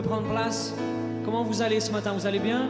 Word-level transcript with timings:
pouvez 0.00 0.14
prendre 0.14 0.28
place. 0.28 0.74
Comment 1.24 1.42
vous 1.42 1.62
allez 1.62 1.80
ce 1.80 1.90
matin? 1.90 2.12
Vous 2.12 2.26
allez 2.26 2.38
bien? 2.38 2.68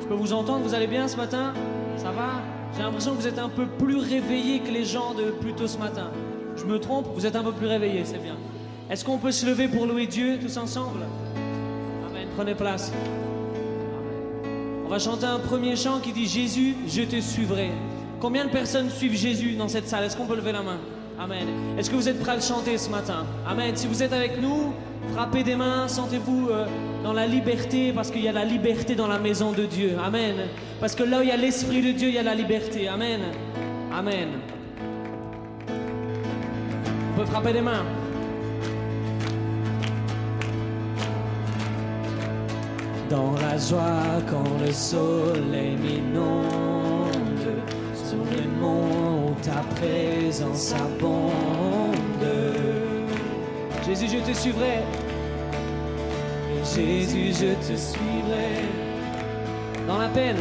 Je 0.00 0.06
peux 0.06 0.14
vous 0.14 0.32
entendre? 0.32 0.64
Vous 0.64 0.74
allez 0.74 0.86
bien 0.86 1.06
ce 1.08 1.16
matin? 1.16 1.52
Ça 1.96 2.10
va? 2.10 2.42
J'ai 2.74 2.82
l'impression 2.82 3.14
que 3.14 3.20
vous 3.20 3.26
êtes 3.26 3.38
un 3.38 3.48
peu 3.48 3.66
plus 3.66 3.96
réveillés 3.96 4.60
que 4.60 4.70
les 4.70 4.84
gens 4.84 5.14
de 5.14 5.32
plus 5.32 5.52
tôt 5.52 5.66
ce 5.66 5.78
matin. 5.78 6.10
Je 6.56 6.64
me 6.64 6.78
trompe? 6.78 7.08
Vous 7.14 7.26
êtes 7.26 7.36
un 7.36 7.42
peu 7.42 7.52
plus 7.52 7.66
réveillés, 7.66 8.04
c'est 8.04 8.22
bien. 8.22 8.36
Est-ce 8.88 9.04
qu'on 9.04 9.18
peut 9.18 9.32
se 9.32 9.44
lever 9.44 9.68
pour 9.68 9.86
louer 9.86 10.06
Dieu 10.06 10.38
tous 10.40 10.56
ensemble? 10.56 11.00
Amen. 12.08 12.28
Prenez 12.36 12.54
place. 12.54 12.92
On 14.84 14.88
va 14.88 14.98
chanter 14.98 15.26
un 15.26 15.40
premier 15.40 15.76
chant 15.76 15.98
qui 16.00 16.12
dit 16.12 16.26
Jésus, 16.26 16.74
je 16.86 17.02
te 17.02 17.20
suivrai. 17.20 17.70
Combien 18.20 18.46
de 18.46 18.50
personnes 18.50 18.88
suivent 18.88 19.16
Jésus 19.16 19.56
dans 19.56 19.68
cette 19.68 19.88
salle? 19.88 20.04
Est-ce 20.04 20.16
qu'on 20.16 20.26
peut 20.26 20.36
lever 20.36 20.52
la 20.52 20.62
main? 20.62 20.78
Amen. 21.18 21.48
Est-ce 21.78 21.90
que 21.90 21.96
vous 21.96 22.08
êtes 22.08 22.20
prêts 22.20 22.32
à 22.32 22.36
le 22.36 22.42
chanter 22.42 22.78
ce 22.78 22.88
matin? 22.88 23.26
Amen. 23.46 23.74
Si 23.74 23.86
vous 23.86 24.02
êtes 24.02 24.12
avec 24.12 24.40
nous, 24.40 24.72
frappez 25.16 25.42
des 25.42 25.56
mains, 25.56 25.88
sentez-vous 25.88 26.50
euh, 26.50 26.66
dans 27.02 27.14
la 27.14 27.26
liberté, 27.26 27.90
parce 27.94 28.10
qu'il 28.10 28.20
y 28.20 28.28
a 28.28 28.32
la 28.32 28.44
liberté 28.44 28.94
dans 28.94 29.06
la 29.06 29.18
maison 29.18 29.52
de 29.52 29.64
Dieu. 29.64 29.96
Amen. 30.04 30.34
Parce 30.78 30.94
que 30.94 31.04
là 31.04 31.20
où 31.20 31.22
il 31.22 31.28
y 31.28 31.32
a 31.32 31.38
l'Esprit 31.38 31.80
de 31.80 31.92
Dieu, 31.92 32.08
il 32.08 32.14
y 32.14 32.18
a 32.18 32.22
la 32.22 32.34
liberté. 32.34 32.86
Amen. 32.86 33.20
Amen. 33.90 34.28
On 35.68 37.18
peut 37.18 37.24
frapper 37.24 37.54
des 37.54 37.62
mains. 37.62 37.86
Dans 43.08 43.32
la 43.40 43.56
joie 43.56 44.20
quand 44.28 44.44
le 44.60 44.70
soleil 44.70 45.76
m'inonde, 45.76 46.44
sur 47.94 48.22
les 48.36 48.48
monts 48.60 49.34
ta 49.42 49.62
présence 49.80 50.74
abonde. 50.74 51.32
Jésus, 53.86 54.08
je 54.08 54.30
te 54.30 54.36
suivrai. 54.36 54.82
Jésus, 56.74 57.32
je 57.32 57.54
te 57.66 57.76
suivrai. 57.76 58.64
Dans 59.86 59.98
la 59.98 60.08
peine, 60.08 60.36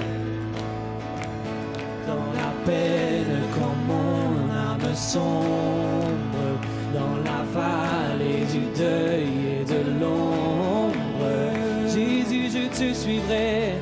dans 2.07 2.31
la 2.41 2.51
peine, 2.65 3.41
quand 3.53 3.75
mon 3.87 4.51
âme 4.51 4.95
sombre, 4.95 6.45
dans 6.93 7.17
la 7.23 7.43
vallée 7.53 8.45
du 8.51 8.65
deuil 8.77 9.61
et 9.61 9.65
de 9.65 9.99
l'ombre. 9.99 10.95
Jésus, 11.87 12.49
je 12.49 12.67
te 12.69 12.93
suivrai. 12.93 13.75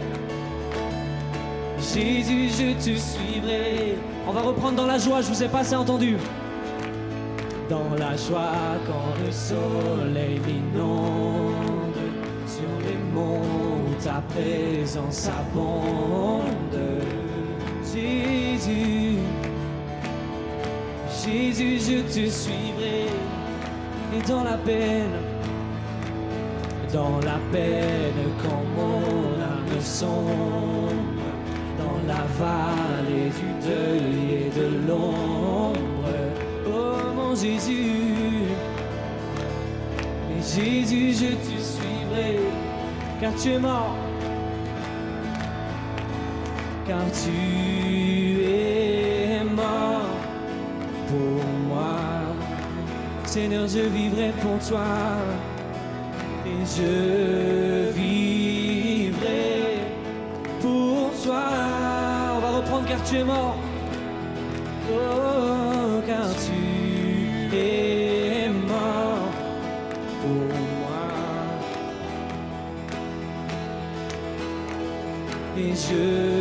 Jésus, 1.79 2.49
je 2.49 2.73
te 2.73 2.97
suivrai. 2.97 3.97
On 4.27 4.31
va 4.31 4.41
reprendre 4.41 4.75
dans 4.75 4.85
la 4.85 4.97
joie, 4.97 5.21
je 5.21 5.27
vous 5.27 5.43
ai 5.43 5.47
pas 5.47 5.59
assez 5.59 5.75
entendu. 5.75 6.17
Dans 7.69 7.89
la 7.97 8.15
joie 8.17 8.77
quand 8.85 9.23
le 9.23 9.31
soleil 9.31 10.39
m'inonde, 10.45 11.82
ta 14.13 14.21
présence 14.21 15.27
abonde. 15.27 16.43
Jésus, 17.83 19.17
Jésus, 21.23 21.79
je 21.79 22.01
te 22.01 22.29
suivrai. 22.29 23.07
Et 24.15 24.21
dans 24.27 24.43
la 24.43 24.57
peine, 24.57 25.17
dans 26.93 27.17
la 27.25 27.39
peine 27.51 28.23
quand 28.43 28.63
mon 28.75 29.41
âme 29.41 29.81
sombre, 29.81 31.25
dans 31.79 32.07
la 32.07 32.23
vallée 32.39 33.31
du 33.39 33.67
deuil 33.67 34.33
et 34.35 34.59
de 34.59 34.87
l'ombre. 34.87 35.79
Oh 36.67 37.15
mon 37.15 37.35
Jésus, 37.35 38.45
Jésus, 40.39 41.13
je 41.13 41.31
te 41.45 41.55
suivrai, 41.59 42.39
car 43.19 43.31
tu 43.41 43.53
es 43.53 43.59
mort, 43.59 44.02
car 46.87 47.05
tu 47.11 48.43
es 48.43 49.43
mort 49.43 50.09
pour 51.07 51.43
moi. 51.69 51.99
Seigneur, 53.25 53.67
je 53.67 53.79
vivrai 53.79 54.31
pour 54.41 54.57
toi 54.67 54.85
et 56.45 56.65
je 56.77 57.91
vivrai 57.91 59.77
pour 60.61 61.11
toi. 61.23 61.45
On 62.35 62.39
va 62.39 62.49
reprendre 62.57 62.87
car 62.87 63.03
tu 63.03 63.17
es 63.17 63.23
mort. 63.23 63.57
Oh, 64.91 66.01
car 66.05 66.29
tu 66.45 67.55
es 67.55 68.49
mort 68.49 69.31
pour 70.21 70.45
moi. 70.81 71.07
Et 75.57 75.73
je 75.75 76.32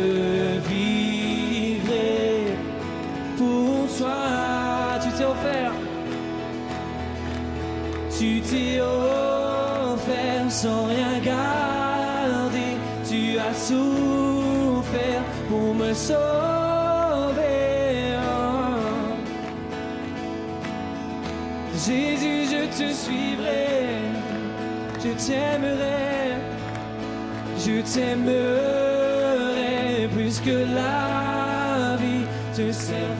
Tu 8.17 8.41
t'es 8.41 8.79
offert 8.79 10.49
sans 10.49 10.85
rien 10.85 11.19
garder. 11.23 12.77
Tu 13.09 13.39
as 13.39 13.53
souffert 13.53 15.23
pour 15.49 15.73
me 15.73 15.93
sauver. 15.93 16.13
Jésus, 21.73 22.45
je 22.53 22.63
te 22.77 22.87
suivrai. 22.93 23.67
Je 25.03 25.11
t'aimerai. 25.25 26.37
Je 27.57 27.81
t'aimerai 27.93 29.33
plus 30.13 30.39
que 30.39 30.57
la 30.73 31.97
vie. 31.97 32.25
Te 32.55 32.71
servirai 32.71 33.12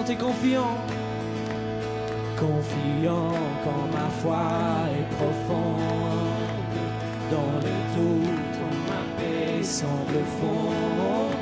Chanter 0.00 0.16
confiant. 0.16 0.78
Confiant 2.38 3.34
quand 3.62 3.86
ma 3.92 4.08
foi 4.22 4.46
est 4.96 5.08
profonde. 5.14 6.30
Dans 7.30 7.52
le 7.66 7.74
doute, 7.94 8.58
ma 8.88 9.02
paix 9.18 9.62
semble 9.62 10.22
fondre. 10.40 11.36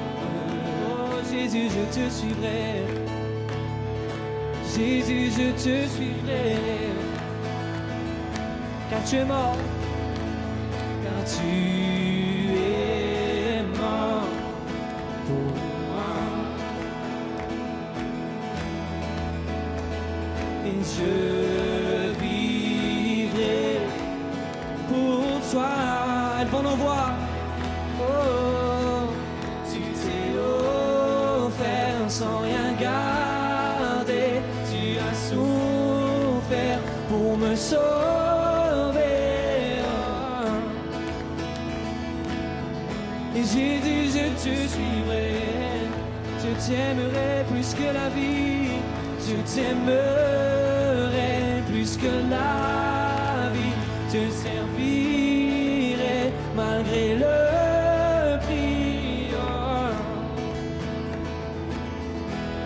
Oh 0.91 1.21
Jésus, 1.31 1.69
je 1.71 1.85
te 1.95 2.05
suivrai. 2.11 2.83
Jésus, 4.75 5.31
je 5.39 5.49
te 5.53 5.77
suivrai. 5.95 6.57
Car 8.91 9.03
tu 9.05 9.17
es 9.19 9.25
mort. 9.25 9.57
Car 11.05 11.21
tu 11.33 11.49
es 12.59 12.78
je 20.83 22.13
vivrai 22.21 23.81
pour 24.89 25.51
toi. 25.51 25.71
Elle 26.41 26.63
nos 26.63 26.77
voix. 26.77 27.11
Oh, 28.01 29.11
tu 29.71 29.81
t'es 29.81 30.39
offert 30.39 32.09
sans 32.09 32.39
rien 32.41 32.73
garder. 32.81 34.41
Tu 34.71 34.99
as 34.99 35.15
souffert 35.31 36.81
pour 37.09 37.37
me 37.37 37.55
sauver. 37.57 37.79
Et 43.37 43.43
Jésus, 43.43 44.19
je 44.19 44.27
te 44.43 44.55
suivrai. 44.69 45.33
Je 46.43 46.51
t'aimerai 46.67 47.45
plus 47.51 47.75
que 47.75 47.93
la 47.93 48.09
vie. 48.11 48.79
Je 49.21 49.37
t'aimerai 49.55 50.48
que 52.01 52.13
la 52.31 53.51
vie. 53.55 53.77
Te 54.11 54.23
servirai 54.31 56.21
malgré 56.57 57.07
le 57.17 58.39
prix. 58.41 59.35
Oh. 59.35 59.93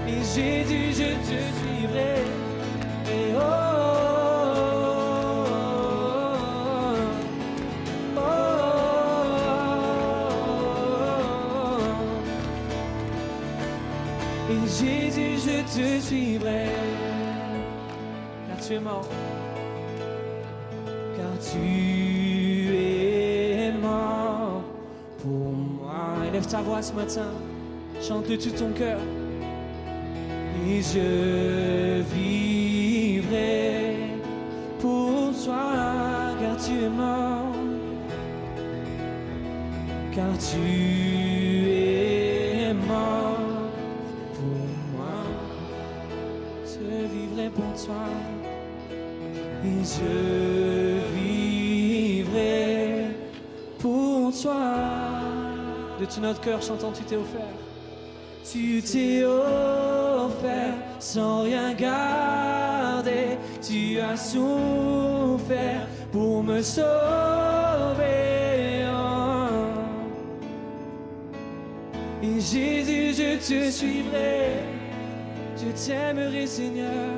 Et 0.10 0.22
Jésus, 0.36 0.88
je 0.92 1.10
te 1.26 1.38
suivrai. 1.58 1.67
Te 15.78 16.02
suivrai. 16.02 16.70
Car 18.48 18.58
tu 18.66 18.74
es 18.74 18.80
mort. 18.80 19.08
Car 21.16 21.38
tu 21.40 21.60
es 22.74 23.72
mort 23.80 24.64
pour 25.22 25.54
moi. 25.54 26.26
Élève 26.28 26.48
ta 26.48 26.62
voix 26.62 26.82
ce 26.82 26.94
matin. 26.94 27.30
Chante 28.02 28.28
de 28.28 28.36
tout 28.36 28.50
ton 28.52 28.72
cœur. 28.72 29.00
Et 30.68 30.82
je 30.82 32.02
vivrai 32.16 33.96
pour 34.80 35.32
toi, 35.46 36.34
car 36.42 36.58
tu 36.58 36.72
es 36.86 36.90
mort. 36.90 37.54
Car 40.16 40.34
tu 40.40 40.58
es 40.58 41.27
Et 49.64 49.84
je 49.84 51.00
vivrai 51.16 53.08
pour 53.80 54.32
toi. 54.42 54.56
De 56.00 56.06
tout 56.06 56.22
notre 56.22 56.42
cœur, 56.42 56.62
chantant, 56.62 56.92
tu 56.92 57.04
t'es 57.04 57.16
offert. 57.16 57.42
Tu 58.50 58.82
t'es 58.82 59.24
offert 59.26 60.74
sans 61.00 61.44
rien 61.44 61.74
garder. 61.74 63.38
Tu 63.62 64.00
as 64.00 64.16
souffert 64.18 65.88
pour 66.12 66.44
me 66.44 66.62
sauver. 66.62 68.28
Et 72.24 72.42
Jésus, 72.42 73.14
je 73.14 73.38
te 73.38 73.72
suivrai. 73.72 74.64
Je 75.56 75.70
t'aimerai, 75.86 76.46
Seigneur. 76.48 77.14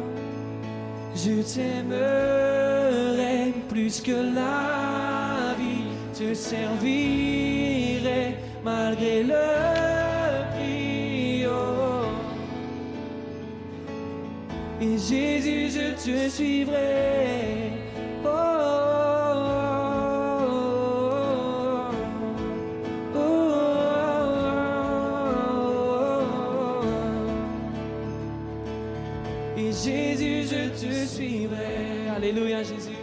Je 1.22 1.42
t'aimerai 1.42 1.94
plus 3.68 4.00
que 4.00 4.12
la 4.12 5.54
vie. 5.60 5.84
Je 6.18 6.34
servirai 6.34 7.58
malgré 8.64 9.24
le 9.24 9.36
prix. 10.56 11.44
Et 14.82 14.98
Jésus, 14.98 15.72
je 15.72 15.94
te 16.02 16.30
suivrai. 16.30 17.59
Alléluia, 32.30 32.62
Jésus. 32.62 32.96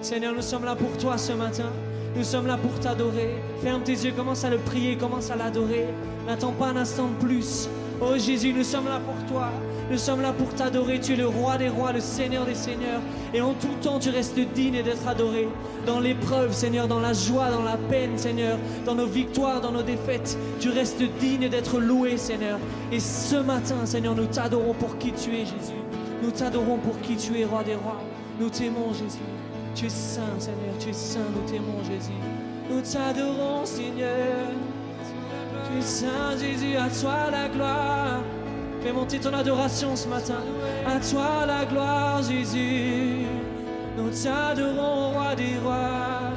Seigneur, 0.00 0.34
nous 0.34 0.42
sommes 0.42 0.64
là 0.64 0.74
pour 0.74 0.90
toi 0.98 1.16
ce 1.16 1.32
matin. 1.32 1.70
Nous 2.16 2.24
sommes 2.24 2.48
là 2.48 2.56
pour 2.56 2.76
t'adorer. 2.80 3.36
Ferme 3.62 3.84
tes 3.84 3.92
yeux, 3.92 4.10
commence 4.10 4.42
à 4.42 4.50
le 4.50 4.58
prier, 4.58 4.96
commence 4.96 5.30
à 5.30 5.36
l'adorer. 5.36 5.86
N'attends 6.26 6.50
pas 6.50 6.66
un 6.66 6.76
instant 6.76 7.06
de 7.06 7.24
plus. 7.24 7.68
Oh 8.00 8.18
Jésus, 8.18 8.52
nous 8.52 8.64
sommes 8.64 8.86
là 8.86 8.98
pour 8.98 9.14
toi. 9.32 9.50
Nous 9.88 9.96
sommes 9.98 10.22
là 10.22 10.32
pour 10.32 10.52
t'adorer. 10.54 10.98
Tu 10.98 11.12
es 11.12 11.16
le 11.16 11.28
roi 11.28 11.56
des 11.56 11.68
rois, 11.68 11.92
le 11.92 12.00
Seigneur 12.00 12.46
des 12.46 12.56
seigneurs. 12.56 13.00
Et 13.32 13.40
en 13.40 13.54
tout 13.54 13.76
temps, 13.80 14.00
tu 14.00 14.10
restes 14.10 14.40
digne 14.54 14.82
d'être 14.82 15.06
adoré. 15.06 15.46
Dans 15.86 16.00
l'épreuve, 16.00 16.52
Seigneur, 16.52 16.88
dans 16.88 17.00
la 17.00 17.12
joie, 17.12 17.50
dans 17.50 17.62
la 17.62 17.76
peine, 17.76 18.18
Seigneur, 18.18 18.58
dans 18.84 18.96
nos 18.96 19.06
victoires, 19.06 19.60
dans 19.60 19.72
nos 19.72 19.82
défaites, 19.82 20.36
tu 20.58 20.70
restes 20.70 21.02
digne 21.20 21.48
d'être 21.48 21.78
loué, 21.78 22.16
Seigneur. 22.16 22.58
Et 22.90 22.98
ce 22.98 23.36
matin, 23.36 23.84
Seigneur, 23.86 24.16
nous 24.16 24.26
t'adorons 24.26 24.74
pour 24.74 24.98
qui 24.98 25.12
tu 25.12 25.30
es, 25.30 25.44
Jésus. 25.44 25.78
Nous 26.24 26.32
t'adorons 26.32 26.78
pour 26.78 27.00
qui 27.00 27.14
tu 27.14 27.38
es, 27.38 27.44
roi 27.44 27.62
des 27.62 27.76
rois. 27.76 28.00
Nous 28.38 28.48
t'aimons, 28.50 28.92
Jésus. 28.92 29.18
Tu 29.74 29.86
es 29.86 29.88
saint, 29.88 30.38
Seigneur, 30.38 30.74
tu 30.78 30.90
es 30.90 30.92
saint, 30.92 31.20
nous 31.34 31.50
t'aimons, 31.50 31.82
Jésus. 31.82 32.12
Nous 32.70 32.80
t'adorons, 32.80 33.64
Seigneur. 33.64 34.52
Tu 35.64 35.78
es 35.78 35.82
saint, 35.82 36.36
Jésus, 36.38 36.76
à 36.76 36.88
toi 36.88 37.30
la 37.30 37.48
gloire. 37.48 38.20
Fais 38.80 38.92
monter 38.92 39.18
ton 39.18 39.32
adoration 39.32 39.96
ce 39.96 40.06
matin. 40.06 40.42
À 40.86 41.00
toi 41.00 41.46
la 41.46 41.64
gloire, 41.64 42.22
Jésus. 42.22 43.26
Nous 43.96 44.10
t'adorons, 44.10 45.12
roi 45.14 45.34
des 45.34 45.58
rois. 45.64 46.30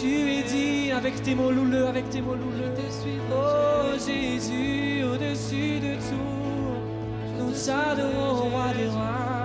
Tu 0.00 0.32
es 0.32 0.42
dit 0.42 0.90
avec 0.90 1.22
tes 1.22 1.34
mots 1.34 1.52
louleux, 1.52 1.86
avec 1.86 2.10
tes 2.10 2.20
mots 2.20 2.34
louleux. 2.34 2.72
Oh 3.32 3.92
Jésus, 3.94 5.04
au-dessus 5.04 5.78
de 5.78 5.94
tout. 5.94 7.38
Nous 7.38 7.52
t'adorons, 7.52 8.50
roi 8.50 8.72
des 8.76 8.88
rois. 8.88 9.37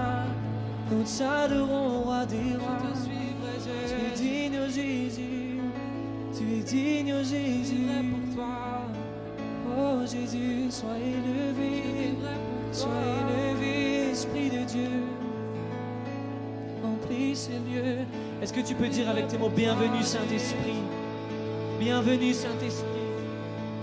Nous 0.92 1.04
t'adorons, 1.04 2.02
roi 2.02 2.26
des 2.26 2.56
rois. 2.58 2.78
Tu 3.64 3.94
es 3.94 4.16
digne, 4.16 4.60
oh 4.62 4.70
Jésus. 4.70 5.60
Tu 6.38 6.44
es 6.60 6.64
digne, 6.64 7.16
Jésus. 7.24 7.88
pour 8.12 8.36
toi. 8.36 8.82
Oh 9.78 10.02
Jésus, 10.06 10.70
sois 10.70 10.98
élevé. 10.98 12.14
Sois 12.72 12.90
élevé, 12.90 14.12
Esprit 14.12 14.50
de 14.50 14.64
Dieu. 14.66 14.90
Remplis 16.84 17.36
ces 17.36 17.52
lieux. 17.54 18.06
Est-ce 18.42 18.52
que 18.52 18.62
tu 18.62 18.76
peux 18.76 18.90
dire 18.90 19.10
avec 19.10 19.28
tes 19.28 19.38
mots 19.38 19.50
Bienvenue, 19.50 20.04
Saint-Esprit. 20.04 20.82
Bienvenue, 21.80 22.34
Saint-Esprit. 22.34 22.90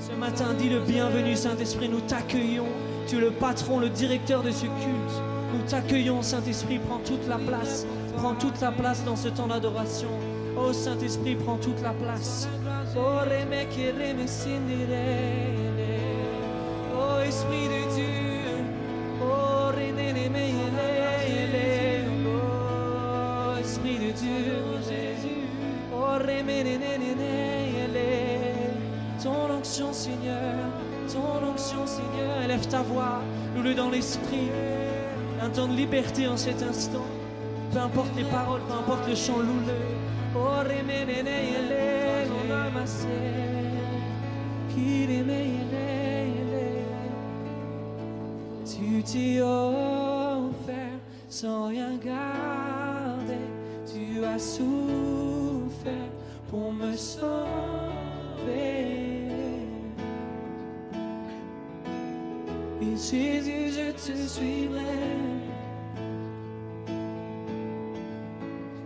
Ce 0.00 0.12
matin, 0.16 0.54
dis 0.58 0.68
le 0.68 0.80
bienvenue, 0.80 1.36
Saint-Esprit. 1.36 1.88
Nous 1.88 2.00
t'accueillons. 2.00 2.68
Tu 3.06 3.16
es 3.16 3.20
le 3.20 3.30
patron, 3.30 3.80
le 3.80 3.88
directeur 3.88 4.42
de 4.42 4.50
ce 4.50 4.66
culte. 4.66 5.29
Nous 5.52 5.62
t'accueillons, 5.68 6.22
Saint-Esprit. 6.22 6.78
Prends 6.78 6.98
toute 6.98 7.26
la 7.28 7.38
place. 7.38 7.86
Prends 8.16 8.34
toute 8.34 8.60
la 8.60 8.72
place 8.72 9.04
dans 9.04 9.16
ce 9.16 9.28
temps 9.28 9.46
d'adoration. 9.46 10.10
Oh 10.56 10.72
Saint-Esprit, 10.72 11.36
prends 11.36 11.56
toute 11.56 11.80
la 11.82 11.92
place. 11.92 12.48
Oh. 12.96 13.20
Oh 16.96 17.20
Esprit 17.26 17.68
de 17.68 17.94
Dieu. 17.94 18.06
Oh. 19.22 19.70
Oh 22.92 23.60
Esprit 23.60 23.98
de 23.98 24.12
Dieu. 24.12 24.54
Oh. 25.92 26.16
Ton 29.22 29.50
onction, 29.50 29.92
Seigneur. 29.92 30.54
Ton 31.12 31.52
onction, 31.52 31.86
Seigneur. 31.86 32.42
Élève 32.44 32.66
ta 32.66 32.82
voix. 32.82 33.22
Loue-le 33.54 33.74
dans 33.74 33.90
l'esprit. 33.90 34.50
Un 35.42 35.48
temps 35.48 35.68
de 35.68 35.74
liberté 35.74 36.28
en 36.28 36.36
cet 36.36 36.62
instant. 36.62 37.06
Peu 37.72 37.78
importe 37.78 38.14
les 38.16 38.24
paroles, 38.24 38.60
peu 38.68 38.74
importe 38.74 39.08
le 39.08 39.14
chant, 39.14 39.38
loue-le. 39.38 39.72
Oh. 40.36 40.60
Tu 48.64 49.02
t'es 49.02 49.40
offert 49.40 50.98
sans 51.28 51.68
rien 51.68 51.96
garder. 51.96 53.34
Tu 53.86 54.24
as 54.24 54.38
souffert 54.38 55.92
pour 56.50 56.72
me 56.72 56.96
sauver. 56.96 58.99
Jésus, 62.80 63.72
je 63.76 63.92
te 63.92 64.16
suivrai. 64.26 64.80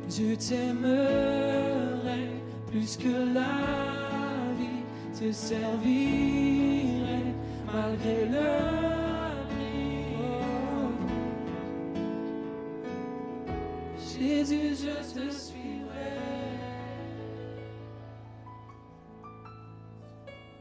Je 0.09 0.35
t'aimerai 0.35 2.25
plus 2.67 2.97
que 2.97 3.35
la 3.35 3.57
vie, 4.59 4.83
te 5.19 5.33
servirai 5.33 7.23
malgré 7.67 8.27
le. 8.27 8.85
Jésus, 14.19 14.77
je 14.85 14.97
te 15.13 15.31
suivrai. 15.31 16.17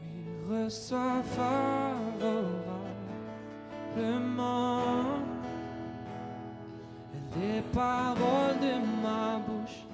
Oui, 0.02 0.64
reçois 0.64 1.22
favorablement 3.94 5.04
les 7.40 7.60
paroles 7.72 8.58
de 8.60 9.02
ma 9.02 9.38
bouche, 9.46 9.84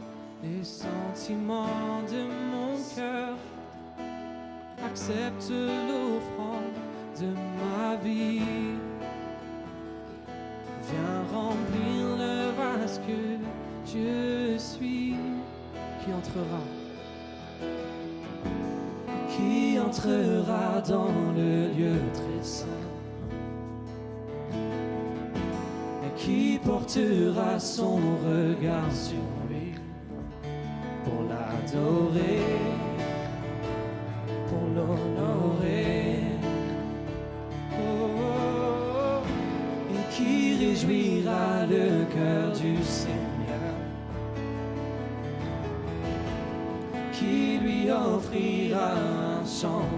les 0.42 0.64
sentiments 0.64 2.02
de 2.10 2.22
mon 2.50 2.76
cœur. 2.94 3.36
Accepte 4.84 5.50
l'offrande 5.50 6.76
de 7.20 7.26
ma 7.60 7.96
vie. 7.96 8.40
Viens 10.82 11.22
remplir 11.32 12.16
le 12.18 12.50
vase 12.56 13.00
que 13.06 13.38
je 13.86 14.58
suis. 14.58 15.16
Qui 16.02 16.12
entrera? 16.12 16.62
Qui 19.28 19.78
entrera 19.78 20.80
dans 20.80 21.12
le 21.36 21.68
lieu 21.68 22.00
très 22.14 22.42
saint? 22.42 22.89
Portera 26.64 27.58
son 27.58 27.96
regard 28.24 28.92
sur 28.92 29.26
lui 29.48 29.74
pour 31.04 31.22
l'adorer, 31.28 32.40
pour 34.48 34.68
l'honorer. 34.74 36.16
Oh, 37.72 39.22
et 39.90 40.14
qui 40.14 40.56
réjouira 40.58 41.66
le 41.66 42.04
cœur 42.14 42.52
du 42.52 42.82
Seigneur, 42.82 43.74
qui 47.12 47.58
lui 47.58 47.90
offrira 47.90 48.92
un 48.92 49.44
chant 49.46 49.88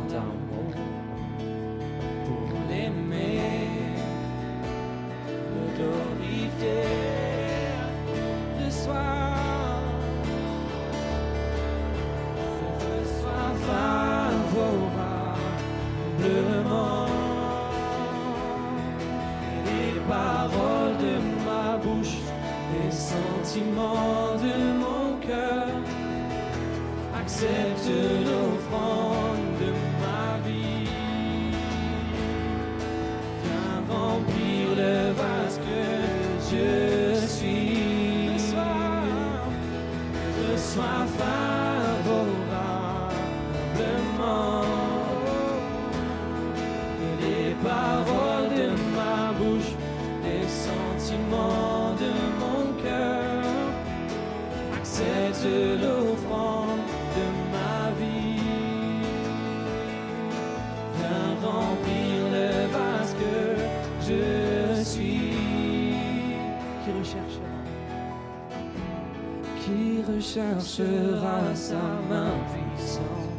sa 71.68 71.85
main 72.11 72.35
puissante 72.51 73.31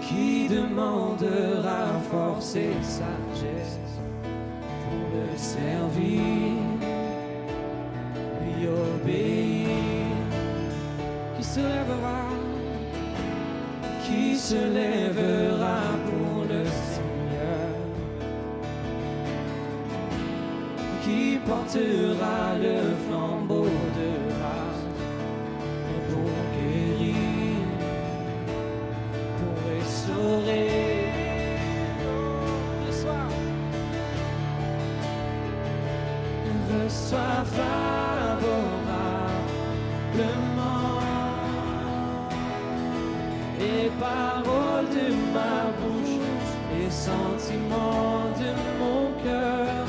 qui 0.00 0.48
demandera 0.48 1.82
force 2.10 2.56
et 2.56 2.74
sagesse 2.82 3.78
pour 4.82 5.04
le 5.14 5.28
servir, 5.36 6.58
lui 8.42 8.66
obéir, 8.66 9.68
qui 11.36 11.44
se 11.44 11.60
lèvera, 11.60 12.22
qui 14.04 14.34
se 14.34 14.60
lèvera 14.78 15.82
pour 16.06 16.42
le 16.52 16.64
Seigneur, 16.94 17.68
qui 21.04 21.38
portera 21.46 22.58
le 22.60 22.95
favorablement 37.56 38.56
les 43.60 43.90
paroles 44.00 44.90
de 44.98 45.06
ma 45.34 45.56
bouche, 45.78 46.18
les 46.72 46.90
sentiments 46.90 48.24
de 48.42 48.50
mon 48.80 49.02
cœur. 49.24 49.84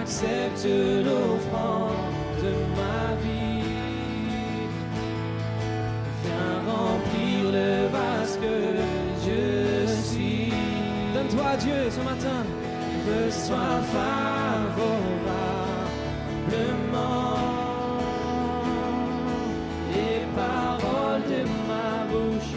Accepte 0.00 0.66
l'offrande 1.06 2.04
de 2.44 2.52
ma 2.78 3.02
vie. 3.22 3.64
Viens 6.22 6.56
remplir 6.72 7.40
le 7.58 7.72
vase 7.96 8.34
que 8.44 8.56
je 9.24 9.42
suis. 10.02 10.52
Donne-toi 11.14 11.50
Dieu 11.60 11.80
ce 11.90 12.00
matin. 12.00 12.40
Reçois 13.06 13.80
paroles 13.92 14.27
de 21.28 21.42
ma 21.68 22.06
bouche, 22.10 22.52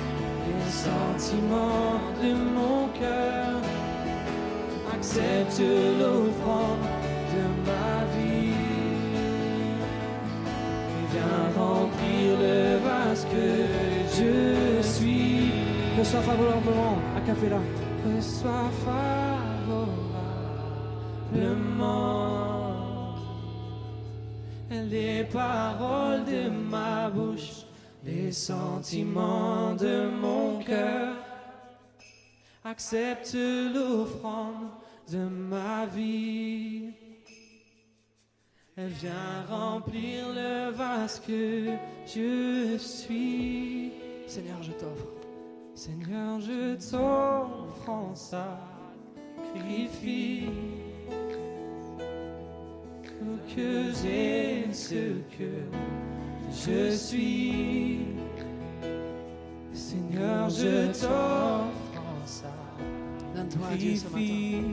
les 0.48 0.66
sentiments 0.72 2.00
de 2.22 2.32
mon 2.56 2.80
cœur. 3.00 3.56
Accepte 4.94 5.60
l'offrande 6.00 6.86
de 7.34 7.44
ma 7.68 7.94
vie. 8.16 8.56
Viens 11.12 11.46
remplir 11.58 12.28
le 12.40 12.60
vase 12.88 13.24
que 13.34 13.48
je 14.18 14.34
suis. 14.82 15.52
Reçois 15.98 16.22
favorablement 16.22 16.98
à 17.18 17.20
Capella. 17.22 17.62
Reçois 18.06 18.70
favorablement 21.34 22.21
les 24.72 25.26
paroles 25.26 26.24
de 26.24 26.50
ma 26.50 27.10
bouche, 27.10 27.66
les 28.04 28.32
sentiments 28.32 29.76
de 29.76 30.10
mon 30.10 30.60
cœur. 30.64 31.16
Accepte 32.64 33.36
l'offrande 33.36 34.70
de 35.12 35.18
ma 35.18 35.86
vie. 35.88 36.92
Elle 38.78 38.88
vient 38.88 39.44
remplir 39.50 40.30
le 40.34 40.72
vase 40.72 41.20
que 41.20 41.72
je 42.06 42.78
suis. 42.78 43.92
Seigneur, 44.28 44.64
je 44.64 44.72
t'offre. 44.72 45.08
Seigneur, 45.76 46.40
je 46.40 46.76
t'offre 46.76 47.90
en 47.90 48.16
sacrifice 48.16 48.42
pour 53.22 53.56
que 53.56 53.92
j'ai 54.02 54.74
ce 54.74 55.14
que 55.38 55.52
je 56.52 56.96
suis. 56.96 58.00
Seigneur, 59.74 60.50
je 60.50 60.88
t'offre 60.88 61.70
en 61.98 63.36
Donne-toi 63.36 63.68
à 63.72 63.76
Dieu 63.76 63.96
ce 63.96 64.06
matin. 64.06 64.20
sacrifice 64.20 64.64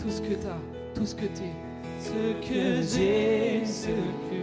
Tout 0.00 0.10
ce 0.10 0.20
que 0.20 0.34
tu 0.34 0.46
as, 0.46 0.94
tout 0.94 1.06
ce 1.06 1.14
que 1.14 1.26
tu 1.26 1.42
es. 1.42 1.54
ce 1.98 2.48
que 2.48 2.82
j'ai, 2.82 3.64
ce 3.64 3.88
que 3.88 4.42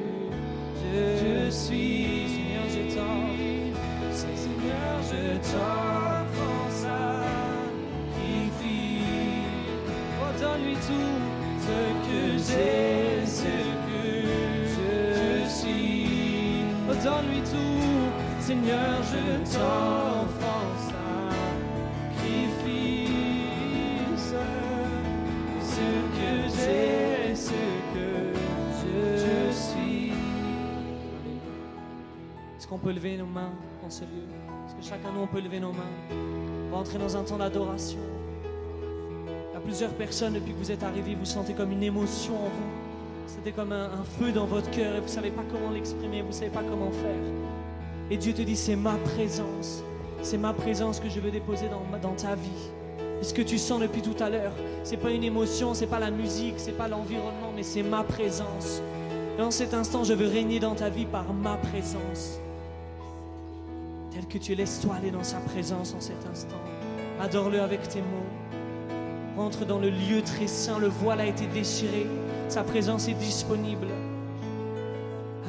je, 0.81 1.49
suis. 1.51 2.27
Seigneur, 2.29 2.67
je 2.69 2.95
t'offre. 2.95 4.35
Seigneur, 4.35 4.95
je 5.03 5.37
t'offre 5.51 6.41
en 6.41 6.69
je, 6.71 8.49
suis. 8.59 9.03
Oh, 10.19 10.39
donne-lui 10.39 10.75
tout. 10.75 11.40
Seigneur, 18.51 19.01
je 19.03 19.37
t'offre 19.53 20.45
en 20.45 20.67
sacrifice. 22.19 23.13
Ce 25.61 25.87
que 26.17 26.31
j'ai, 26.49 27.35
ce 27.35 27.51
que 27.93 28.33
je, 28.81 29.53
suis. 29.53 30.11
Est-ce 32.57 32.67
qu'on 32.67 32.77
peut 32.77 32.91
lever 32.91 33.15
nos 33.15 33.25
mains 33.25 33.53
dans 33.81 33.89
ce 33.89 34.01
lieu? 34.01 34.27
Est-ce 34.67 34.75
que 34.75 34.83
chacun 34.83 35.13
de 35.13 35.19
nous, 35.19 35.27
peut 35.27 35.39
lever 35.39 35.61
nos 35.61 35.71
mains? 35.71 35.93
On 36.67 36.71
va 36.71 36.77
entrer 36.79 36.97
dans 36.97 37.15
un 37.15 37.23
temps 37.23 37.37
d'adoration. 37.37 37.99
Plusieurs 39.63 39.93
personnes, 39.93 40.33
depuis 40.33 40.53
que 40.53 40.57
vous 40.57 40.71
êtes 40.71 40.83
arrivés, 40.83 41.15
vous 41.15 41.25
sentez 41.25 41.53
comme 41.53 41.71
une 41.71 41.83
émotion 41.83 42.35
en 42.35 42.49
vous. 42.49 42.91
C'était 43.27 43.51
comme 43.51 43.71
un, 43.71 43.89
feu 44.19 44.31
dans 44.31 44.45
votre 44.45 44.69
cœur 44.71 44.95
et 44.95 44.99
vous 44.99 45.05
ne 45.05 45.11
savez 45.11 45.31
pas 45.31 45.43
comment 45.51 45.71
l'exprimer, 45.71 46.21
vous 46.21 46.29
ne 46.29 46.33
savez 46.33 46.49
pas 46.49 46.63
comment 46.63 46.91
faire. 46.91 47.21
Et 48.09 48.17
Dieu 48.17 48.33
te 48.33 48.41
dit, 48.41 48.55
c'est 48.55 48.75
ma 48.75 48.95
présence. 48.95 49.83
C'est 50.21 50.37
ma 50.37 50.53
présence 50.53 50.99
que 50.99 51.09
je 51.09 51.19
veux 51.19 51.31
déposer 51.31 51.67
dans, 52.01 52.13
ta 52.13 52.35
vie. 52.35 52.69
Et 53.21 53.23
ce 53.23 53.33
que 53.33 53.41
tu 53.41 53.57
sens 53.57 53.79
depuis 53.79 54.01
tout 54.01 54.21
à 54.21 54.29
l'heure, 54.29 54.51
c'est 54.83 54.97
pas 54.97 55.11
une 55.11 55.23
émotion, 55.23 55.73
c'est 55.73 55.87
pas 55.87 55.99
la 55.99 56.11
musique, 56.11 56.55
c'est 56.57 56.77
pas 56.77 56.87
l'environnement, 56.87 57.51
mais 57.55 57.63
c'est 57.63 57.83
ma 57.83 58.03
présence. 58.03 58.81
Et 59.37 59.41
en 59.41 59.51
cet 59.51 59.73
instant, 59.73 60.03
je 60.03 60.13
veux 60.13 60.27
régner 60.27 60.59
dans 60.59 60.75
ta 60.75 60.89
vie 60.89 61.05
par 61.05 61.31
ma 61.33 61.55
présence. 61.55 62.39
Tel 64.11 64.25
que 64.27 64.37
tu 64.37 64.51
es, 64.51 64.55
laisse-toi 64.55 64.95
aller 64.95 65.11
dans 65.11 65.23
sa 65.23 65.37
présence 65.37 65.93
en 65.93 66.01
cet 66.01 66.25
instant. 66.29 66.59
Adore-le 67.19 67.61
avec 67.61 67.87
tes 67.87 68.01
mots. 68.01 68.30
Rentre 69.37 69.65
dans 69.65 69.79
le 69.79 69.89
lieu 69.89 70.21
très 70.21 70.47
saint, 70.47 70.77
le 70.77 70.87
voile 70.87 71.21
a 71.21 71.25
été 71.25 71.47
déchiré, 71.47 72.05
sa 72.49 72.63
présence 72.63 73.07
est 73.07 73.13
disponible. 73.13 73.87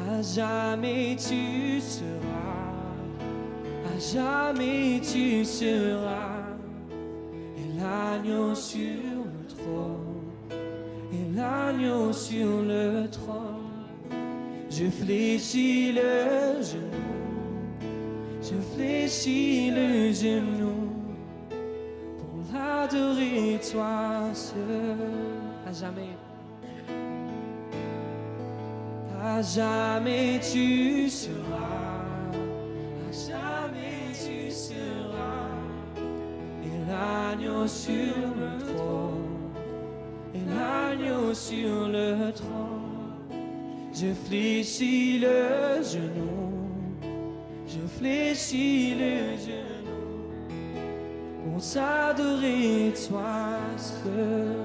À 0.08 0.22
jamais 0.22 1.16
tu 1.16 1.80
seras, 1.80 2.70
à 3.84 3.98
jamais 3.98 5.00
tu 5.00 5.44
seras, 5.44 6.46
et 7.58 7.78
l'agneau 7.78 8.54
sur 8.54 8.78
le 8.78 9.46
trône, 9.48 10.60
et 11.12 11.36
l'agneau 11.36 12.12
sur 12.12 12.62
le 12.62 13.08
trône. 13.10 13.62
Je 14.70 14.86
fléchis 14.86 15.92
le 15.92 16.62
genou, 16.62 17.02
je 18.40 18.54
fléchis 18.74 19.70
le 19.70 20.12
genou 20.12 20.71
l'adorer 22.72 23.60
toi 23.70 24.30
seul. 24.32 24.96
À 25.66 25.72
jamais. 25.72 26.16
À 29.24 29.40
jamais 29.40 30.40
tu 30.40 31.08
seras, 31.08 32.02
à 33.06 33.12
jamais 33.12 34.10
tu 34.12 34.50
seras, 34.50 35.46
et 36.66 36.76
l'agneau 36.88 37.66
sur 37.68 38.16
le 38.40 38.50
trône, 38.66 39.54
et 40.34 40.44
l'agneau 40.52 41.32
sur 41.32 41.88
le 41.88 42.32
trône. 42.32 43.40
Je 43.94 44.12
fléchis 44.26 45.20
le 45.20 45.80
genou, 45.82 46.50
je 47.68 47.82
fléchis 47.96 48.94
le 49.02 49.36
genou, 49.46 49.71
pour 51.42 51.60
t'adorer 51.60 52.92
toi 53.06 53.58
seul. 53.76 54.56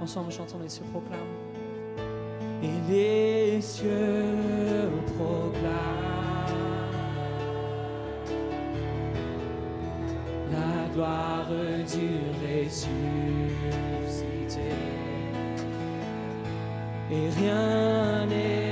Ensemble, 0.00 0.32
chantons 0.32 0.58
les 0.62 0.68
cieux 0.68 0.84
proclament 0.92 1.18
et 2.62 2.90
les 2.90 3.60
cieux 3.60 4.90
proclament 5.16 5.64
la 10.50 10.88
gloire 10.94 11.48
du 11.92 12.08
ressuscité. 12.42 12.90
Et 17.10 17.28
rien 17.38 18.26
n'est 18.26 18.63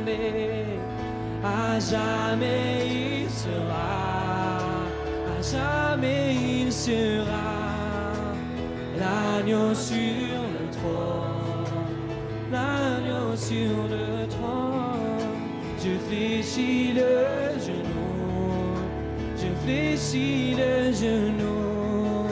jamais 0.00 0.64
à 1.42 1.78
jamais 1.78 2.86
il 2.86 3.30
sera, 3.30 4.58
à 5.28 5.42
jamais 5.42 6.34
il 6.34 6.72
sera 6.72 7.50
l'agneau 8.98 9.74
sur 9.74 9.96
le 9.96 10.70
trône, 10.70 11.96
l'agneau 12.52 13.34
sur 13.36 13.88
le 13.88 14.26
trône. 14.28 15.30
Je 15.82 15.96
fléchis 16.08 16.92
le 16.92 17.58
genou, 17.58 18.76
je 19.36 19.48
fléchis 19.64 20.54
le 20.56 20.92
genou 20.92 22.28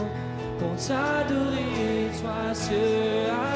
pour 0.59 0.77
t'adorer, 0.77 2.11
toi 2.21 2.55
seul 2.55 3.48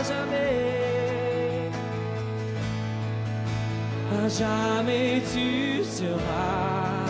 jamais 4.38 5.22
tu 5.32 5.84
seras, 5.84 7.06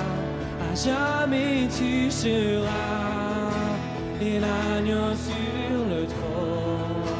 jamais 0.74 1.68
tu 1.78 2.10
seras, 2.10 3.50
et 4.20 4.40
l'agneau 4.40 5.14
sur 5.14 5.78
le 5.92 6.06
trône, 6.06 7.12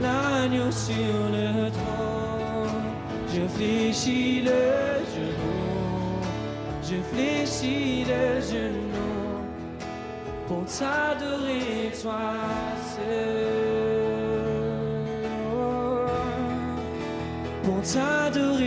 l'agneau 0.00 0.70
sur 0.70 1.20
le 1.36 1.70
trône. 1.70 2.10
Je 3.32 3.46
fléchis 3.54 4.42
le 4.42 4.64
genou, 5.14 6.20
je 6.82 6.96
fléchis 7.12 8.04
le 8.04 8.40
genou 8.40 8.90
pour 10.48 10.64
t'adorer 10.64 11.92
toi 12.02 12.34
seul 12.96 13.70
pour 17.62 17.82
t'adorer 17.82 18.59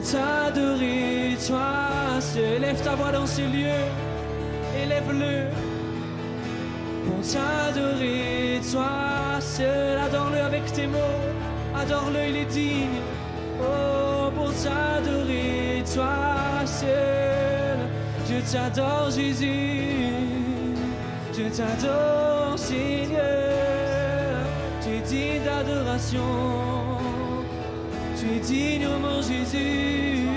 pour 0.00 0.10
t'adorer 0.10 1.36
toi 1.46 2.20
seul. 2.20 2.60
Lève 2.60 2.82
ta 2.82 2.94
voix 2.94 3.12
dans 3.12 3.26
ce 3.26 3.42
lieu, 3.42 3.80
élève-le, 4.82 5.48
pour 7.06 7.20
t'adorer 7.20 8.60
toi 8.70 9.40
seul. 9.40 9.98
Adore-le 9.98 10.40
avec 10.40 10.72
tes 10.72 10.86
mots, 10.86 10.98
adore-le, 11.76 12.28
il 12.28 12.36
est 12.36 12.44
digne. 12.46 13.00
Oh, 13.60 14.30
pour 14.34 14.52
t'adorer 14.54 15.82
toi 15.92 16.64
seul, 16.64 17.78
je 18.28 18.52
t'adore 18.52 19.10
Jésus. 19.10 20.14
Je 21.32 21.42
t'adore, 21.56 22.58
Seigneur. 22.58 23.20
Tu 24.82 24.96
es 24.96 25.00
digne 25.00 25.44
d'adoration. 25.44 26.79
Tu 28.30 28.36
es 28.36 28.40
digne, 28.40 28.86
oh 28.86 28.98
mon 29.00 29.20
Jésus. 29.22 30.28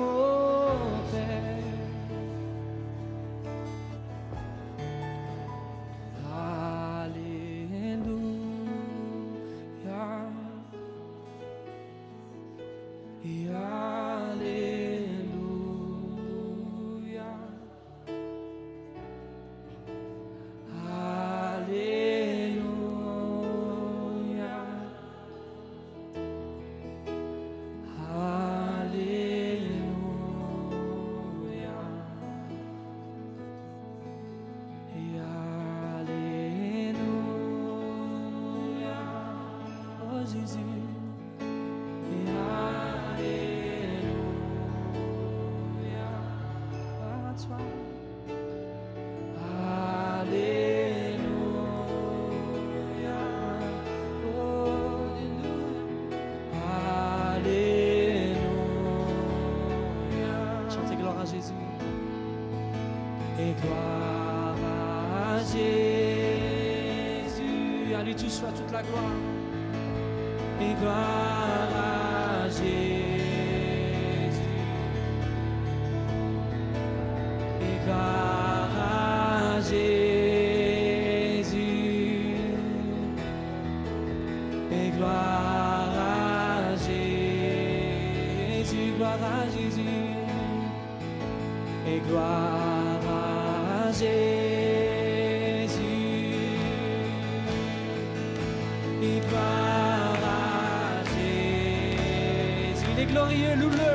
toute. 68.80 70.62
Et 70.62 70.74
gloire 70.80 71.51
Jésus. 103.30 103.52
Il 103.54 103.91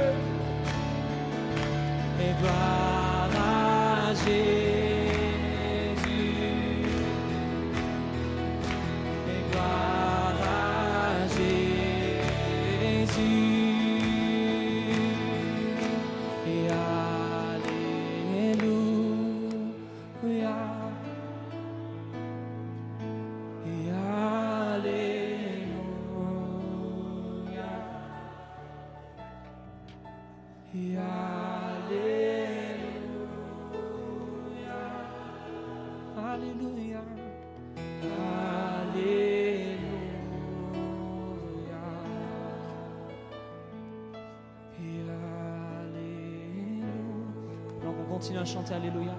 Alors 48.30 48.38
on 48.38 48.38
continue 48.38 48.38
à 48.38 48.44
chanter 48.44 48.74
Alléluia. 48.74 49.14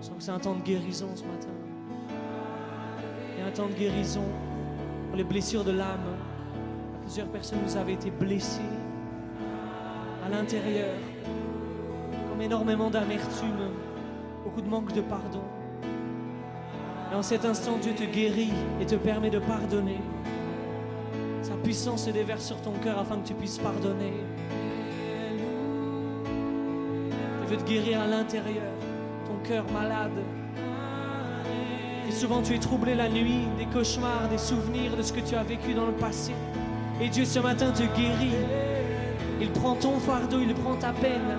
Je 0.00 0.06
sens 0.06 0.16
que 0.16 0.22
c'est 0.22 0.30
un 0.30 0.38
temps 0.38 0.54
de 0.54 0.62
guérison 0.62 1.08
ce 1.14 1.22
matin. 1.22 1.48
A 3.42 3.46
un 3.46 3.50
temps 3.50 3.68
de 3.68 3.74
guérison 3.74 4.24
pour 5.08 5.16
les 5.16 5.24
blessures 5.24 5.64
de 5.64 5.70
l'âme. 5.70 6.16
Plusieurs 7.02 7.28
personnes, 7.28 7.60
vous 7.64 7.76
avez 7.76 7.92
été 7.94 8.10
blessées 8.10 8.60
à 10.26 10.28
l'intérieur, 10.28 10.94
comme 12.28 12.42
énormément 12.42 12.90
d'amertume, 12.90 13.70
beaucoup 14.44 14.60
de 14.60 14.68
manque 14.68 14.92
de 14.92 15.00
pardon. 15.00 15.42
Et 17.10 17.14
en 17.14 17.22
cet 17.22 17.44
instant, 17.44 17.78
Dieu 17.80 17.94
te 17.94 18.04
guérit 18.04 18.52
et 18.80 18.86
te 18.86 18.96
permet 18.96 19.30
de 19.30 19.38
pardonner. 19.38 20.00
Sa 21.42 21.54
puissance 21.54 22.04
se 22.04 22.10
déverse 22.10 22.44
sur 22.44 22.60
ton 22.60 22.72
cœur 22.72 22.98
afin 22.98 23.16
que 23.18 23.28
tu 23.28 23.34
puisses 23.34 23.58
pardonner. 23.58 24.12
Veut 27.48 27.56
te 27.56 27.68
guérir 27.68 28.00
à 28.00 28.06
l'intérieur, 28.06 28.72
ton 29.26 29.48
cœur 29.48 29.64
malade. 29.72 30.18
Et 32.06 32.12
souvent 32.12 32.42
tu 32.42 32.54
es 32.54 32.58
troublé 32.58 32.94
la 32.94 33.08
nuit, 33.08 33.46
des 33.58 33.66
cauchemars, 33.66 34.28
des 34.30 34.38
souvenirs 34.38 34.96
de 34.96 35.02
ce 35.02 35.12
que 35.12 35.20
tu 35.20 35.34
as 35.34 35.42
vécu 35.42 35.74
dans 35.74 35.86
le 35.86 35.92
passé. 35.92 36.32
Et 37.00 37.08
Dieu 37.08 37.24
ce 37.24 37.38
matin 37.38 37.70
te 37.70 37.82
guérit. 37.82 38.36
Il 39.40 39.50
prend 39.50 39.74
ton 39.74 39.98
fardeau, 39.98 40.40
il 40.40 40.54
prend 40.54 40.74
ta 40.74 40.92
peine 40.92 41.38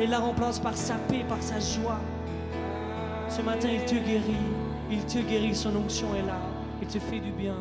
et 0.00 0.06
la 0.06 0.18
remplace 0.18 0.58
par 0.58 0.76
sa 0.76 0.94
paix, 0.94 1.24
par 1.28 1.42
sa 1.42 1.60
joie. 1.60 2.00
Ce 3.28 3.42
matin, 3.42 3.68
il 3.72 3.84
te 3.84 3.94
guérit. 3.94 4.46
Il 4.90 5.04
te 5.04 5.18
guérit, 5.18 5.54
son 5.54 5.76
onction 5.76 6.14
est 6.14 6.26
là. 6.26 6.38
Il 6.80 6.88
te 6.88 6.98
fait 6.98 7.20
du 7.20 7.30
bien. 7.30 7.54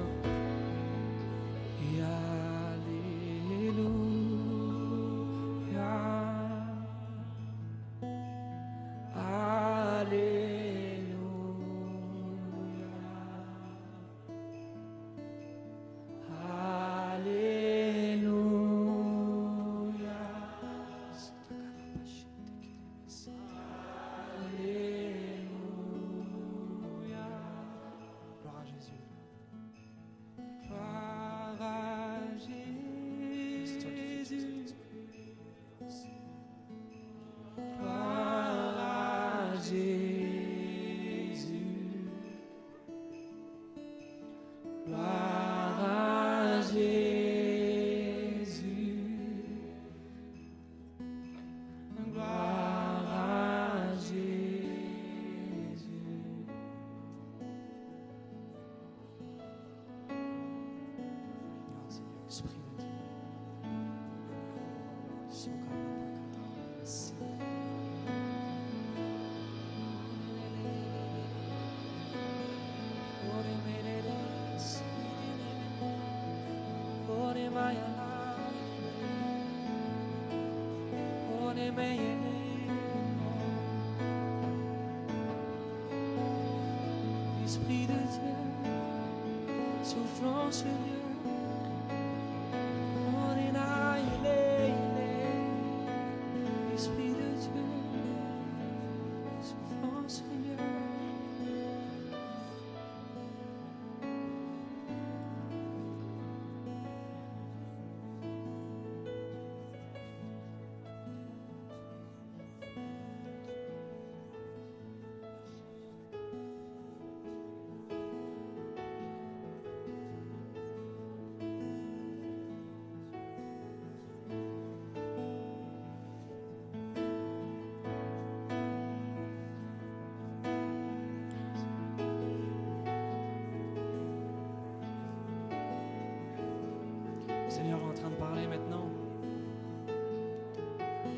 Soufflant 90.48 90.52
sur 90.52 90.66
Dieu. 90.86 90.97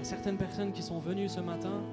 certaines 0.09 0.37
personnes 0.37 0.71
qui 0.71 0.81
sont 0.81 0.97
venues 0.97 1.29
ce 1.29 1.39
matin 1.39 1.83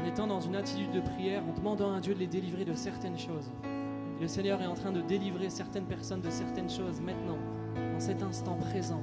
en 0.00 0.06
étant 0.06 0.28
dans 0.28 0.40
une 0.40 0.54
attitude 0.54 0.92
de 0.92 1.00
prière, 1.00 1.42
en 1.44 1.52
demandant 1.52 1.92
à 1.92 1.98
Dieu 1.98 2.14
de 2.14 2.20
les 2.20 2.28
délivrer 2.28 2.64
de 2.64 2.74
certaines 2.74 3.18
choses. 3.18 3.50
Le 4.20 4.28
Seigneur 4.28 4.62
est 4.62 4.66
en 4.66 4.74
train 4.74 4.92
de 4.92 5.00
délivrer 5.00 5.50
certaines 5.50 5.86
personnes 5.86 6.20
de 6.20 6.30
certaines 6.30 6.70
choses 6.70 7.00
maintenant, 7.00 7.38
en 7.96 7.98
cet 7.98 8.22
instant 8.22 8.54
présent. 8.54 9.02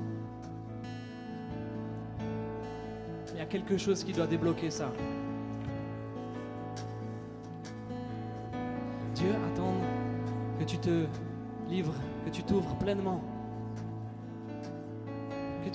Il 3.34 3.40
y 3.40 3.42
a 3.42 3.46
quelque 3.46 3.78
chose 3.78 4.02
qui 4.06 4.14
doit 4.14 4.28
débloquer 4.28 4.70
ça. 4.70 4.90
Dieu 9.16 9.32
attend 9.52 9.74
que 10.60 10.64
tu 10.64 10.78
te 10.78 11.08
livres, 11.68 11.96
que 12.26 12.30
tu 12.30 12.42
t'ouvres 12.42 12.76
pleinement 12.78 13.22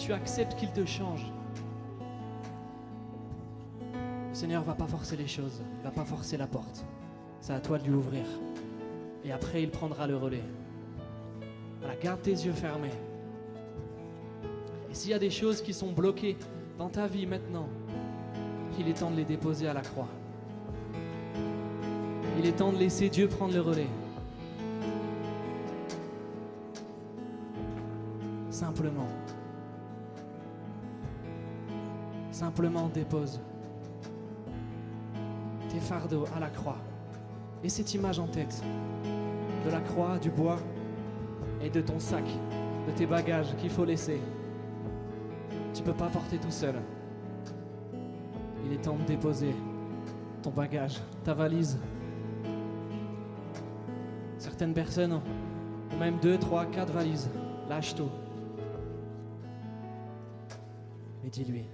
tu 0.09 0.15
acceptes 0.15 0.55
qu'il 0.55 0.73
te 0.73 0.87
change. 0.87 1.27
Le 3.93 4.35
Seigneur 4.35 4.63
va 4.63 4.73
pas 4.73 4.87
forcer 4.87 5.19
les 5.19 5.27
choses, 5.27 5.61
il 5.81 5.85
va 5.85 5.91
pas 5.91 6.07
forcer 6.07 6.39
la 6.39 6.47
porte. 6.47 6.87
C'est 7.43 7.53
à 7.53 7.61
toi 7.61 7.79
de 7.79 7.85
lui 7.85 7.93
ouvrir. 7.93 8.25
Et 9.23 9.33
après, 9.33 9.63
il 9.63 9.69
prendra 9.71 10.07
le 10.07 10.17
relais. 10.17 10.45
Voilà, 11.81 11.95
garde 11.97 12.23
tes 12.23 12.31
yeux 12.31 12.55
fermés. 12.55 12.95
Et 14.91 14.95
s'il 14.95 15.11
y 15.11 15.15
a 15.15 15.19
des 15.19 15.29
choses 15.29 15.61
qui 15.61 15.75
sont 15.75 15.93
bloquées 15.93 16.39
dans 16.79 16.89
ta 16.89 17.07
vie 17.07 17.27
maintenant, 17.27 17.69
il 18.79 18.89
est 18.89 19.01
temps 19.01 19.11
de 19.11 19.17
les 19.17 19.27
déposer 19.27 19.69
à 19.69 19.75
la 19.75 19.83
croix. 19.83 20.09
Il 22.39 22.47
est 22.47 22.57
temps 22.57 22.73
de 22.73 22.79
laisser 22.79 23.11
Dieu 23.11 23.29
prendre 23.29 23.53
le 23.53 23.61
relais. 23.61 23.89
Simplement. 28.49 29.07
Simplement 32.39 32.89
dépose 32.89 33.41
tes 35.71 35.81
fardeaux 35.81 36.25
à 36.37 36.39
la 36.39 36.49
croix. 36.49 36.79
Et 37.65 37.69
cette 37.69 37.93
image 37.95 38.21
en 38.21 38.29
tête 38.29 38.63
de 39.65 39.71
la 39.73 39.81
croix, 39.81 40.19
du 40.19 40.31
bois 40.31 40.61
et 41.61 41.69
de 41.69 41.81
ton 41.81 41.99
sac, 41.99 42.23
de 42.87 42.93
tes 42.93 43.07
bagages 43.07 43.57
qu'il 43.57 43.71
faut 43.71 43.85
laisser. 43.85 44.21
Tu 45.75 45.83
peux 45.83 45.93
pas 45.93 46.07
porter 46.07 46.39
tout 46.39 46.53
seul. 46.53 46.77
Il 48.65 48.73
est 48.73 48.83
temps 48.83 48.99
de 48.99 49.03
déposer 49.03 49.53
ton 50.41 50.51
bagage, 50.51 51.01
ta 51.25 51.35
valise. 51.35 51.77
Certaines 54.39 54.75
personnes 54.75 55.15
ont 55.15 55.99
même 55.99 56.19
deux, 56.23 56.39
trois, 56.39 56.67
quatre 56.67 56.93
valises. 56.93 57.29
Lâche 57.69 57.97
tout. 57.97 58.11
Et 61.25 61.31
dis-lui. 61.31 61.65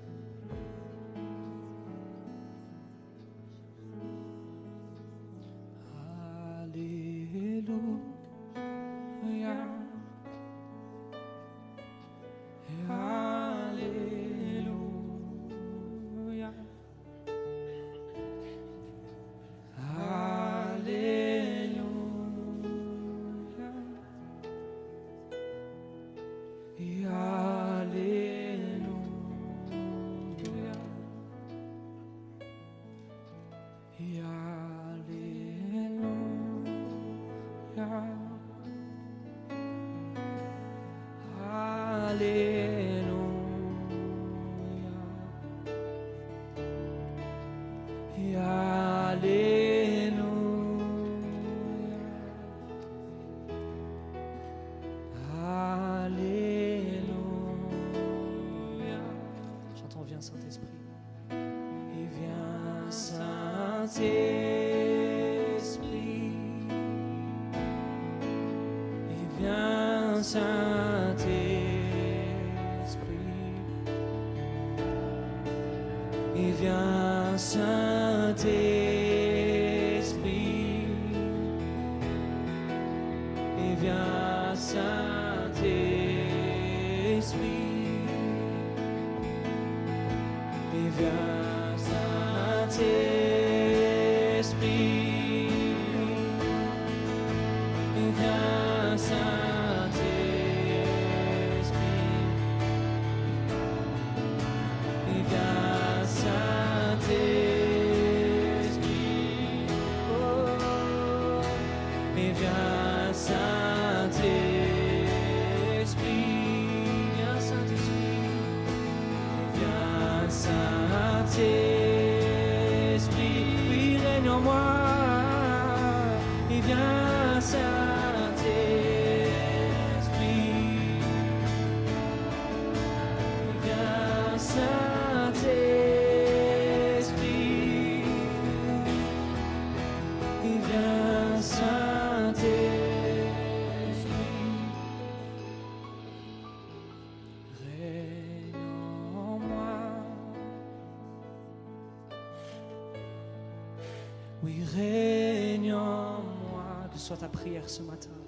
Ce 157.68 157.82
matin. 157.82 158.23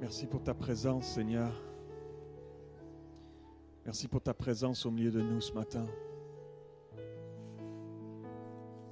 Merci 0.00 0.26
pour 0.26 0.42
ta 0.42 0.54
présence, 0.54 1.06
Seigneur. 1.06 1.52
Merci 3.84 4.08
pour 4.08 4.22
ta 4.22 4.32
présence 4.32 4.86
au 4.86 4.90
milieu 4.90 5.10
de 5.10 5.20
nous 5.20 5.40
ce 5.40 5.52
matin. 5.52 5.86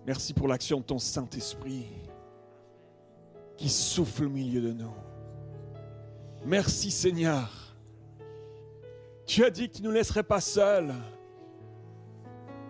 Merci 0.06 0.34
pour 0.34 0.48
l'action 0.48 0.80
de 0.80 0.84
ton 0.84 0.98
Saint-Esprit. 0.98 1.86
qui 3.56 3.68
souffle 3.68 4.26
au 4.26 4.28
milieu 4.28 4.60
de 4.60 4.72
nous. 4.72 4.94
Merci 6.46 6.92
Seigneur. 6.92 7.74
Tu 9.26 9.44
as 9.44 9.50
dit 9.50 9.68
que 9.68 9.76
tu 9.76 9.82
ne 9.82 9.88
nous 9.88 9.92
laisserais 9.94 10.22
pas 10.22 10.40
seuls. 10.40 10.94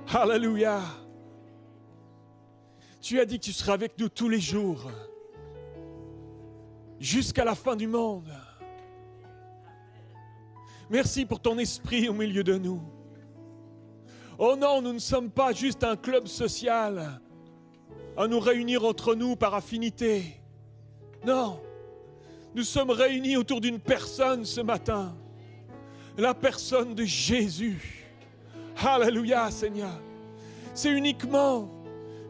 Alléluia. 0.08 0.80
Tu 3.02 3.20
as 3.20 3.26
dit 3.26 3.38
que 3.38 3.44
tu 3.44 3.52
seras 3.52 3.74
avec 3.74 3.98
nous 3.98 4.08
tous 4.08 4.30
les 4.30 4.40
jours, 4.40 4.90
jusqu'à 7.00 7.44
la 7.44 7.54
fin 7.54 7.76
du 7.76 7.86
monde. 7.86 8.32
Merci 10.90 11.26
pour 11.26 11.40
ton 11.40 11.58
esprit 11.58 12.08
au 12.08 12.14
milieu 12.14 12.42
de 12.42 12.56
nous. 12.56 12.82
Oh 14.38 14.56
non, 14.56 14.80
nous 14.80 14.92
ne 14.92 14.98
sommes 14.98 15.30
pas 15.30 15.52
juste 15.52 15.84
un 15.84 15.96
club 15.96 16.26
social 16.26 17.20
à 18.16 18.26
nous 18.26 18.40
réunir 18.40 18.84
entre 18.84 19.14
nous 19.14 19.36
par 19.36 19.54
affinité. 19.54 20.40
Non, 21.26 21.60
nous 22.54 22.62
sommes 22.62 22.90
réunis 22.90 23.36
autour 23.36 23.60
d'une 23.60 23.78
personne 23.78 24.44
ce 24.44 24.60
matin, 24.60 25.14
la 26.16 26.34
personne 26.34 26.94
de 26.94 27.04
Jésus. 27.04 28.06
Alléluia 28.76 29.50
Seigneur. 29.50 30.00
C'est 30.72 30.90
uniquement, 30.90 31.68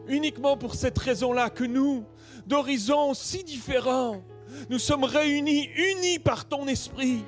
uniquement 0.07 0.57
pour 0.57 0.73
cette 0.73 0.97
raison-là 0.97 1.49
que 1.49 1.63
nous, 1.63 2.03
d'horizons 2.47 3.13
si 3.13 3.43
différents, 3.43 4.23
nous 4.69 4.79
sommes 4.79 5.03
réunis, 5.03 5.69
unis 5.75 6.19
par 6.19 6.45
ton 6.45 6.67
esprit, 6.67 7.23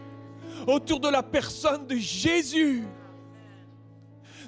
autour 0.67 0.99
de 0.99 1.09
la 1.09 1.23
personne 1.23 1.87
de 1.87 1.95
Jésus. 1.95 2.83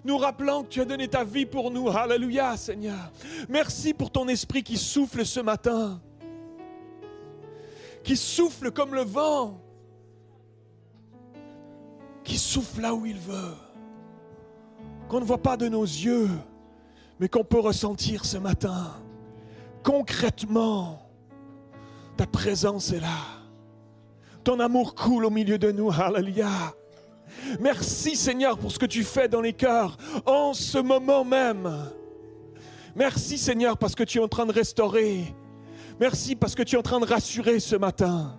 Nous 0.06 0.18
rappelons 0.18 0.64
que 0.64 0.70
tu 0.70 0.82
as 0.82 0.86
donné 0.86 1.08
ta 1.08 1.24
vie 1.24 1.46
pour 1.46 1.72
nous. 1.72 1.90
Alléluia 1.90 2.58
Seigneur. 2.58 3.12
Merci 3.48 3.94
pour 3.94 4.12
ton 4.12 4.28
esprit 4.28 4.62
qui 4.62 4.78
souffle 4.78 5.26
ce 5.26 5.40
matin. 5.40 6.02
Qui 8.04 8.18
souffle 8.18 8.72
comme 8.72 8.94
le 8.94 9.04
vent. 9.04 9.62
Qui 12.24 12.38
souffle 12.38 12.82
là 12.82 12.94
où 12.94 13.06
il 13.06 13.18
veut. 13.18 13.56
Qu'on 15.08 15.22
ne 15.22 15.26
voit 15.26 15.42
pas 15.42 15.56
de 15.56 15.70
nos 15.70 15.84
yeux, 15.84 16.30
mais 17.20 17.30
qu'on 17.30 17.44
peut 17.44 17.60
ressentir 17.60 18.26
ce 18.26 18.38
matin. 18.38 18.94
Concrètement, 19.84 21.03
ta 22.18 22.26
présence 22.26 22.92
est 22.92 23.00
là. 23.00 23.44
Ton 24.44 24.60
amour 24.60 24.96
coule 24.96 25.26
au 25.26 25.30
milieu 25.30 25.58
de 25.58 25.72
nous. 25.72 25.92
Alléluia. 25.92 26.50
Merci 27.60 28.16
Seigneur 28.16 28.58
pour 28.58 28.72
ce 28.72 28.80
que 28.80 28.86
tu 28.86 29.04
fais 29.04 29.28
dans 29.28 29.42
les 29.42 29.54
cœurs 29.54 29.98
en 30.26 30.54
ce 30.54 30.78
moment 30.78 31.24
même. 31.24 31.70
Merci 32.96 33.38
Seigneur 33.38 33.78
parce 33.78 33.96
que 33.96 34.04
tu 34.04 34.20
es 34.20 34.22
en 34.22 34.28
train 34.28 34.46
de 34.46 34.52
restaurer. 34.52 35.34
Merci 36.00 36.36
parce 36.36 36.56
que 36.56 36.64
tu 36.64 36.76
es 36.76 36.80
en 36.80 36.84
train 36.84 37.00
de 37.00 37.06
rassurer 37.06 37.60
ce 37.60 37.76
matin. 37.76 38.38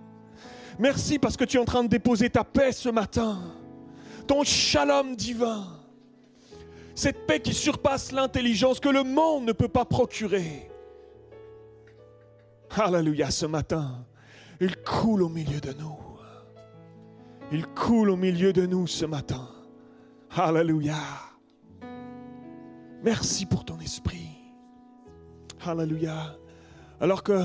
Merci 0.77 1.19
parce 1.19 1.37
que 1.37 1.45
tu 1.45 1.57
es 1.57 1.59
en 1.59 1.65
train 1.65 1.83
de 1.83 1.89
déposer 1.89 2.29
ta 2.29 2.43
paix 2.43 2.71
ce 2.71 2.89
matin. 2.89 3.39
Ton 4.27 4.43
shalom 4.43 5.15
divin. 5.15 5.65
Cette 6.93 7.25
paix 7.27 7.41
qui 7.41 7.53
surpasse 7.53 8.11
l'intelligence 8.11 8.79
que 8.79 8.89
le 8.89 9.03
monde 9.03 9.45
ne 9.45 9.51
peut 9.51 9.67
pas 9.67 9.85
procurer. 9.85 10.69
Alléluia 12.71 13.31
ce 13.31 13.45
matin. 13.45 14.05
Il 14.59 14.75
coule 14.77 15.23
au 15.23 15.29
milieu 15.29 15.59
de 15.59 15.73
nous. 15.73 15.97
Il 17.51 17.65
coule 17.67 18.09
au 18.09 18.15
milieu 18.15 18.53
de 18.53 18.65
nous 18.65 18.87
ce 18.87 19.05
matin. 19.05 19.47
Alléluia. 20.31 20.97
Merci 23.03 23.45
pour 23.45 23.63
ton 23.63 23.79
esprit. 23.79 24.29
Alléluia. 25.61 26.37
Alors 26.99 27.23
que 27.23 27.43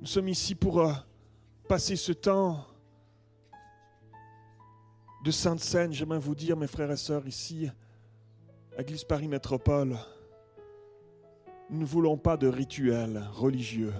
nous 0.00 0.06
sommes 0.06 0.28
ici 0.28 0.54
pour 0.54 0.80
euh, 0.80 0.92
passer 1.68 1.96
ce 1.96 2.12
temps 2.12 2.66
de 5.24 5.30
Sainte 5.30 5.60
Seine, 5.60 5.92
j'aimerais 5.92 6.18
vous 6.18 6.34
dire, 6.34 6.56
mes 6.56 6.66
frères 6.66 6.90
et 6.90 6.96
sœurs, 6.96 7.26
ici, 7.26 7.68
à 8.76 8.80
Église 8.80 9.04
Paris 9.04 9.28
Métropole, 9.28 9.96
nous 11.68 11.80
ne 11.80 11.84
voulons 11.84 12.16
pas 12.16 12.36
de 12.36 12.48
rituels 12.48 13.22
religieux. 13.34 13.92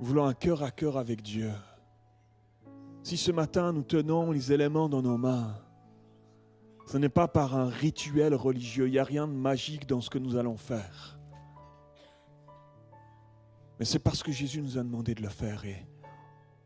Voulons 0.00 0.26
un 0.26 0.34
cœur 0.34 0.62
à 0.62 0.70
cœur 0.70 0.96
avec 0.96 1.22
Dieu. 1.22 1.50
Si 3.02 3.16
ce 3.16 3.32
matin 3.32 3.72
nous 3.72 3.82
tenons 3.82 4.30
les 4.30 4.52
éléments 4.52 4.88
dans 4.88 5.02
nos 5.02 5.18
mains, 5.18 5.56
ce 6.86 6.98
n'est 6.98 7.08
pas 7.08 7.26
par 7.26 7.56
un 7.56 7.68
rituel 7.68 8.34
religieux, 8.34 8.86
il 8.86 8.92
n'y 8.92 8.98
a 8.98 9.04
rien 9.04 9.26
de 9.26 9.32
magique 9.32 9.86
dans 9.88 10.00
ce 10.00 10.08
que 10.08 10.18
nous 10.18 10.36
allons 10.36 10.56
faire. 10.56 11.18
Mais 13.78 13.84
c'est 13.84 13.98
parce 13.98 14.22
que 14.22 14.30
Jésus 14.30 14.62
nous 14.62 14.78
a 14.78 14.84
demandé 14.84 15.14
de 15.14 15.22
le 15.22 15.28
faire 15.28 15.64
et 15.64 15.84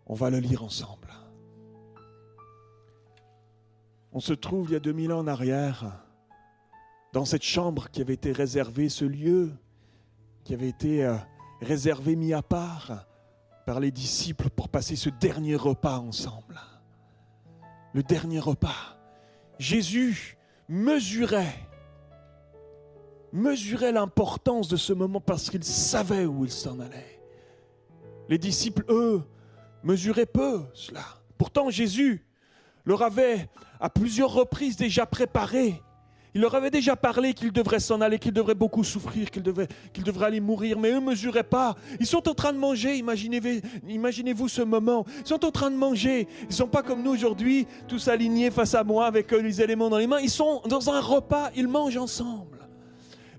on 0.06 0.14
va 0.14 0.28
le 0.28 0.38
lire 0.38 0.62
ensemble. 0.62 1.08
On 4.12 4.20
se 4.20 4.34
trouve 4.34 4.68
il 4.68 4.72
y 4.74 4.76
a 4.76 4.80
2000 4.80 5.12
ans 5.12 5.20
en 5.20 5.26
arrière, 5.26 6.04
dans 7.14 7.24
cette 7.24 7.42
chambre 7.42 7.88
qui 7.88 8.02
avait 8.02 8.14
été 8.14 8.30
réservée, 8.30 8.90
ce 8.90 9.06
lieu 9.06 9.52
qui 10.44 10.52
avait 10.52 10.68
été 10.68 11.04
euh, 11.04 11.16
réservé, 11.62 12.14
mis 12.14 12.34
à 12.34 12.42
part 12.42 13.06
par 13.66 13.80
les 13.80 13.90
disciples 13.90 14.50
pour 14.50 14.68
passer 14.68 14.96
ce 14.96 15.08
dernier 15.08 15.56
repas 15.56 15.98
ensemble. 15.98 16.60
Le 17.94 18.02
dernier 18.02 18.40
repas. 18.40 18.98
Jésus 19.58 20.36
mesurait, 20.68 21.68
mesurait 23.32 23.92
l'importance 23.92 24.68
de 24.68 24.76
ce 24.76 24.92
moment 24.92 25.20
parce 25.20 25.50
qu'il 25.50 25.64
savait 25.64 26.24
où 26.24 26.44
il 26.44 26.50
s'en 26.50 26.80
allait. 26.80 27.20
Les 28.28 28.38
disciples, 28.38 28.84
eux, 28.88 29.22
mesuraient 29.82 30.26
peu 30.26 30.62
cela. 30.74 31.04
Pourtant, 31.38 31.70
Jésus 31.70 32.24
leur 32.84 33.02
avait 33.02 33.48
à 33.78 33.90
plusieurs 33.90 34.32
reprises 34.32 34.76
déjà 34.76 35.06
préparé 35.06 35.82
il 36.34 36.40
leur 36.40 36.54
avait 36.54 36.70
déjà 36.70 36.96
parlé 36.96 37.34
qu'ils 37.34 37.52
devraient 37.52 37.80
s'en 37.80 38.00
aller, 38.00 38.18
qu'ils 38.18 38.32
devraient 38.32 38.54
beaucoup 38.54 38.84
souffrir, 38.84 39.30
qu'ils 39.30 39.42
devraient, 39.42 39.68
qu'ils 39.92 40.04
devraient 40.04 40.26
aller 40.26 40.40
mourir, 40.40 40.78
mais 40.78 40.90
eux 40.90 41.00
ne 41.00 41.10
mesuraient 41.10 41.42
pas. 41.42 41.76
Ils 42.00 42.06
sont 42.06 42.26
en 42.28 42.34
train 42.34 42.52
de 42.52 42.58
manger, 42.58 42.96
imaginez-vous, 42.96 43.60
imaginez-vous 43.88 44.48
ce 44.48 44.62
moment. 44.62 45.04
Ils 45.20 45.26
sont 45.26 45.44
en 45.44 45.50
train 45.50 45.70
de 45.70 45.76
manger. 45.76 46.26
Ils 46.42 46.48
ne 46.48 46.52
sont 46.52 46.68
pas 46.68 46.82
comme 46.82 47.02
nous 47.02 47.12
aujourd'hui, 47.12 47.66
tous 47.86 48.08
alignés 48.08 48.50
face 48.50 48.74
à 48.74 48.82
moi 48.82 49.06
avec 49.06 49.30
les 49.32 49.60
éléments 49.60 49.90
dans 49.90 49.98
les 49.98 50.06
mains. 50.06 50.20
Ils 50.20 50.30
sont 50.30 50.62
dans 50.66 50.88
un 50.88 51.00
repas, 51.00 51.50
ils 51.54 51.68
mangent 51.68 51.98
ensemble. 51.98 52.61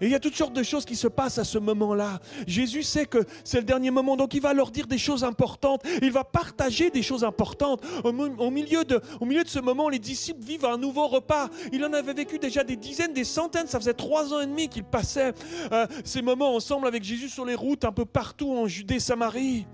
Et 0.04 0.08
il 0.08 0.12
y 0.12 0.16
a 0.16 0.20
toutes 0.20 0.36
sortes 0.36 0.52
de 0.52 0.64
choses 0.64 0.84
qui 0.84 0.98
se 0.98 1.08
passent 1.08 1.38
à 1.38 1.46
ce 1.46 1.58
moment-là. 1.58 2.20
Jésus 2.46 2.84
sait 2.84 3.06
que 3.06 3.20
c'est 3.46 3.60
le 3.60 3.64
dernier 3.64 3.90
moment, 3.90 4.18
donc 4.18 4.34
il 4.34 4.42
va 4.42 4.54
leur 4.54 4.70
dire 4.70 4.86
des 4.86 4.98
choses 4.98 5.24
importantes. 5.24 5.82
Il 6.02 6.12
va 6.12 6.26
partager 6.26 6.90
des 6.90 7.02
choses 7.02 7.24
importantes. 7.24 7.82
Au, 8.04 8.12
milieu, 8.52 8.84
de, 8.84 9.00
ce 9.48 9.60
moment, 9.60 9.88
les 9.88 10.00
disciples 10.00 10.44
vivent 10.44 10.66
un 10.66 10.78
nouveau 10.78 11.08
repas. 11.08 11.48
Il 11.72 11.86
en 11.86 11.94
avait 11.94 12.14
vécu 12.14 12.38
déjà 12.38 12.66
des 12.66 12.76
dizaines, 12.76 13.14
des 13.14 13.24
centaines. 13.24 13.68
Ça 13.68 13.80
faisait 13.80 13.94
trois 13.94 14.34
ans 14.34 14.42
et 14.42 14.46
demi 14.46 14.68
qu'ils 14.68 14.84
passaient 14.84 15.32
euh, 15.72 15.88
ces 16.04 16.22
moments 16.22 16.54
ensemble 16.54 16.86
avec 16.86 17.02
Jésus 17.02 17.30
sur 17.30 17.46
les 17.46 17.56
routes 17.56 17.86
un 17.86 17.94
peu 17.94 18.04
partout 18.04 18.52
en 18.52 18.68
Judée, 18.68 19.00
Samarie. 19.00 19.66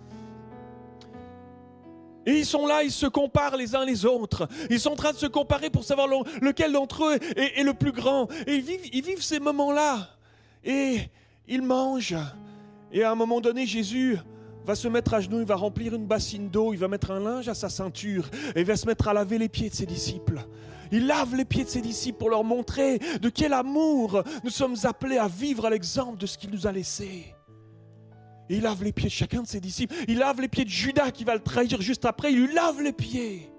Et 2.28 2.38
ils 2.38 2.46
sont 2.46 2.68
là, 2.68 2.84
ils 2.84 2.92
se 2.92 3.08
comparent 3.08 3.58
les 3.58 3.76
uns 3.76 3.84
les 3.84 4.06
autres. 4.06 4.48
Ils 4.70 4.80
sont 4.80 4.92
en 4.92 4.96
train 4.96 5.12
de 5.12 5.18
se 5.18 5.26
comparer 5.26 5.72
pour 5.72 5.84
savoir 5.84 6.08
lequel 6.40 6.72
d'entre 6.72 7.06
eux 7.06 7.18
est, 7.36 7.64
le 7.64 7.74
plus 7.74 7.94
grand. 7.94 8.28
Et 8.46 8.64
ils 8.94 9.02
vivent 9.02 9.24
ces 9.24 9.40
moments-là. 9.40 10.19
Et 10.64 11.00
il 11.48 11.62
mange. 11.62 12.16
Et 12.92 13.04
à 13.04 13.12
un 13.12 13.16
moment 13.16 13.42
donné, 13.42 13.66
Jésus 13.66 14.18
va 14.66 14.76
se 14.76 14.88
mettre 14.88 15.14
à 15.14 15.22
genoux, 15.22 15.40
il 15.40 15.46
va 15.46 15.56
remplir 15.56 15.96
une 15.96 16.06
bassine 16.06 16.50
d'eau, 16.50 16.74
il 16.74 16.80
va 16.80 16.88
mettre 16.88 17.12
un 17.12 17.20
linge 17.20 17.48
à 17.48 17.54
sa 17.54 17.70
ceinture 17.70 18.30
et 18.56 18.62
il 18.62 18.66
va 18.66 18.76
se 18.76 18.86
mettre 18.86 19.08
à 19.08 19.14
laver 19.14 19.38
les 19.38 19.50
pieds 19.50 19.70
de 19.70 19.76
ses 19.76 19.86
disciples. 19.86 20.46
Il 20.92 21.08
lave 21.08 21.36
les 21.36 21.46
pieds 21.46 21.64
de 21.64 21.70
ses 21.70 21.82
disciples 21.82 22.18
pour 22.18 22.30
leur 22.30 22.44
montrer 22.44 23.00
de 23.22 23.30
quel 23.30 23.54
amour 23.54 24.24
nous 24.44 24.50
sommes 24.50 24.76
appelés 24.84 25.18
à 25.18 25.28
vivre 25.28 25.66
à 25.66 25.70
l'exemple 25.70 26.18
de 26.18 26.26
ce 26.26 26.38
qu'il 26.38 26.50
nous 26.50 26.68
a 26.68 26.72
laissé. 26.72 27.36
Il 28.50 28.62
lave 28.62 28.84
les 28.84 28.92
pieds 28.92 29.10
de 29.10 29.14
chacun 29.14 29.44
de 29.44 29.48
ses 29.48 29.60
disciples. 29.60 29.94
Il 30.08 30.18
lave 30.18 30.42
les 30.42 30.48
pieds 30.48 30.66
de 30.66 30.70
Judas 30.70 31.12
qui 31.12 31.24
va 31.24 31.36
le 31.36 31.42
trahir 31.42 31.80
juste 31.82 32.06
après. 32.06 32.32
Il 32.34 32.46
lui 32.46 32.54
lave 32.54 32.82
les 32.82 32.94
pieds. 32.94 33.52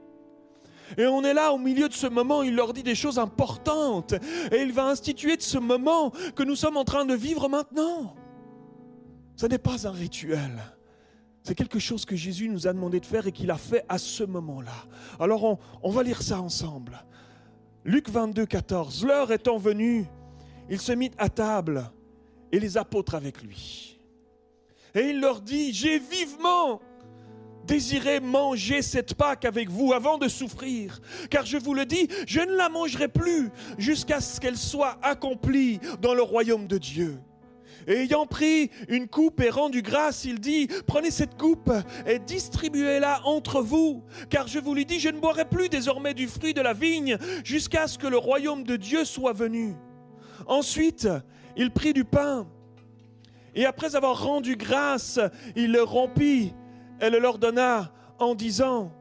Et 0.98 1.06
on 1.06 1.22
est 1.22 1.34
là 1.34 1.52
au 1.52 1.58
milieu 1.58 1.88
de 1.88 1.94
ce 1.94 2.06
moment, 2.06 2.42
il 2.42 2.54
leur 2.54 2.72
dit 2.72 2.82
des 2.82 2.94
choses 2.94 3.18
importantes. 3.18 4.14
Et 4.52 4.62
il 4.62 4.72
va 4.72 4.86
instituer 4.86 5.36
de 5.36 5.42
ce 5.42 5.58
moment 5.58 6.10
que 6.34 6.42
nous 6.42 6.56
sommes 6.56 6.76
en 6.76 6.84
train 6.84 7.04
de 7.04 7.14
vivre 7.14 7.48
maintenant. 7.48 8.14
Ce 9.36 9.46
n'est 9.46 9.58
pas 9.58 9.86
un 9.86 9.92
rituel. 9.92 10.60
C'est 11.42 11.54
quelque 11.54 11.78
chose 11.78 12.04
que 12.04 12.16
Jésus 12.16 12.48
nous 12.48 12.66
a 12.66 12.72
demandé 12.72 13.00
de 13.00 13.06
faire 13.06 13.26
et 13.26 13.32
qu'il 13.32 13.50
a 13.50 13.56
fait 13.56 13.84
à 13.88 13.98
ce 13.98 14.24
moment-là. 14.24 14.86
Alors 15.18 15.44
on, 15.44 15.58
on, 15.82 15.90
va 15.90 16.02
lire 16.02 16.20
ça 16.20 16.40
ensemble. 16.40 17.02
Luc 17.84 18.10
22, 18.10 18.44
14. 18.44 19.06
L'heure 19.06 19.32
étant 19.32 19.56
venue, 19.56 20.06
il 20.68 20.80
se 20.80 20.92
mit 20.92 21.10
à 21.16 21.30
table 21.30 21.90
et 22.52 22.60
les 22.60 22.76
apôtres 22.76 23.14
avec 23.14 23.42
lui. 23.42 23.98
Et 24.94 25.10
il 25.10 25.20
leur 25.20 25.40
dit, 25.40 25.72
j'ai 25.72 25.98
vivement 25.98 26.80
désirez 27.70 28.18
manger 28.18 28.82
cette 28.82 29.14
Pâque 29.14 29.44
avec 29.44 29.70
vous 29.70 29.92
avant 29.92 30.18
de 30.18 30.26
souffrir. 30.26 31.00
Car 31.30 31.46
je 31.46 31.56
vous 31.56 31.72
le 31.72 31.86
dis, 31.86 32.08
je 32.26 32.40
ne 32.40 32.56
la 32.56 32.68
mangerai 32.68 33.06
plus 33.06 33.50
jusqu'à 33.78 34.20
ce 34.20 34.40
qu'elle 34.40 34.56
soit 34.56 34.98
accomplie 35.02 35.78
dans 36.02 36.12
le 36.12 36.22
royaume 36.22 36.66
de 36.66 36.78
Dieu. 36.78 37.20
Ayant 37.86 38.26
pris 38.26 38.70
une 38.88 39.06
coupe 39.06 39.40
et 39.40 39.50
rendu 39.50 39.82
grâce, 39.82 40.24
il 40.24 40.40
dit, 40.40 40.68
prenez 40.86 41.12
cette 41.12 41.38
coupe 41.38 41.72
et 42.06 42.18
distribuez-la 42.18 43.24
entre 43.24 43.62
vous, 43.62 44.02
car 44.28 44.48
je 44.48 44.58
vous 44.58 44.74
l'ai 44.74 44.84
dit, 44.84 44.98
je 44.98 45.08
ne 45.08 45.20
boirai 45.20 45.44
plus 45.44 45.68
désormais 45.68 46.12
du 46.12 46.26
fruit 46.26 46.54
de 46.54 46.60
la 46.60 46.72
vigne 46.72 47.18
jusqu'à 47.44 47.86
ce 47.86 47.98
que 47.98 48.08
le 48.08 48.18
royaume 48.18 48.64
de 48.64 48.76
Dieu 48.76 49.04
soit 49.04 49.32
venu. 49.32 49.74
Ensuite, 50.46 51.08
il 51.56 51.70
prit 51.70 51.92
du 51.92 52.04
pain 52.04 52.48
et 53.54 53.64
après 53.64 53.96
avoir 53.96 54.24
rendu 54.24 54.56
grâce, 54.56 55.18
il 55.56 55.72
le 55.72 55.82
rompit 55.82 56.52
et 57.00 57.10
le 57.10 57.18
leur 57.18 57.38
donna 57.38 57.92
en 58.18 58.34
disant, 58.34 58.92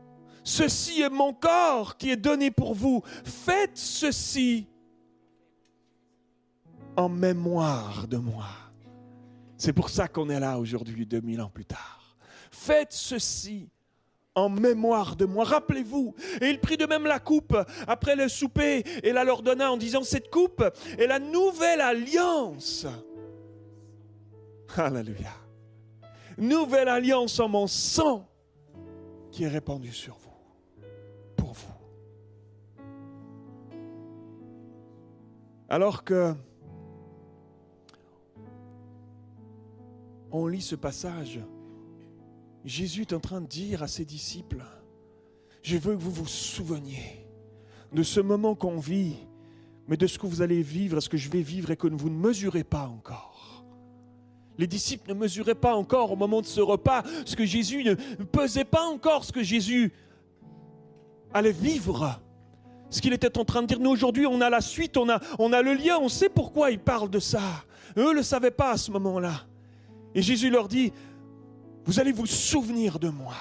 Ceci 0.43 1.01
est 1.01 1.09
mon 1.09 1.33
corps 1.33 1.97
qui 1.97 2.09
est 2.09 2.17
donné 2.17 2.49
pour 2.49 2.73
vous. 2.73 3.03
Faites 3.23 3.77
ceci 3.77 4.67
en 6.95 7.09
mémoire 7.09 8.07
de 8.07 8.17
moi. 8.17 8.47
C'est 9.57 9.73
pour 9.73 9.89
ça 9.89 10.07
qu'on 10.07 10.29
est 10.29 10.39
là 10.39 10.57
aujourd'hui, 10.57 11.05
2000 11.05 11.41
ans 11.41 11.49
plus 11.49 11.65
tard. 11.65 12.17
Faites 12.49 12.93
ceci 12.93 13.69
en 14.33 14.49
mémoire 14.49 15.15
de 15.15 15.25
moi. 15.25 15.43
Rappelez-vous. 15.43 16.15
Et 16.41 16.49
il 16.49 16.59
prit 16.59 16.77
de 16.77 16.85
même 16.85 17.05
la 17.05 17.19
coupe 17.19 17.55
après 17.87 18.15
le 18.15 18.27
souper 18.27 18.83
et 19.03 19.11
la 19.11 19.23
leur 19.23 19.43
donna 19.43 19.71
en 19.71 19.77
disant, 19.77 20.03
cette 20.03 20.31
coupe 20.31 20.63
est 20.97 21.07
la 21.07 21.19
nouvelle 21.19 21.81
alliance. 21.81 22.87
Alléluia. 24.75 25.38
Nouvelle 26.39 26.87
alliance 26.87 27.39
en 27.39 27.49
mon 27.49 27.67
sang 27.67 28.25
qui 29.31 29.43
est 29.43 29.47
répandu 29.47 29.91
sur 29.91 30.17
vous, 30.17 30.85
pour 31.35 31.53
vous. 31.53 31.73
Alors 35.67 36.03
que 36.03 36.33
on 40.31 40.47
lit 40.47 40.61
ce 40.61 40.75
passage, 40.75 41.39
Jésus 42.63 43.01
est 43.01 43.13
en 43.13 43.19
train 43.19 43.41
de 43.41 43.47
dire 43.47 43.83
à 43.83 43.87
ses 43.87 44.05
disciples, 44.05 44.63
je 45.61 45.77
veux 45.77 45.95
que 45.95 46.01
vous 46.01 46.11
vous 46.11 46.27
souveniez 46.27 47.25
de 47.93 48.03
ce 48.03 48.19
moment 48.19 48.55
qu'on 48.55 48.79
vit, 48.79 49.17
mais 49.87 49.97
de 49.97 50.07
ce 50.07 50.17
que 50.19 50.27
vous 50.27 50.41
allez 50.41 50.61
vivre, 50.61 50.99
ce 50.99 51.09
que 51.09 51.17
je 51.17 51.29
vais 51.29 51.41
vivre 51.41 51.71
et 51.71 51.77
que 51.77 51.87
vous 51.87 52.09
ne 52.09 52.17
mesurez 52.17 52.63
pas 52.63 52.87
encore. 52.87 53.38
Les 54.59 54.67
disciples 54.67 55.09
ne 55.09 55.13
mesuraient 55.13 55.55
pas 55.55 55.73
encore 55.73 56.11
au 56.11 56.17
moment 56.17 56.41
de 56.41 56.45
ce 56.45 56.59
repas 56.59 57.03
ce 57.25 57.33
que 57.37 57.45
Jésus 57.45 57.81
ne 57.85 57.93
pesait 58.25 58.65
pas 58.65 58.83
encore 58.83 59.23
ce 59.23 59.31
que 59.31 59.41
Jésus 59.41 59.93
allait 61.33 61.53
vivre. 61.53 62.19
Ce 62.89 62.99
qu'il 62.99 63.13
était 63.13 63.37
en 63.37 63.45
train 63.45 63.61
de 63.61 63.67
dire. 63.67 63.79
Nous 63.79 63.89
aujourd'hui, 63.89 64.27
on 64.27 64.41
a 64.41 64.49
la 64.49 64.59
suite, 64.59 64.97
on 64.97 65.09
a, 65.09 65.21
on 65.37 65.53
a 65.53 65.61
le 65.61 65.75
lien, 65.75 65.97
on 66.01 66.09
sait 66.09 66.27
pourquoi 66.27 66.71
il 66.71 66.79
parle 66.79 67.09
de 67.09 67.19
ça. 67.19 67.39
Eux 67.95 68.09
ne 68.09 68.15
le 68.15 68.23
savaient 68.23 68.51
pas 68.51 68.71
à 68.71 68.77
ce 68.77 68.91
moment-là. 68.91 69.45
Et 70.13 70.21
Jésus 70.21 70.49
leur 70.49 70.67
dit, 70.67 70.91
vous 71.85 72.01
allez 72.01 72.11
vous 72.11 72.25
souvenir 72.25 72.99
de 72.99 73.07
moi. 73.07 73.35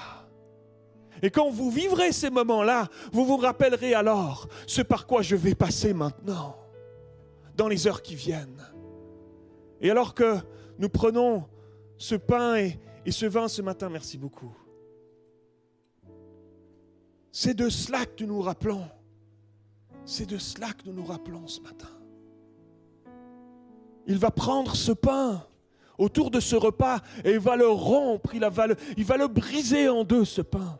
Et 1.21 1.29
quand 1.29 1.49
vous 1.49 1.69
vivrez 1.69 2.13
ces 2.13 2.29
moments-là, 2.29 2.87
vous 3.11 3.25
vous 3.25 3.35
rappellerez 3.35 3.93
alors 3.93 4.47
ce 4.67 4.81
par 4.81 5.05
quoi 5.05 5.21
je 5.21 5.35
vais 5.35 5.53
passer 5.53 5.93
maintenant, 5.93 6.55
dans 7.57 7.67
les 7.67 7.87
heures 7.87 8.01
qui 8.01 8.15
viennent. 8.15 8.65
Et 9.81 9.91
alors 9.91 10.13
que 10.13 10.37
nous 10.79 10.89
prenons 10.89 11.45
ce 11.97 12.15
pain 12.15 12.55
et, 12.55 13.11
ce 13.11 13.25
vin 13.25 13.47
ce 13.47 13.61
matin, 13.61 13.89
merci 13.89 14.17
beaucoup. 14.17 14.55
C'est 17.31 17.53
de 17.53 17.69
cela 17.69 18.05
que 18.05 18.23
nous 18.23 18.35
nous 18.35 18.41
rappelons. 18.41 18.85
C'est 20.05 20.25
de 20.25 20.37
cela 20.37 20.71
que 20.71 20.85
nous 20.85 20.93
nous 20.93 21.05
rappelons 21.05 21.47
ce 21.47 21.59
matin. 21.59 21.89
Il 24.07 24.17
va 24.17 24.31
prendre 24.31 24.75
ce 24.75 24.93
pain 24.93 25.45
autour 25.97 26.31
de 26.31 26.39
ce 26.39 26.55
repas 26.55 27.01
et 27.25 27.33
il 27.33 27.39
va 27.39 27.57
le 27.57 27.67
rompre, 27.67 28.33
il 28.33 28.45
va 28.45 28.67
le, 28.67 28.75
il 28.95 29.03
va 29.03 29.17
le 29.17 29.27
briser 29.27 29.89
en 29.89 30.05
deux, 30.05 30.23
ce 30.23 30.41
pain. 30.41 30.79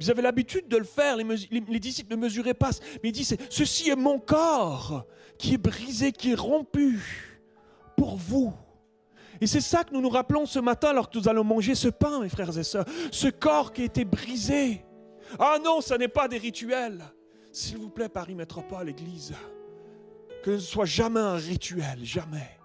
Vous 0.00 0.10
avez 0.10 0.22
l'habitude 0.22 0.68
de 0.68 0.76
le 0.76 0.84
faire, 0.84 1.16
les, 1.16 1.24
les, 1.50 1.80
disciples 1.80 2.14
ne 2.14 2.20
mesuraient 2.20 2.54
pas, 2.54 2.70
mais 3.02 3.10
il 3.10 3.12
dit, 3.12 3.28
ceci 3.50 3.90
est 3.90 3.96
mon 3.96 4.18
corps 4.18 5.06
qui 5.38 5.54
est 5.54 5.58
brisé, 5.58 6.12
qui 6.12 6.30
est 6.30 6.36
rompu 6.36 7.40
pour 7.96 8.16
vous. 8.16 8.52
Et 9.42 9.48
c'est 9.48 9.60
ça 9.60 9.82
que 9.82 9.92
nous 9.92 10.00
nous 10.00 10.08
rappelons 10.08 10.46
ce 10.46 10.60
matin 10.60 10.90
alors 10.90 11.10
que 11.10 11.18
nous 11.18 11.28
allons 11.28 11.42
manger 11.42 11.74
ce 11.74 11.88
pain, 11.88 12.20
mes 12.20 12.28
frères 12.28 12.56
et 12.56 12.62
sœurs. 12.62 12.84
Ce 13.10 13.26
corps 13.26 13.72
qui 13.72 13.82
a 13.82 13.86
été 13.86 14.04
brisé. 14.04 14.84
Ah 15.36 15.56
non, 15.64 15.80
ce 15.80 15.94
n'est 15.94 16.06
pas 16.06 16.28
des 16.28 16.38
rituels. 16.38 17.02
S'il 17.50 17.78
vous 17.78 17.90
plaît, 17.90 18.08
Paris 18.08 18.36
Métropole, 18.36 18.88
Église, 18.88 19.34
que 20.44 20.58
ce 20.58 20.64
soit 20.64 20.84
jamais 20.84 21.18
un 21.18 21.34
rituel, 21.34 22.04
jamais 22.04 22.60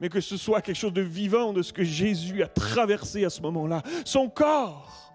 mais 0.00 0.08
que 0.08 0.20
ce 0.20 0.36
soit 0.36 0.60
quelque 0.60 0.76
chose 0.76 0.92
de 0.92 1.02
vivant 1.02 1.52
de 1.52 1.62
ce 1.62 1.72
que 1.72 1.82
Jésus 1.82 2.42
a 2.42 2.46
traversé 2.46 3.24
à 3.24 3.30
ce 3.30 3.40
moment-là. 3.42 3.82
Son 4.04 4.28
corps. 4.28 5.05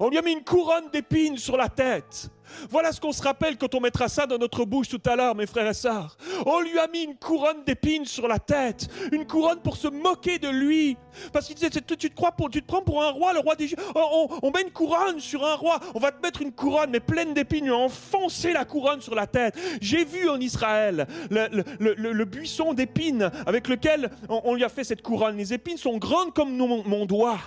On 0.00 0.08
lui 0.08 0.18
a 0.18 0.22
mis 0.22 0.32
une 0.32 0.44
couronne 0.44 0.90
d'épines 0.92 1.38
sur 1.38 1.56
la 1.56 1.68
tête. 1.68 2.30
Voilà 2.70 2.92
ce 2.92 3.00
qu'on 3.00 3.12
se 3.12 3.22
rappelle 3.22 3.56
quand 3.56 3.74
on 3.74 3.80
mettra 3.80 4.08
ça 4.08 4.26
dans 4.26 4.38
notre 4.38 4.64
bouche 4.64 4.88
tout 4.88 5.00
à 5.06 5.16
l'heure, 5.16 5.34
mes 5.34 5.46
frères 5.46 5.68
et 5.68 5.74
sœurs. 5.74 6.16
On 6.46 6.60
lui 6.60 6.78
a 6.78 6.86
mis 6.88 7.02
une 7.02 7.16
couronne 7.16 7.64
d'épines 7.64 8.04
sur 8.04 8.28
la 8.28 8.38
tête, 8.38 8.88
une 9.12 9.26
couronne 9.26 9.60
pour 9.60 9.76
se 9.76 9.88
moquer 9.88 10.38
de 10.38 10.48
lui. 10.48 10.96
Parce 11.32 11.46
qu'il 11.46 11.54
disait, 11.54 11.70
tu 11.70 11.82
te, 11.82 12.06
crois 12.08 12.32
pour, 12.32 12.50
prends 12.66 12.82
pour 12.82 13.02
un 13.02 13.10
roi, 13.10 13.32
le 13.32 13.40
roi 13.40 13.54
des. 13.54 13.74
On, 13.94 14.50
met 14.50 14.62
une 14.62 14.72
couronne 14.72 15.20
sur 15.20 15.44
un 15.44 15.54
roi, 15.54 15.80
on 15.94 16.00
va 16.00 16.12
te 16.12 16.20
mettre 16.22 16.42
une 16.42 16.52
couronne, 16.52 16.90
mais 16.90 17.00
pleine 17.00 17.34
d'épines, 17.34 17.70
on 17.70 17.74
a 17.74 17.84
enfoncé 17.84 18.52
la 18.52 18.64
couronne 18.64 19.00
sur 19.00 19.14
la 19.14 19.26
tête. 19.26 19.58
J'ai 19.80 20.04
vu 20.04 20.28
en 20.28 20.40
Israël 20.40 21.06
le, 21.30 22.24
buisson 22.24 22.74
d'épines 22.74 23.30
avec 23.46 23.68
lequel 23.68 24.10
on, 24.28 24.54
lui 24.54 24.64
a 24.64 24.68
fait 24.68 24.84
cette 24.84 25.02
couronne. 25.02 25.36
Les 25.36 25.52
épines 25.52 25.76
sont 25.76 25.98
grandes 25.98 26.32
comme 26.32 26.56
mon 26.56 27.06
doigt. 27.06 27.38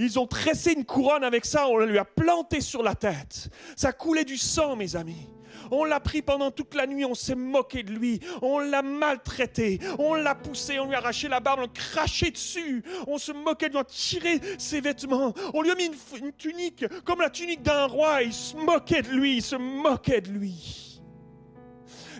Ils 0.00 0.18
ont 0.18 0.26
tressé 0.26 0.72
une 0.72 0.86
couronne 0.86 1.24
avec 1.24 1.44
ça, 1.44 1.68
on 1.68 1.76
lui 1.78 1.98
a 1.98 2.06
planté 2.06 2.62
sur 2.62 2.82
la 2.82 2.94
tête. 2.94 3.50
Ça 3.76 3.92
coulait 3.92 4.24
du 4.24 4.38
sang, 4.38 4.74
mes 4.74 4.96
amis. 4.96 5.28
On 5.70 5.84
l'a 5.84 6.00
pris 6.00 6.22
pendant 6.22 6.50
toute 6.50 6.74
la 6.74 6.86
nuit, 6.86 7.04
on 7.04 7.14
s'est 7.14 7.34
moqué 7.34 7.82
de 7.82 7.92
lui, 7.92 8.18
on 8.40 8.58
l'a 8.58 8.80
maltraité, 8.80 9.78
on 9.98 10.14
l'a 10.14 10.34
poussé, 10.34 10.80
on 10.80 10.86
lui 10.86 10.94
a 10.94 10.98
arraché 10.98 11.28
la 11.28 11.38
barbe, 11.40 11.60
on 11.60 11.62
l'a 11.62 11.68
craché 11.68 12.30
dessus, 12.30 12.82
on 13.06 13.18
se 13.18 13.30
moquait 13.30 13.68
de 13.68 13.74
lui, 13.74 13.78
on 13.78 13.82
a 13.82 13.84
tiré 13.84 14.40
ses 14.58 14.80
vêtements, 14.80 15.34
on 15.52 15.62
lui 15.62 15.70
a 15.70 15.74
mis 15.74 15.86
une, 15.86 16.26
une 16.26 16.32
tunique 16.32 16.86
comme 17.04 17.20
la 17.20 17.30
tunique 17.30 17.62
d'un 17.62 17.84
roi, 17.84 18.22
il 18.22 18.32
se 18.32 18.56
moquait 18.56 19.02
de 19.02 19.10
lui, 19.10 19.36
il 19.36 19.42
se 19.42 19.56
moquait 19.56 20.22
de 20.22 20.30
lui. 20.30 20.89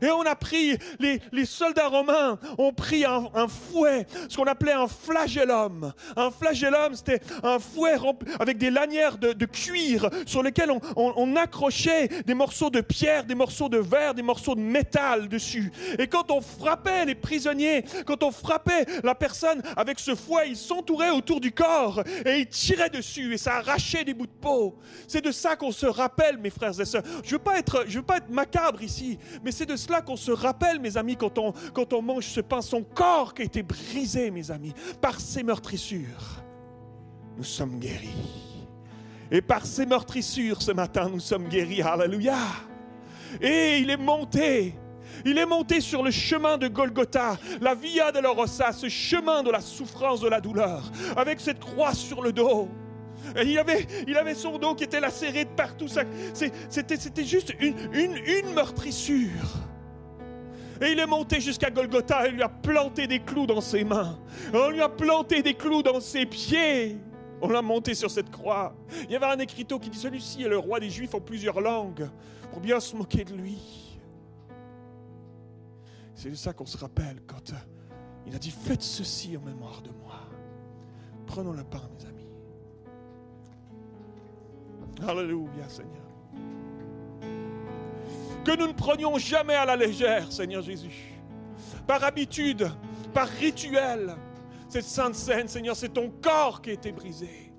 Et 0.02 0.10
on 0.10 0.22
a 0.22 0.34
pris, 0.34 0.76
les, 0.98 1.44
soldats 1.44 1.88
romains 1.88 2.38
ont 2.58 2.72
pris 2.72 3.04
un, 3.04 3.48
fouet, 3.48 4.06
ce 4.28 4.36
qu'on 4.36 4.44
appelait 4.44 4.72
un 4.72 4.86
flagellum. 4.86 5.92
Un 6.16 6.30
flagellum, 6.30 6.94
c'était 6.94 7.20
un 7.42 7.58
fouet 7.58 7.96
avec 8.38 8.58
des 8.58 8.70
lanières 8.70 9.18
de, 9.18 9.44
cuir 9.44 10.08
sur 10.26 10.42
lesquelles 10.42 10.70
on, 10.70 10.80
on, 10.96 11.36
accrochait 11.36 12.08
des 12.24 12.34
morceaux 12.34 12.70
de 12.70 12.80
pierre, 12.80 13.24
des 13.24 13.34
morceaux 13.34 13.68
de 13.68 13.78
verre, 13.78 14.14
des 14.14 14.22
morceaux 14.22 14.54
de 14.54 14.60
métal 14.60 15.28
dessus. 15.28 15.72
Et 15.98 16.06
quand 16.06 16.30
on 16.30 16.40
frappait 16.40 17.04
les 17.04 17.14
prisonniers, 17.14 17.84
quand 18.06 18.22
on 18.22 18.30
frappait 18.30 18.86
la 19.02 19.14
personne 19.14 19.62
avec 19.76 19.98
ce 19.98 20.14
fouet, 20.14 20.50
ils 20.50 20.56
s'entouraient 20.56 21.10
autour 21.10 21.40
du 21.40 21.52
corps 21.52 22.02
et 22.24 22.40
ils 22.40 22.48
tiraient 22.48 22.90
dessus 22.90 23.34
et 23.34 23.38
ça 23.38 23.56
arrachait 23.56 24.04
des 24.04 24.14
bouts 24.14 24.26
de 24.26 24.32
peau. 24.40 24.78
C'est 25.08 25.24
de 25.24 25.32
ça 25.32 25.56
qu'on 25.56 25.72
se 25.72 25.86
rappelle, 25.86 26.38
mes 26.38 26.50
frères 26.50 26.78
et 26.78 26.84
sœurs. 26.84 27.02
Je 27.24 27.32
veux, 27.32 27.38
pas 27.38 27.58
être, 27.58 27.84
je 27.88 27.98
veux 27.98 28.04
pas 28.04 28.18
être 28.18 28.30
macabre 28.30 28.82
ici, 28.82 29.18
mais 29.44 29.52
c'est 29.52 29.66
de 29.66 29.76
qu'on 30.00 30.16
se 30.16 30.30
rappelle, 30.30 30.78
mes 30.80 30.96
amis, 30.96 31.16
quand 31.16 31.38
on, 31.38 31.52
quand 31.74 31.92
on 31.92 32.02
mange 32.02 32.26
ce 32.26 32.40
pain, 32.40 32.62
son 32.62 32.82
corps 32.82 33.34
qui 33.34 33.42
a 33.42 33.44
été 33.44 33.62
brisé, 33.62 34.30
mes 34.30 34.50
amis, 34.50 34.72
par 35.00 35.20
ses 35.20 35.42
meurtrissures. 35.42 36.42
Nous 37.36 37.44
sommes 37.44 37.78
guéris. 37.78 38.14
Et 39.30 39.42
par 39.42 39.66
ses 39.66 39.86
meurtrissures, 39.86 40.62
ce 40.62 40.72
matin, 40.72 41.08
nous 41.08 41.20
sommes 41.20 41.48
guéris. 41.48 41.82
Alléluia. 41.82 42.36
Et 43.40 43.78
il 43.78 43.90
est 43.90 43.96
monté. 43.96 44.74
Il 45.24 45.36
est 45.38 45.46
monté 45.46 45.80
sur 45.80 46.02
le 46.02 46.10
chemin 46.10 46.56
de 46.56 46.68
Golgotha, 46.68 47.36
la 47.60 47.74
Via 47.74 48.10
Dolorosa, 48.10 48.72
ce 48.72 48.88
chemin 48.88 49.42
de 49.42 49.50
la 49.50 49.60
souffrance, 49.60 50.20
de 50.20 50.28
la 50.28 50.40
douleur, 50.40 50.90
avec 51.16 51.40
cette 51.40 51.60
croix 51.60 51.92
sur 51.92 52.22
le 52.22 52.32
dos. 52.32 52.68
Et 53.36 53.42
il 53.44 53.58
avait, 53.58 53.86
il 54.08 54.16
avait 54.16 54.34
son 54.34 54.56
dos 54.56 54.74
qui 54.74 54.84
était 54.84 55.00
lacéré 55.00 55.44
de 55.44 55.50
partout. 55.50 55.88
C'était 56.70 57.24
juste 57.24 57.54
une, 57.60 57.76
une, 57.92 58.16
une 58.16 58.54
meurtrissure. 58.54 59.68
Et 60.80 60.92
il 60.92 60.98
est 60.98 61.06
monté 61.06 61.40
jusqu'à 61.40 61.70
Golgotha 61.70 62.26
et 62.26 62.30
lui 62.30 62.42
a 62.42 62.48
planté 62.48 63.06
des 63.06 63.20
clous 63.20 63.46
dans 63.46 63.60
ses 63.60 63.84
mains. 63.84 64.18
On 64.54 64.70
lui 64.70 64.80
a 64.80 64.88
planté 64.88 65.42
des 65.42 65.54
clous 65.54 65.82
dans 65.82 66.00
ses 66.00 66.24
pieds. 66.24 66.98
On 67.42 67.48
l'a 67.48 67.60
monté 67.62 67.94
sur 67.94 68.10
cette 68.10 68.30
croix. 68.30 68.74
Il 69.04 69.10
y 69.10 69.16
avait 69.16 69.26
un 69.26 69.38
écriteau 69.38 69.78
qui 69.78 69.90
dit 69.90 69.98
Celui-ci 69.98 70.42
est 70.42 70.48
le 70.48 70.58
roi 70.58 70.80
des 70.80 70.88
Juifs 70.88 71.14
en 71.14 71.20
plusieurs 71.20 71.60
langues, 71.60 72.08
pour 72.50 72.60
bien 72.60 72.80
se 72.80 72.96
moquer 72.96 73.24
de 73.24 73.34
lui. 73.34 73.58
C'est 76.14 76.30
de 76.30 76.34
ça 76.34 76.52
qu'on 76.52 76.66
se 76.66 76.76
rappelle 76.76 77.20
quand 77.26 77.52
il 78.26 78.34
a 78.34 78.38
dit 78.38 78.50
Faites 78.50 78.82
ceci 78.82 79.36
en 79.36 79.40
mémoire 79.40 79.82
de 79.82 79.90
moi. 80.02 80.20
Prenons 81.26 81.52
le 81.52 81.64
pain, 81.64 81.82
mes 81.98 82.06
amis. 82.06 82.28
Alléluia, 85.06 85.68
Seigneur 85.68 85.99
que 88.50 88.56
nous 88.56 88.66
ne 88.66 88.72
prenions 88.72 89.16
jamais 89.16 89.54
à 89.54 89.64
la 89.64 89.76
légère, 89.76 90.32
Seigneur 90.32 90.60
Jésus. 90.60 91.14
Par 91.86 92.02
habitude, 92.02 92.68
par 93.14 93.28
rituel. 93.28 94.16
Cette 94.68 94.86
sainte 94.86 95.14
scène, 95.14 95.46
Seigneur, 95.46 95.76
c'est 95.76 95.90
ton 95.90 96.10
corps 96.10 96.60
qui 96.60 96.70
a 96.70 96.72
été 96.72 96.90
brisé. 96.90 97.52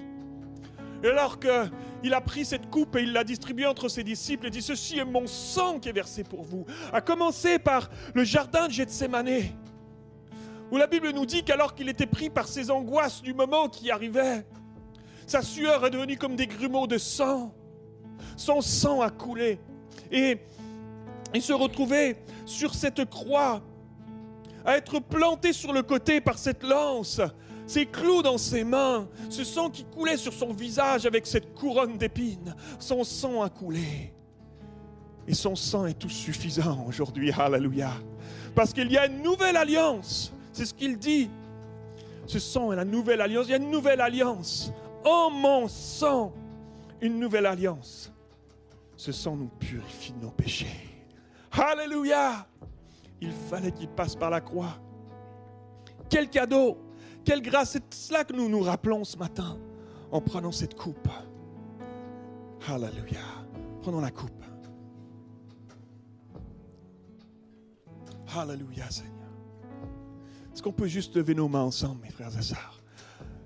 Et 1.02 1.08
alors 1.08 1.40
qu'il 1.40 2.14
a 2.14 2.20
pris 2.20 2.44
cette 2.44 2.70
coupe 2.70 2.98
et 2.98 3.04
il 3.04 3.14
l'a 3.14 3.24
distribuée 3.24 3.68
entre 3.68 3.88
ses 3.88 4.04
disciples, 4.04 4.48
il 4.48 4.52
dit, 4.52 4.62
ceci 4.62 5.00
est 5.00 5.06
mon 5.06 5.28
sang 5.28 5.80
qui 5.80 5.88
est 5.88 5.94
versé 5.94 6.26
pour 6.26 6.44
vous. 6.44 6.66
A 6.92 7.00
commencer 7.00 7.58
par 7.58 7.90
le 8.14 8.26
jardin 8.26 8.68
de 8.68 8.74
Gethsemane, 8.74 9.50
où 10.72 10.78
la 10.78 10.88
Bible 10.88 11.12
nous 11.12 11.26
dit 11.26 11.44
qu'alors 11.44 11.74
qu'il 11.74 11.88
était 11.88 12.06
pris 12.06 12.30
par 12.30 12.50
ses 12.50 12.70
angoisses 12.70 13.22
du 13.22 13.34
moment 13.34 13.70
qui 13.70 13.92
arrivait, 13.92 14.46
sa 15.26 15.42
sueur 15.42 15.86
est 15.86 15.90
devenue 15.90 16.18
comme 16.18 16.36
des 16.36 16.48
grumeaux 16.48 16.88
de 16.88 16.98
sang. 16.98 17.54
Son 18.36 18.60
sang 18.60 19.00
a 19.00 19.10
coulé. 19.10 19.58
Et 20.12 20.40
il 21.34 21.42
se 21.42 21.54
retrouvait 21.54 22.18
sur 22.46 22.74
cette 22.74 23.10
croix, 23.10 23.62
à 24.66 24.78
être 24.78 25.00
planté 25.00 25.54
sur 25.54 25.74
le 25.74 25.82
côté 25.82 26.22
par 26.22 26.38
cette 26.38 26.64
lance, 26.64 27.22
ses 27.66 27.86
clous 27.86 28.22
dans 28.22 28.38
ses 28.38 28.64
mains, 28.64 29.08
ce 29.30 29.44
sang 29.44 29.70
qui 29.70 29.86
coulait 29.86 30.18
sur 30.18 30.34
son 30.34 30.54
visage 30.54 31.06
avec 31.06 31.26
cette 31.26 31.54
couronne 31.54 31.98
d'épines. 31.98 32.56
Son 32.80 33.04
sang 33.04 33.42
a 33.42 33.50
coulé. 33.50 34.14
Et 35.28 35.34
son 35.34 35.56
sang 35.56 35.86
est 35.86 35.98
tout 35.98 36.10
suffisant 36.10 36.86
aujourd'hui. 36.88 37.32
Alléluia. 37.32 37.92
Parce 38.54 38.74
qu'il 38.74 38.92
y 38.92 38.98
a 38.98 39.06
une 39.06 39.22
nouvelle 39.22 39.56
alliance. 39.56 40.34
C'est 40.52 40.66
ce 40.66 40.74
qu'il 40.74 40.98
dit. 40.98 41.30
Ce 42.28 42.40
sang 42.40 42.72
est 42.74 42.76
la 42.76 42.86
nouvelle 42.86 43.22
alliance. 43.22 43.46
Il 43.48 43.52
y 43.52 43.54
a 43.54 43.58
une 43.58 43.72
nouvelle 43.72 44.02
alliance. 44.02 44.72
En 45.06 45.30
mon 45.30 45.68
sang, 45.68 46.34
une 47.00 47.20
nouvelle 47.20 47.46
alliance. 47.46 48.12
Ce 48.98 49.12
sang 49.12 49.36
nous 49.36 49.48
purifie 49.48 50.14
nos 50.22 50.32
péchés. 50.32 50.91
Alléluia. 51.52 52.48
Il 53.20 53.32
fallait 53.32 53.72
qu'il 53.72 53.90
passe 53.90 54.16
par 54.16 54.30
la 54.30 54.42
croix. 54.42 54.80
Quel 56.10 56.30
cadeau, 56.30 56.78
quelle 57.24 57.42
grâce. 57.42 57.72
C'est 57.72 57.94
cela 57.94 58.24
que 58.24 58.34
nous 58.34 58.50
nous 58.50 58.62
rappelons 58.62 59.04
ce 59.04 59.18
matin 59.18 59.58
en 60.12 60.22
prenant 60.22 60.52
cette 60.52 60.76
coupe. 60.76 61.08
Alléluia. 62.68 63.22
Prenons 63.82 64.02
la 64.02 64.12
coupe. 64.12 64.44
Alléluia, 68.36 68.90
Seigneur. 68.90 69.12
Est-ce 70.54 70.62
qu'on 70.62 70.72
peut 70.72 70.88
juste 70.88 71.16
lever 71.16 71.36
nos 71.36 71.48
mains 71.48 71.64
ensemble, 71.64 72.02
mes 72.02 72.12
frères 72.12 72.38
et 72.38 72.42
sœurs? 72.42 72.81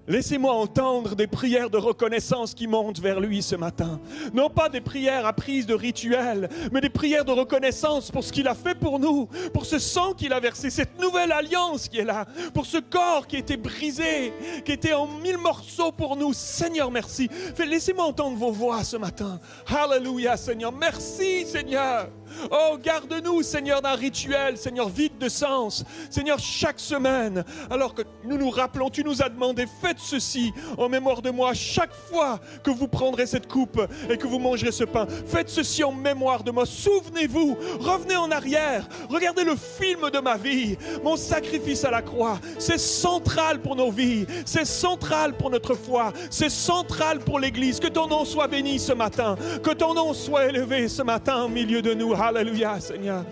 Laissez-moi 0.08 0.54
entendre 0.54 1.16
des 1.16 1.26
prières 1.26 1.70
de 1.70 1.78
reconnaissance 1.78 2.54
qui 2.54 2.68
montent 2.68 3.00
vers 3.00 3.20
lui 3.20 3.42
ce 3.42 3.56
matin. 3.56 4.00
Non 4.34 4.50
pas 4.50 4.70
des 4.70 4.82
prières 4.82 5.26
apprises 5.26 5.66
de 5.66 5.74
rituels, 5.74 6.50
mais 6.72 6.82
des 6.82 6.90
prières 6.90 7.26
de 7.26 7.32
reconnaissance 7.32 8.12
pour 8.12 8.24
ce 8.24 8.32
qu'il 8.32 8.48
a 8.48 8.54
fait 8.54 8.76
pour 8.76 9.00
nous, 9.00 9.28
pour 9.54 9.66
ce 9.66 9.80
sang 9.80 10.14
qu'il 10.14 10.32
a 10.34 10.40
versé, 10.40 10.70
cette 10.70 11.00
nouvelle 11.02 11.32
alliance 11.32 11.88
qui 11.88 12.00
est 12.00 12.06
là, 12.06 12.26
pour 12.54 12.66
ce 12.66 12.78
corps 12.78 13.26
qui 13.26 13.38
a 13.38 13.40
été 13.40 13.58
brisé, 13.58 14.34
qui 14.64 14.72
était 14.74 14.94
en 14.94 15.08
mille 15.08 15.40
morceaux 15.40 15.92
pour 15.92 16.16
nous. 16.16 16.34
Seigneur, 16.34 16.92
merci. 16.92 17.28
Laissez-moi 17.58 18.06
entendre 18.06 18.38
vos 18.38 18.52
voix 18.52 18.84
ce 18.84 18.98
matin. 18.98 19.40
Alléluia, 19.68 20.38
Seigneur. 20.38 20.72
Merci, 20.72 21.46
Seigneur. 21.46 22.10
Oh, 22.52 22.78
garde-nous, 22.82 23.44
Seigneur, 23.44 23.82
d'un 23.82 23.96
rituel, 23.96 24.58
Seigneur, 24.58 24.90
vide 24.90 25.18
de 25.20 25.30
sens. 25.30 25.84
Seigneur, 26.10 26.40
chaque 26.40 26.80
semaine, 26.80 27.44
alors 27.70 27.94
que 27.94 28.02
nous 28.24 28.38
nous 28.38 28.50
rappelons, 28.50 28.90
tu 28.90 29.04
nous 29.04 29.22
as 29.22 29.30
demandé, 29.30 29.66
faites 29.82 30.00
ceci 30.00 30.54
en 30.78 30.90
mémoire 30.90 31.22
de 31.22 31.30
moi 31.30 31.54
chaque 31.54 31.94
fois 31.94 32.40
que 32.64 32.72
vous 32.72 32.88
prendrez 32.88 33.26
cette 33.26 33.48
coupe 33.48 33.82
et 34.10 34.18
que 34.18 34.28
vous 34.28 34.40
mangerez 34.40 34.72
ce 34.72 34.84
pain. 34.84 35.08
Faites 35.28 35.50
ceci 35.50 35.84
en 35.84 35.92
mémoire 35.92 36.44
de 36.44 36.52
moi. 36.52 36.66
Souvenez-vous, 36.66 37.58
revenez 37.80 38.16
en 38.16 38.32
arrière, 38.32 38.88
regardez 39.10 39.44
le 39.44 39.56
film 39.56 40.10
de 40.10 40.20
ma 40.20 40.38
vie, 40.38 40.78
mon 41.04 41.16
sacrifice 41.16 41.86
à 41.86 41.92
la 41.92 42.02
croix. 42.02 42.40
C'est 42.60 42.80
central 42.80 43.62
pour 43.62 43.76
nos 43.76 43.92
vies, 43.92 44.26
c'est 44.46 44.66
central 44.66 45.36
pour 45.38 45.50
notre 45.50 45.76
foi, 45.76 46.14
c'est 46.30 46.50
central 46.50 47.20
pour 47.20 47.40
l'Église. 47.40 47.80
Que 47.80 47.88
ton 47.88 48.08
nom 48.08 48.26
soit 48.26 48.48
béni 48.48 48.80
ce 48.80 48.94
matin, 48.94 49.36
que 49.64 49.72
ton 49.72 49.94
nom 49.94 50.14
soit 50.14 50.46
élevé 50.46 50.88
ce 50.88 51.02
matin 51.02 51.44
au 51.44 51.50
milieu 51.50 51.82
de 51.82 51.94
nous. 51.94 52.15
Alléluia, 52.22 52.80
Seigneur. 52.80 53.26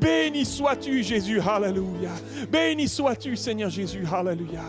Béni 0.00 0.44
sois-tu, 0.44 1.02
Jésus. 1.02 1.40
Alléluia. 1.40 2.10
Béni 2.50 2.88
sois-tu, 2.88 3.36
Seigneur 3.36 3.70
Jésus. 3.70 4.04
Alléluia. 4.12 4.62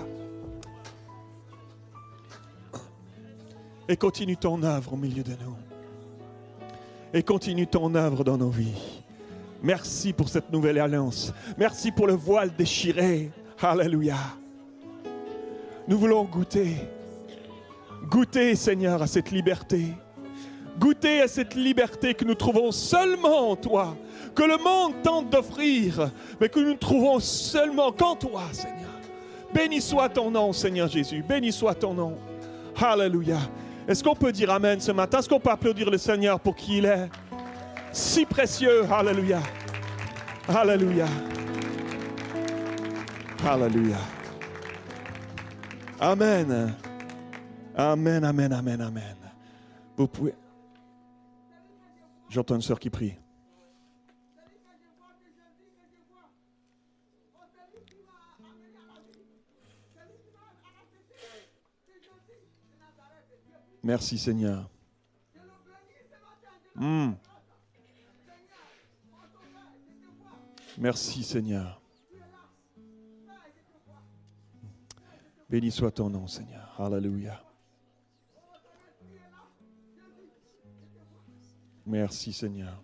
Et 3.88 3.98
continue 3.98 4.38
ton 4.38 4.62
œuvre 4.64 4.94
au 4.94 4.98
milieu 4.98 5.24
de 5.24 5.32
nous. 5.32 5.56
Et 7.14 7.24
continue 7.24 7.68
ton 7.68 7.94
œuvre 7.96 8.24
dans 8.24 8.38
nos 8.38 8.50
vies. 8.50 9.04
Merci 9.62 10.12
pour 10.12 10.30
cette 10.30 10.52
nouvelle 10.52 10.80
alliance. 10.80 11.34
Merci 11.58 11.92
pour 11.92 12.08
le 12.08 12.14
voile 12.14 12.56
déchiré. 12.56 13.32
Alléluia. 13.62 14.18
Nous 15.88 15.98
voulons 15.98 16.24
goûter. 16.24 16.76
Goûter, 18.10 18.56
Seigneur, 18.56 19.02
à 19.02 19.08
cette 19.08 19.32
liberté 19.32 19.94
goûter 20.80 21.22
à 21.22 21.28
cette 21.28 21.56
liberté 21.56 22.14
que 22.14 22.26
nous 22.26 22.36
trouvons 22.36 22.72
seulement 22.72 23.52
en 23.52 23.56
toi, 23.56 23.96
que 24.34 24.44
le 24.44 24.58
monde 24.58 24.94
tente 25.04 25.30
d'offrir, 25.30 26.12
mais 26.40 26.50
que 26.50 26.60
nous 26.60 26.76
trouvons 26.76 27.20
seulement 27.20 27.92
qu'en 27.92 28.16
toi, 28.16 28.44
Seigneur. 28.52 28.90
Béni 29.54 29.80
soit 29.80 30.10
ton 30.10 30.32
nom, 30.32 30.52
Seigneur 30.52 30.90
Jésus. 30.90 31.24
Béni 31.28 31.52
soit 31.52 31.76
ton 31.76 31.94
nom. 31.94 32.18
Alléluia. 32.76 33.38
Est-ce 33.88 34.04
qu'on 34.04 34.16
peut 34.16 34.32
dire 34.32 34.50
Amen 34.50 34.80
ce 34.82 34.92
matin? 34.92 35.20
Est-ce 35.20 35.30
qu'on 35.30 35.40
peut 35.40 35.52
applaudir 35.52 35.90
le 35.90 35.98
Seigneur 35.98 36.40
pour 36.40 36.56
qui 36.56 36.80
il 36.80 36.86
est? 36.86 37.10
Si 37.94 38.26
précieux. 38.26 38.84
Alléluia. 38.92 39.40
Alléluia. 40.50 41.06
Alléluia. 43.48 43.98
Amen. 46.02 46.76
Amen, 47.78 48.24
amen, 48.24 48.54
amen, 48.54 48.82
amen. 48.82 49.16
Vous 49.96 50.08
pouvez. 50.08 50.34
J'entends 52.36 52.56
une 52.56 52.62
sœur 52.62 52.82
qui 52.82 52.90
prie. 52.90 53.16
Merci 63.82 64.18
Seigneur. 64.18 64.70
Hmm. 66.76 67.14
Merci 70.78 71.24
Seigneur. 71.24 71.82
Béni 75.50 75.72
soit 75.72 75.92
ton 75.92 76.10
nom 76.10 76.28
Seigneur. 76.28 76.76
Alléluia. 76.82 77.42
Merci 81.86 82.34
Seigneur. 82.34 82.82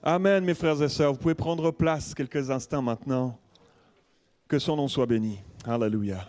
Amen, 0.00 0.44
mes 0.44 0.54
frères 0.54 0.80
et 0.80 0.88
sœurs. 0.88 1.12
Vous 1.12 1.18
pouvez 1.18 1.34
prendre 1.34 1.72
place 1.72 2.14
quelques 2.14 2.48
instants 2.50 2.80
maintenant. 2.80 3.36
Que 4.46 4.60
son 4.60 4.76
nom 4.76 4.86
soit 4.86 5.06
béni. 5.06 5.40
Alléluia. 5.64 6.28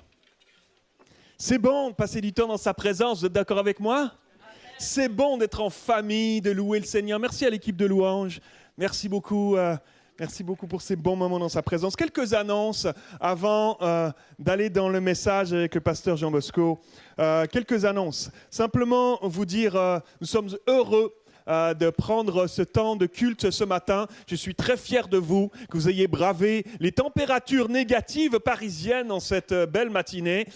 C'est 1.38 1.59
bon 1.59 1.91
de 1.91 1.93
passer 1.93 2.19
du 2.19 2.34
temps 2.34 2.47
dans 2.47 2.57
sa 2.57 2.73
présence. 2.73 3.19
Vous 3.19 3.28
êtes 3.28 3.34
d'accord 3.34 3.59
avec 3.59 3.80
moi? 3.80 4.11
C'est 4.80 5.07
bon 5.07 5.38
d'être 5.38 5.61
en 5.61 5.69
famille, 5.69 6.41
de 6.41 6.49
louer 6.49 6.80
le 6.80 6.86
Seigneur. 6.86 7.19
Merci 7.19 7.45
à 7.45 7.51
l'équipe 7.51 7.78
de 7.78 7.86
louanges. 7.86 8.41
Merci 8.75 9.07
beaucoup. 9.07 9.55
Euh, 9.55 9.78
merci 10.19 10.43
beaucoup 10.43 10.65
pour 10.65 10.82
ces 10.82 10.95
bons 10.95 11.15
moments 11.15 11.38
dans 11.38 11.47
sa 11.47 11.61
présence. 11.61 11.95
Quelques 11.95 12.34
annonces 12.34 12.88
avant 13.19 13.78
euh, 13.84 14.11
d'aller 14.39 14.71
dans 14.71 14.89
le 14.89 14.99
message 14.99 15.53
avec 15.53 15.75
le 15.75 15.82
pasteur 15.82 16.17
Jean 16.17 16.32
Bosco. 16.32 16.80
Euh, 17.19 17.45
quelques 17.45 17.86
annonces. 17.86 18.32
Simplement 18.49 19.19
vous 19.21 19.45
dire, 19.45 20.01
nous 20.19 20.28
sommes 20.28 20.49
heureux 20.65 21.13
euh, 21.47 21.73
de 21.73 21.89
prendre 21.89 22.47
ce 22.47 22.61
temps 22.61 22.95
de 22.95 23.05
culte 23.05 23.51
ce 23.51 23.63
matin. 23.63 24.07
Je 24.27 24.35
suis 24.35 24.55
très 24.55 24.77
fier 24.77 25.07
de 25.07 25.17
vous, 25.17 25.49
que 25.69 25.77
vous 25.77 25.89
ayez 25.89 26.07
bravé 26.07 26.65
les 26.79 26.91
températures 26.91 27.69
négatives 27.69 28.39
parisiennes 28.39 29.11
en 29.11 29.19
cette 29.19 29.51
euh, 29.51 29.65
belle 29.65 29.89
matinée 29.89 30.47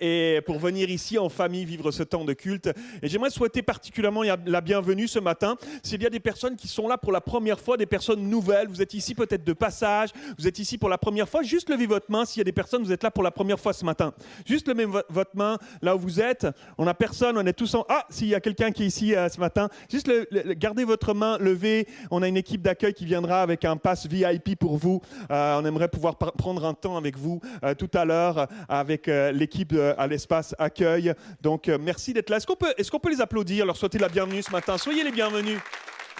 et, 0.00 0.40
pour 0.46 0.58
venir 0.58 0.90
ici 0.90 1.18
en 1.18 1.28
famille 1.28 1.64
vivre 1.64 1.90
ce 1.90 2.02
temps 2.02 2.24
de 2.24 2.32
culte. 2.32 2.70
Et 3.02 3.08
j'aimerais 3.08 3.30
souhaiter 3.30 3.62
particulièrement 3.62 4.22
la 4.22 4.60
bienvenue 4.60 5.08
ce 5.08 5.18
matin. 5.18 5.56
S'il 5.82 6.02
y 6.02 6.06
a 6.06 6.10
des 6.10 6.20
personnes 6.20 6.56
qui 6.56 6.68
sont 6.68 6.88
là 6.88 6.98
pour 6.98 7.12
la 7.12 7.20
première 7.20 7.60
fois, 7.60 7.76
des 7.76 7.86
personnes 7.86 8.28
nouvelles, 8.28 8.68
vous 8.68 8.82
êtes 8.82 8.94
ici 8.94 9.14
peut-être 9.14 9.44
de 9.44 9.52
passage, 9.52 10.10
vous 10.38 10.46
êtes 10.46 10.58
ici 10.58 10.78
pour 10.78 10.88
la 10.88 10.98
première 10.98 11.28
fois, 11.28 11.42
juste 11.42 11.70
levez 11.70 11.86
votre 11.86 12.10
main 12.10 12.24
s'il 12.24 12.40
y 12.40 12.42
a 12.42 12.44
des 12.44 12.52
personnes, 12.52 12.82
vous 12.82 12.92
êtes 12.92 13.02
là 13.02 13.10
pour 13.10 13.22
la 13.22 13.30
première 13.30 13.60
fois 13.60 13.72
ce 13.72 13.84
matin. 13.84 14.12
Juste 14.44 14.68
levez 14.68 14.86
votre 15.08 15.36
main 15.36 15.58
là 15.82 15.96
où 15.96 15.98
vous 15.98 16.20
êtes. 16.20 16.46
On 16.78 16.86
a 16.86 16.94
personne, 16.94 17.38
on 17.38 17.46
est 17.46 17.52
tous 17.52 17.74
en... 17.74 17.84
Ah, 17.88 18.06
s'il 18.10 18.28
y 18.28 18.34
a 18.34 18.40
quelqu'un 18.40 18.70
qui 18.72 18.84
est 18.84 18.86
ici 18.86 19.14
euh, 19.14 19.28
ce 19.28 19.40
matin, 19.40 19.68
juste 19.90 20.08
le, 20.08 20.26
gardez 20.56 20.84
votre 20.84 21.14
main 21.14 21.38
levée. 21.38 21.86
On 22.10 22.22
a 22.22 22.28
une 22.28 22.36
équipe 22.36 22.62
d'accueil 22.62 22.92
qui 22.92 23.04
viendra 23.04 23.42
avec 23.42 23.64
un 23.64 23.76
pass 23.76 24.06
VIP 24.06 24.58
pour 24.58 24.76
vous. 24.76 25.00
Euh, 25.30 25.60
on 25.60 25.64
aimerait 25.64 25.88
pouvoir 25.88 26.16
prendre 26.16 26.64
un 26.64 26.74
temps 26.74 26.96
avec 26.96 27.16
vous 27.16 27.40
euh, 27.64 27.74
tout 27.74 27.90
à 27.94 28.04
l'heure 28.04 28.38
euh, 28.38 28.46
avec 28.68 29.06
l'équipe 29.06 29.74
à 29.96 30.06
l'espace 30.06 30.54
accueil. 30.58 31.12
Donc, 31.40 31.68
merci 31.80 32.12
d'être 32.12 32.30
là. 32.30 32.36
Est-ce 32.36 32.90
qu'on 32.90 32.98
peut, 32.98 33.10
les 33.10 33.20
applaudir, 33.20 33.66
leur 33.66 33.76
souhaiter 33.76 33.98
la 33.98 34.08
bienvenue 34.08 34.42
ce 34.42 34.50
matin? 34.50 34.78
Soyez 34.78 35.04
les 35.04 35.12
bienvenus. 35.12 35.58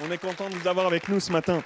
On 0.07 0.11
est 0.11 0.19
content 0.19 0.49
de 0.49 0.55
vous 0.55 0.69
avoir 0.69 0.87
avec 0.87 1.09
nous 1.09 1.21
ce 1.21 1.33
matin. 1.33 1.63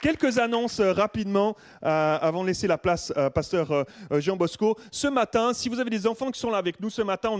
Quelques 0.00 0.38
annonces 0.38 0.80
euh, 0.80 0.92
rapidement 0.92 1.56
euh, 1.84 2.18
avant 2.20 2.42
de 2.42 2.48
laisser 2.48 2.66
la 2.66 2.78
place 2.78 3.12
à 3.16 3.30
Pasteur 3.30 3.70
euh, 3.72 3.84
euh, 4.12 4.20
Jean 4.20 4.36
Bosco. 4.36 4.76
Ce 4.90 5.06
matin, 5.08 5.52
si 5.54 5.68
vous 5.68 5.80
avez 5.80 5.90
des 5.90 6.06
enfants 6.06 6.30
qui 6.30 6.40
sont 6.40 6.50
là 6.50 6.58
avec 6.58 6.80
nous, 6.80 6.90
ce 6.90 7.02
matin, 7.02 7.30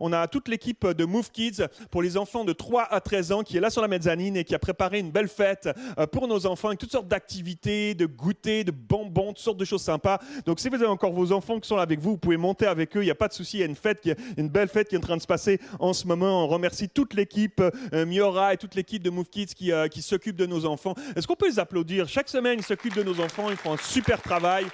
on 0.00 0.12
a, 0.12 0.26
toute 0.28 0.48
l'équipe 0.48 0.86
de 0.86 1.04
Move 1.04 1.30
Kids 1.30 1.62
pour 1.90 2.02
les 2.02 2.16
enfants 2.16 2.44
de 2.44 2.52
3 2.52 2.84
à 2.84 3.00
13 3.00 3.32
ans 3.32 3.42
qui 3.42 3.56
est 3.56 3.60
là 3.60 3.70
sur 3.70 3.82
la 3.82 3.88
mezzanine 3.88 4.36
et 4.36 4.44
qui 4.44 4.54
a 4.54 4.58
préparé 4.58 4.98
une 4.98 5.10
belle 5.10 5.28
fête 5.28 5.68
pour 6.12 6.28
nos 6.28 6.46
enfants 6.46 6.68
avec 6.68 6.80
toutes 6.80 6.92
sortes 6.92 7.08
d'activités, 7.08 7.94
de 7.94 8.06
goûters, 8.06 8.64
de 8.64 8.70
bonbons, 8.70 9.28
toutes 9.28 9.38
sortes 9.38 9.58
de 9.58 9.64
choses 9.64 9.82
sympas. 9.82 10.18
Donc 10.46 10.60
si 10.60 10.68
vous 10.68 10.76
avez 10.76 10.86
encore 10.86 11.12
vos 11.12 11.32
enfants 11.32 11.58
qui 11.60 11.68
sont 11.68 11.76
là 11.76 11.82
avec 11.82 12.00
vous, 12.00 12.12
vous 12.12 12.18
pouvez 12.18 12.36
monter 12.36 12.66
avec 12.66 12.96
eux, 12.96 13.02
il 13.02 13.06
n'y 13.06 13.10
a 13.10 13.16
pas 13.16 13.28
de 13.28 13.32
souci, 13.32 13.58
il 13.58 13.60
y 13.60 13.64
a 13.64 13.66
une 13.66 13.76
fête, 13.76 14.08
une 14.36 14.48
belle 14.48 14.68
fête 14.68 14.88
qui 14.88 14.94
est 14.94 14.98
en 14.98 15.02
train 15.02 15.16
de 15.16 15.22
se 15.22 15.26
passer 15.26 15.60
en 15.78 15.92
ce 15.92 16.06
moment. 16.06 16.44
On 16.44 16.48
remercie 16.48 16.88
toute 16.88 17.14
l'équipe, 17.14 17.62
Miora 17.92 18.54
et 18.54 18.56
toute 18.56 18.74
l'équipe 18.74 19.02
de 19.02 19.10
Move 19.10 19.28
Kids 19.28 19.54
qui, 19.54 19.72
qui 19.90 20.02
s'occupe 20.02 20.36
de 20.36 20.46
nos 20.46 20.64
enfants. 20.66 20.94
Est-ce 21.16 21.26
qu'on 21.26 21.36
peut 21.36 21.48
les 21.48 21.58
applaudir? 21.58 21.91
Chaque 22.06 22.28
semaine, 22.28 22.58
ils 22.58 22.64
s'occupent 22.64 22.96
de 22.96 23.02
nos 23.02 23.20
enfants, 23.20 23.50
ils 23.50 23.56
font 23.56 23.72
un 23.72 23.76
super 23.76 24.20
travail. 24.20 24.66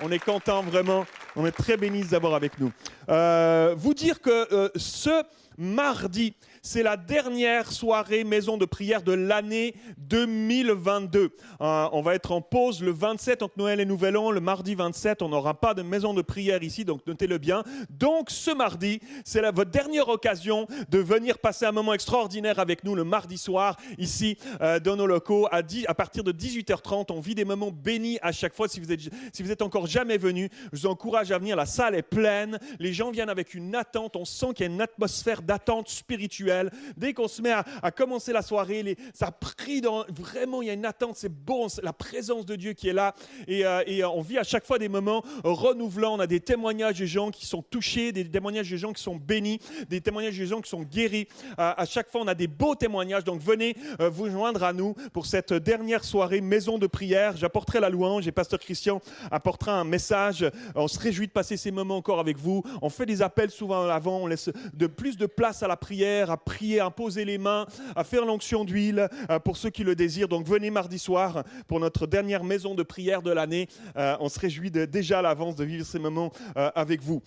On 0.00 0.10
est 0.10 0.18
content 0.18 0.62
vraiment, 0.62 1.06
on 1.36 1.46
est 1.46 1.52
très 1.52 1.76
bénis 1.76 2.04
d'avoir 2.04 2.34
avec 2.34 2.58
nous. 2.58 2.72
Euh, 3.08 3.74
vous 3.76 3.94
dire 3.94 4.20
que 4.20 4.52
euh, 4.52 4.68
ce 4.76 5.22
mardi, 5.58 6.34
c'est 6.64 6.84
la 6.84 6.96
dernière 6.96 7.72
soirée 7.72 8.22
maison 8.22 8.56
de 8.56 8.64
prière 8.64 9.02
de 9.02 9.12
l'année 9.12 9.74
2022. 9.98 11.34
Euh, 11.60 11.88
on 11.90 12.02
va 12.02 12.14
être 12.14 12.30
en 12.30 12.40
pause 12.40 12.80
le 12.82 12.92
27 12.92 13.42
entre 13.42 13.58
Noël 13.58 13.80
et 13.80 13.84
Nouvel 13.84 14.16
An. 14.16 14.30
Le 14.30 14.40
mardi 14.40 14.76
27, 14.76 15.22
on 15.22 15.30
n'aura 15.30 15.58
pas 15.58 15.74
de 15.74 15.82
maison 15.82 16.14
de 16.14 16.22
prière 16.22 16.62
ici, 16.62 16.84
donc 16.84 17.04
notez-le 17.04 17.38
bien. 17.38 17.64
Donc 17.90 18.30
ce 18.30 18.52
mardi, 18.52 19.00
c'est 19.24 19.42
votre 19.50 19.72
dernière 19.72 20.08
occasion 20.08 20.68
de 20.88 20.98
venir 20.98 21.40
passer 21.40 21.66
un 21.66 21.72
moment 21.72 21.94
extraordinaire 21.94 22.60
avec 22.60 22.84
nous 22.84 22.94
le 22.94 23.02
mardi 23.02 23.38
soir 23.38 23.76
ici 23.98 24.38
euh, 24.60 24.78
dans 24.78 24.94
nos 24.94 25.06
locaux 25.08 25.48
à, 25.50 25.62
10 25.62 25.86
à 25.88 25.94
partir 25.94 26.22
de 26.22 26.30
18h30. 26.30 27.06
On 27.10 27.18
vit 27.18 27.34
des 27.34 27.44
moments 27.44 27.72
bénis 27.72 28.20
à 28.22 28.30
chaque 28.30 28.54
fois. 28.54 28.68
Si 28.68 28.78
vous 28.78 28.92
êtes, 28.92 29.00
si 29.32 29.42
vous 29.42 29.50
êtes 29.50 29.62
encore 29.62 29.88
jamais 29.88 30.16
venu, 30.16 30.48
je 30.72 30.82
vous 30.82 30.86
encourage 30.86 31.32
à 31.32 31.38
venir. 31.38 31.56
La 31.56 31.66
salle 31.66 31.96
est 31.96 32.02
pleine. 32.02 32.60
Les 32.78 32.92
gens 32.92 33.10
viennent 33.10 33.30
avec 33.30 33.54
une 33.54 33.74
attente. 33.74 34.14
On 34.14 34.24
sent 34.24 34.54
qu'il 34.54 34.66
y 34.66 34.68
a 34.68 34.72
une 34.72 34.80
atmosphère 34.80 35.42
d'attente 35.42 35.88
spirituelle. 35.88 36.51
Dès 36.96 37.12
qu'on 37.14 37.28
se 37.28 37.42
met 37.42 37.52
à, 37.52 37.90
commencer 37.90 38.32
la 38.32 38.42
soirée, 38.42 38.96
ça 39.14 39.30
prie 39.30 39.80
dans, 39.80 40.04
vraiment, 40.10 40.62
il 40.62 40.68
y 40.68 40.70
a 40.70 40.74
une 40.74 40.86
attente. 40.86 41.16
C'est 41.16 41.32
bon, 41.32 41.66
la 41.82 41.92
présence 41.92 42.46
de 42.46 42.56
Dieu 42.56 42.72
qui 42.72 42.88
est 42.88 42.92
là. 42.92 43.14
Et, 43.46 43.64
euh, 43.64 43.82
euh, 43.88 44.08
on 44.14 44.20
vit 44.20 44.38
à 44.38 44.44
chaque 44.44 44.64
fois 44.64 44.78
des 44.78 44.88
moments 44.88 45.22
renouvelants. 45.44 46.14
On 46.14 46.20
a 46.20 46.26
des 46.26 46.40
témoignages 46.40 46.98
de 46.98 47.06
gens 47.06 47.30
qui 47.30 47.46
sont 47.46 47.62
touchés, 47.62 48.12
des 48.12 48.28
témoignages 48.28 48.70
de 48.70 48.76
gens 48.76 48.92
qui 48.92 49.02
sont 49.02 49.16
bénis, 49.16 49.60
des 49.88 50.00
témoignages 50.00 50.38
de 50.38 50.44
gens 50.44 50.60
qui 50.60 50.70
sont 50.70 50.82
guéris. 50.82 51.28
À 51.56 51.84
chaque 51.84 52.10
fois, 52.10 52.22
on 52.22 52.28
a 52.28 52.34
des 52.34 52.48
beaux 52.48 52.74
témoignages. 52.74 53.24
Donc 53.24 53.40
venez 53.40 53.76
euh, 54.00 54.08
vous 54.08 54.30
joindre 54.30 54.64
à 54.64 54.72
nous 54.72 54.94
pour 55.12 55.26
cette 55.26 55.52
dernière 55.52 56.04
soirée 56.04 56.40
maison 56.40 56.78
de 56.78 56.86
prière. 56.86 57.36
J'apporterai 57.36 57.80
la 57.80 57.90
louange 57.90 58.26
et 58.26 58.32
Pasteur 58.32 58.58
Christian 58.58 59.00
apportera 59.30 59.72
un 59.72 59.84
message. 59.84 60.44
On 60.74 60.88
se 60.88 60.98
réjouit 60.98 61.26
de 61.26 61.32
passer 61.32 61.56
ces 61.56 61.70
moments 61.70 61.96
encore 61.96 62.20
avec 62.20 62.38
vous. 62.38 62.62
On 62.80 62.88
fait 62.88 63.06
des 63.06 63.22
appels 63.22 63.50
souvent 63.50 63.88
avant. 63.88 64.18
On 64.18 64.26
laisse 64.26 64.50
de 64.74 64.86
plus 64.86 65.16
de 65.16 65.26
place 65.26 65.62
à 65.62 65.68
la 65.68 65.76
prière, 65.76 66.38
prier, 66.44 66.80
à 66.80 66.90
poser 66.90 67.24
les 67.24 67.38
mains, 67.38 67.66
à 67.96 68.04
faire 68.04 68.24
l'onction 68.24 68.64
d'huile 68.64 69.08
euh, 69.30 69.38
pour 69.38 69.56
ceux 69.56 69.70
qui 69.70 69.84
le 69.84 69.94
désirent. 69.94 70.28
Donc 70.28 70.46
venez 70.46 70.70
mardi 70.70 70.98
soir 70.98 71.44
pour 71.66 71.80
notre 71.80 72.06
dernière 72.06 72.44
maison 72.44 72.74
de 72.74 72.82
prière 72.82 73.22
de 73.22 73.30
l'année. 73.30 73.68
Euh, 73.96 74.16
on 74.20 74.28
se 74.28 74.38
réjouit 74.38 74.70
déjà 74.70 75.20
à 75.20 75.22
l'avance 75.22 75.54
de 75.56 75.64
vivre 75.64 75.84
ces 75.86 75.98
moments 75.98 76.32
euh, 76.56 76.70
avec 76.74 77.00
vous. 77.02 77.22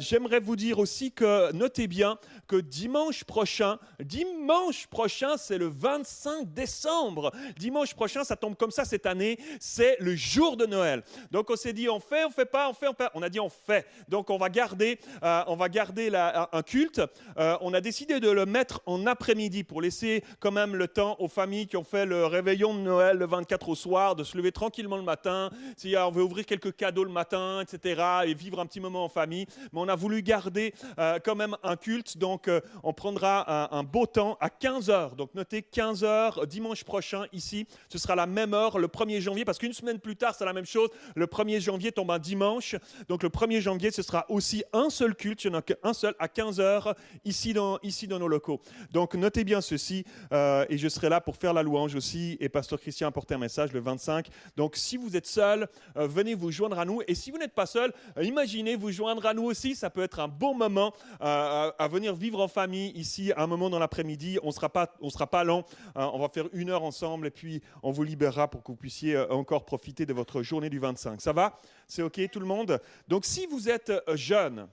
J'aimerais 0.00 0.40
vous 0.40 0.56
dire 0.56 0.78
aussi 0.78 1.12
que 1.12 1.52
notez 1.52 1.86
bien 1.86 2.18
que 2.46 2.56
dimanche 2.56 3.24
prochain, 3.24 3.78
dimanche 4.02 4.86
prochain, 4.88 5.36
c'est 5.36 5.58
le 5.58 5.66
25 5.68 6.52
décembre. 6.52 7.32
Dimanche 7.58 7.94
prochain, 7.94 8.24
ça 8.24 8.36
tombe 8.36 8.56
comme 8.56 8.70
ça 8.70 8.84
cette 8.84 9.06
année, 9.06 9.38
c'est 9.60 9.96
le 10.00 10.14
jour 10.14 10.56
de 10.56 10.66
Noël. 10.66 11.02
Donc 11.30 11.50
on 11.50 11.56
s'est 11.56 11.72
dit, 11.72 11.88
on 11.88 12.00
fait, 12.00 12.24
on 12.24 12.30
fait 12.30 12.44
pas, 12.46 12.68
on 12.68 12.74
fait, 12.74 12.88
on 12.88 12.94
fait. 12.94 13.08
On 13.14 13.22
a 13.22 13.28
dit, 13.28 13.40
on 13.40 13.48
fait. 13.48 13.86
Donc 14.08 14.30
on 14.30 14.38
va 14.38 14.48
garder, 14.48 14.98
on 15.22 15.56
va 15.56 15.68
garder 15.68 16.10
la- 16.10 16.48
un 16.52 16.62
culte. 16.62 17.00
On 17.36 17.72
a 17.74 17.80
décidé 17.80 17.91
de 17.92 18.30
le 18.30 18.46
mettre 18.46 18.80
en 18.86 19.06
après-midi 19.06 19.64
pour 19.64 19.82
laisser 19.82 20.24
quand 20.40 20.50
même 20.50 20.74
le 20.74 20.88
temps 20.88 21.14
aux 21.18 21.28
familles 21.28 21.66
qui 21.66 21.76
ont 21.76 21.84
fait 21.84 22.06
le 22.06 22.24
réveillon 22.24 22.74
de 22.74 22.80
Noël 22.80 23.18
le 23.18 23.26
24 23.26 23.68
au 23.68 23.74
soir, 23.74 24.16
de 24.16 24.24
se 24.24 24.36
lever 24.36 24.50
tranquillement 24.50 24.96
le 24.96 25.02
matin. 25.02 25.50
Si 25.76 25.94
on 25.96 26.10
veut 26.10 26.22
ouvrir 26.22 26.46
quelques 26.46 26.74
cadeaux 26.74 27.04
le 27.04 27.10
matin, 27.10 27.60
etc., 27.60 28.02
et 28.26 28.32
vivre 28.34 28.60
un 28.60 28.66
petit 28.66 28.80
moment 28.80 29.04
en 29.04 29.08
famille. 29.10 29.46
Mais 29.72 29.80
on 29.80 29.88
a 29.88 29.94
voulu 29.94 30.22
garder 30.22 30.72
euh, 30.98 31.18
quand 31.22 31.34
même 31.34 31.54
un 31.62 31.76
culte. 31.76 32.16
Donc 32.16 32.48
euh, 32.48 32.60
on 32.82 32.94
prendra 32.94 33.74
un, 33.74 33.78
un 33.78 33.82
beau 33.82 34.06
temps 34.06 34.38
à 34.40 34.48
15 34.48 34.88
heures. 34.88 35.14
Donc 35.14 35.34
notez 35.34 35.60
15 35.62 36.02
heures 36.02 36.46
dimanche 36.46 36.84
prochain 36.84 37.26
ici. 37.32 37.66
Ce 37.90 37.98
sera 37.98 38.16
la 38.16 38.26
même 38.26 38.54
heure 38.54 38.78
le 38.78 38.88
1er 38.88 39.20
janvier 39.20 39.44
parce 39.44 39.58
qu'une 39.58 39.74
semaine 39.74 39.98
plus 39.98 40.16
tard, 40.16 40.34
c'est 40.34 40.46
la 40.46 40.54
même 40.54 40.66
chose. 40.66 40.88
Le 41.14 41.26
1er 41.26 41.60
janvier 41.60 41.92
tombe 41.92 42.10
un 42.10 42.18
dimanche. 42.18 42.74
Donc 43.08 43.22
le 43.22 43.28
1er 43.28 43.60
janvier, 43.60 43.90
ce 43.90 44.02
sera 44.02 44.24
aussi 44.30 44.64
un 44.72 44.88
seul 44.88 45.14
culte. 45.14 45.44
Il 45.44 45.50
n'y 45.50 45.56
en 45.56 45.58
a 45.58 45.62
qu'un 45.62 45.92
seul 45.92 46.14
à 46.18 46.28
15 46.28 46.58
heures 46.58 46.94
ici 47.26 47.52
dans, 47.52 47.78
ici 47.82 48.06
dans 48.06 48.18
nos 48.18 48.28
locaux. 48.28 48.60
Donc 48.92 49.14
notez 49.14 49.44
bien 49.44 49.60
ceci 49.60 50.04
euh, 50.32 50.64
et 50.68 50.78
je 50.78 50.88
serai 50.88 51.08
là 51.08 51.20
pour 51.20 51.36
faire 51.36 51.52
la 51.52 51.62
louange 51.62 51.94
aussi. 51.94 52.36
Et 52.40 52.48
Pasteur 52.48 52.80
Christian 52.80 53.06
a 53.06 53.10
apporté 53.10 53.34
un 53.34 53.38
message 53.38 53.72
le 53.72 53.80
25. 53.80 54.28
Donc 54.56 54.76
si 54.76 54.96
vous 54.96 55.16
êtes 55.16 55.26
seul, 55.26 55.68
euh, 55.96 56.06
venez 56.06 56.34
vous 56.34 56.50
joindre 56.50 56.78
à 56.78 56.84
nous. 56.84 57.02
Et 57.08 57.14
si 57.14 57.30
vous 57.30 57.38
n'êtes 57.38 57.54
pas 57.54 57.66
seul, 57.66 57.92
euh, 58.16 58.24
imaginez 58.24 58.76
vous 58.76 58.90
joindre 58.90 59.24
à 59.26 59.34
nous 59.34 59.44
aussi. 59.44 59.74
Ça 59.74 59.90
peut 59.90 60.02
être 60.02 60.20
un 60.20 60.28
bon 60.28 60.54
moment 60.54 60.92
à, 61.20 61.88
venir 61.90 62.14
vivre 62.14 62.40
en 62.40 62.48
famille 62.48 62.90
ici, 62.90 63.32
un 63.36 63.46
moment 63.46 63.68
dans 63.68 63.78
l'après-midi. 63.78 64.38
On 64.42 64.50
sera 64.50 64.68
pas, 64.68 64.94
on 65.00 65.10
sera 65.10 65.26
pas 65.26 65.44
lent. 65.44 65.64
Euh, 65.96 66.08
on 66.12 66.18
va 66.18 66.28
faire 66.28 66.48
une 66.52 66.70
heure 66.70 66.82
ensemble 66.82 67.26
et 67.26 67.30
puis 67.30 67.62
on 67.82 67.90
vous 67.90 68.02
libérera 68.02 68.48
pour 68.48 68.62
que 68.62 68.72
vous 68.72 68.76
puissiez 68.76 69.18
encore 69.30 69.64
profiter 69.64 70.06
de 70.06 70.12
votre 70.12 70.42
journée 70.42 70.70
du 70.70 70.78
25. 70.78 71.20
Ça 71.20 71.32
va? 71.32 71.58
C'est 71.86 72.02
OK 72.02 72.20
tout 72.30 72.40
le 72.40 72.46
monde? 72.46 72.80
Donc 73.08 73.24
si 73.24 73.46
vous 73.46 73.68
êtes 73.68 73.92
jeune, 74.14 74.66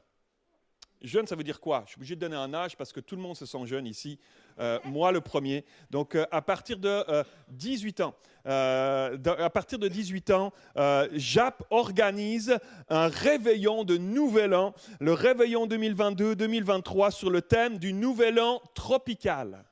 Jeune, 1.02 1.26
ça 1.28 1.36
veut 1.38 1.44
dire 1.46 1.62
quoi? 1.62 1.84
Je 1.86 1.92
suis 1.92 1.98
obligé 2.00 2.16
de 2.16 2.20
donner 2.20 2.36
un 2.36 2.54
âge 2.54 2.76
parce 2.76 2.92
que 2.92 3.00
tout 3.00 3.16
le 3.16 3.22
monde 3.22 3.36
se 3.38 3.46
sent 3.46 3.66
jeune 3.66 3.88
ici. 3.88 4.20
Euh, 4.60 4.80
moi, 4.84 5.14
le 5.14 5.22
premier. 5.22 5.64
Donc, 5.90 6.16
euh, 6.16 6.26
à 6.30 6.42
partir 6.42 6.78
de 6.78 6.90
euh, 7.08 7.24
18 7.52 8.02
ans, 8.02 8.14
euh, 8.46 9.16
de- 9.16 9.30
à 9.30 9.50
partir 9.50 9.80
de 9.80 9.88
18 9.88 10.30
ans, 10.32 10.52
JAP 11.14 11.64
organise 11.70 12.58
un 12.90 13.08
réveillon 13.08 13.86
de 13.86 13.96
Nouvel 13.98 14.54
An, 14.54 14.74
le 15.00 15.14
réveillon 15.14 15.68
2022-2023 15.68 17.12
sur 17.12 17.30
le 17.30 17.42
thème 17.42 17.78
du 17.80 17.94
Nouvel 17.94 18.38
An 18.40 18.62
tropical. 18.74 19.64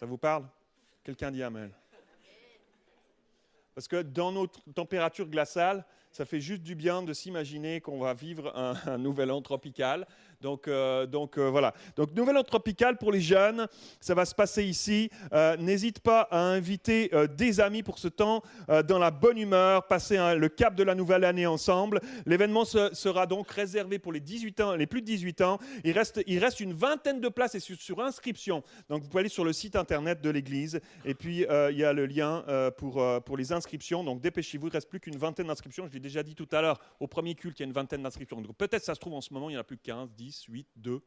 Ça 0.00 0.06
vous 0.06 0.16
parle? 0.18 0.46
Quelqu'un 1.04 1.30
dit 1.30 1.42
Amen. 1.42 1.70
Parce 3.74 3.86
que 3.86 4.02
dans 4.02 4.32
nos 4.32 4.46
t- 4.46 4.60
températures 4.74 5.28
glaciales, 5.28 5.84
ça 6.18 6.24
fait 6.24 6.40
juste 6.40 6.64
du 6.64 6.74
bien 6.74 7.04
de 7.04 7.12
s'imaginer 7.12 7.80
qu'on 7.80 8.00
va 8.00 8.12
vivre 8.12 8.52
un, 8.56 8.98
nouvel 8.98 9.30
an 9.30 9.40
tropical. 9.40 10.04
Donc, 10.40 10.68
euh, 10.68 11.06
donc 11.06 11.36
euh, 11.36 11.50
voilà. 11.50 11.74
Donc 11.96 12.14
nouvel 12.14 12.36
an 12.36 12.44
tropical 12.44 12.96
pour 12.96 13.10
les 13.10 13.20
jeunes, 13.20 13.66
ça 14.00 14.14
va 14.14 14.24
se 14.24 14.34
passer 14.34 14.64
ici. 14.64 15.10
Euh, 15.32 15.56
N'hésite 15.56 16.00
pas 16.00 16.22
à 16.30 16.38
inviter 16.40 17.10
des 17.36 17.60
amis 17.60 17.82
pour 17.82 17.98
ce 17.98 18.08
temps 18.08 18.42
dans 18.86 18.98
la 18.98 19.10
bonne 19.10 19.38
humeur, 19.38 19.86
passer 19.86 20.16
un- 20.16 20.34
le 20.34 20.48
cap 20.48 20.74
de 20.74 20.82
la 20.82 20.94
nouvelle 20.94 21.24
année 21.24 21.46
ensemble. 21.46 22.00
L'événement 22.26 22.64
se- 22.64 22.94
sera 22.94 23.26
donc 23.26 23.50
réservé 23.50 23.98
pour 23.98 24.12
les 24.12 24.20
18 24.20 24.60
ans, 24.60 24.74
les 24.76 24.86
plus 24.86 25.00
de 25.00 25.06
18 25.06 25.40
ans. 25.40 25.58
Il 25.84 25.92
reste, 25.92 26.60
une 26.60 26.72
vingtaine 26.72 27.20
de 27.20 27.28
places 27.28 27.54
et 27.54 27.60
sur, 27.60 28.00
inscription. 28.00 28.62
Donc 28.88 29.02
vous 29.02 29.08
pouvez 29.08 29.20
aller 29.20 29.28
sur 29.28 29.44
le 29.44 29.52
site 29.52 29.74
internet 29.76 30.20
de 30.20 30.30
l'église 30.30 30.80
et 31.04 31.14
puis 31.14 31.44
il 31.70 31.76
y 31.76 31.84
a 31.84 31.92
le 31.92 32.06
lien 32.06 32.44
pour, 32.76 33.02
les 33.36 33.52
inscriptions. 33.52 34.04
Donc 34.04 34.20
dépêchez-vous, 34.20 34.68
il 34.68 34.72
reste 34.72 34.88
plus 34.88 35.00
qu'une 35.00 35.16
vingtaine 35.16 35.46
d'inscriptions. 35.48 35.86
Je 35.88 35.92
l'ai 35.92 36.00
déjà 36.00 36.22
dit 36.22 36.34
tout 36.34 36.48
à 36.52 36.62
l'heure, 36.62 36.78
au 37.00 37.06
premier 37.06 37.34
culte, 37.34 37.58
il 37.58 37.62
y 37.62 37.64
a 37.64 37.66
une 37.66 37.72
vingtaine 37.72 38.02
d'inscriptions. 38.02 38.40
Donc 38.40 38.56
peut-être 38.56 38.84
ça 38.84 38.94
se 38.94 39.00
trouve 39.00 39.14
en 39.14 39.20
ce 39.20 39.32
moment, 39.32 39.50
il 39.50 39.54
y 39.54 39.56
en 39.56 39.60
a 39.60 39.64
plus 39.64 39.76
que 39.76 39.82
15, 39.82 40.10
10, 40.16 40.27
8, 40.32 40.66
2. 40.80 41.02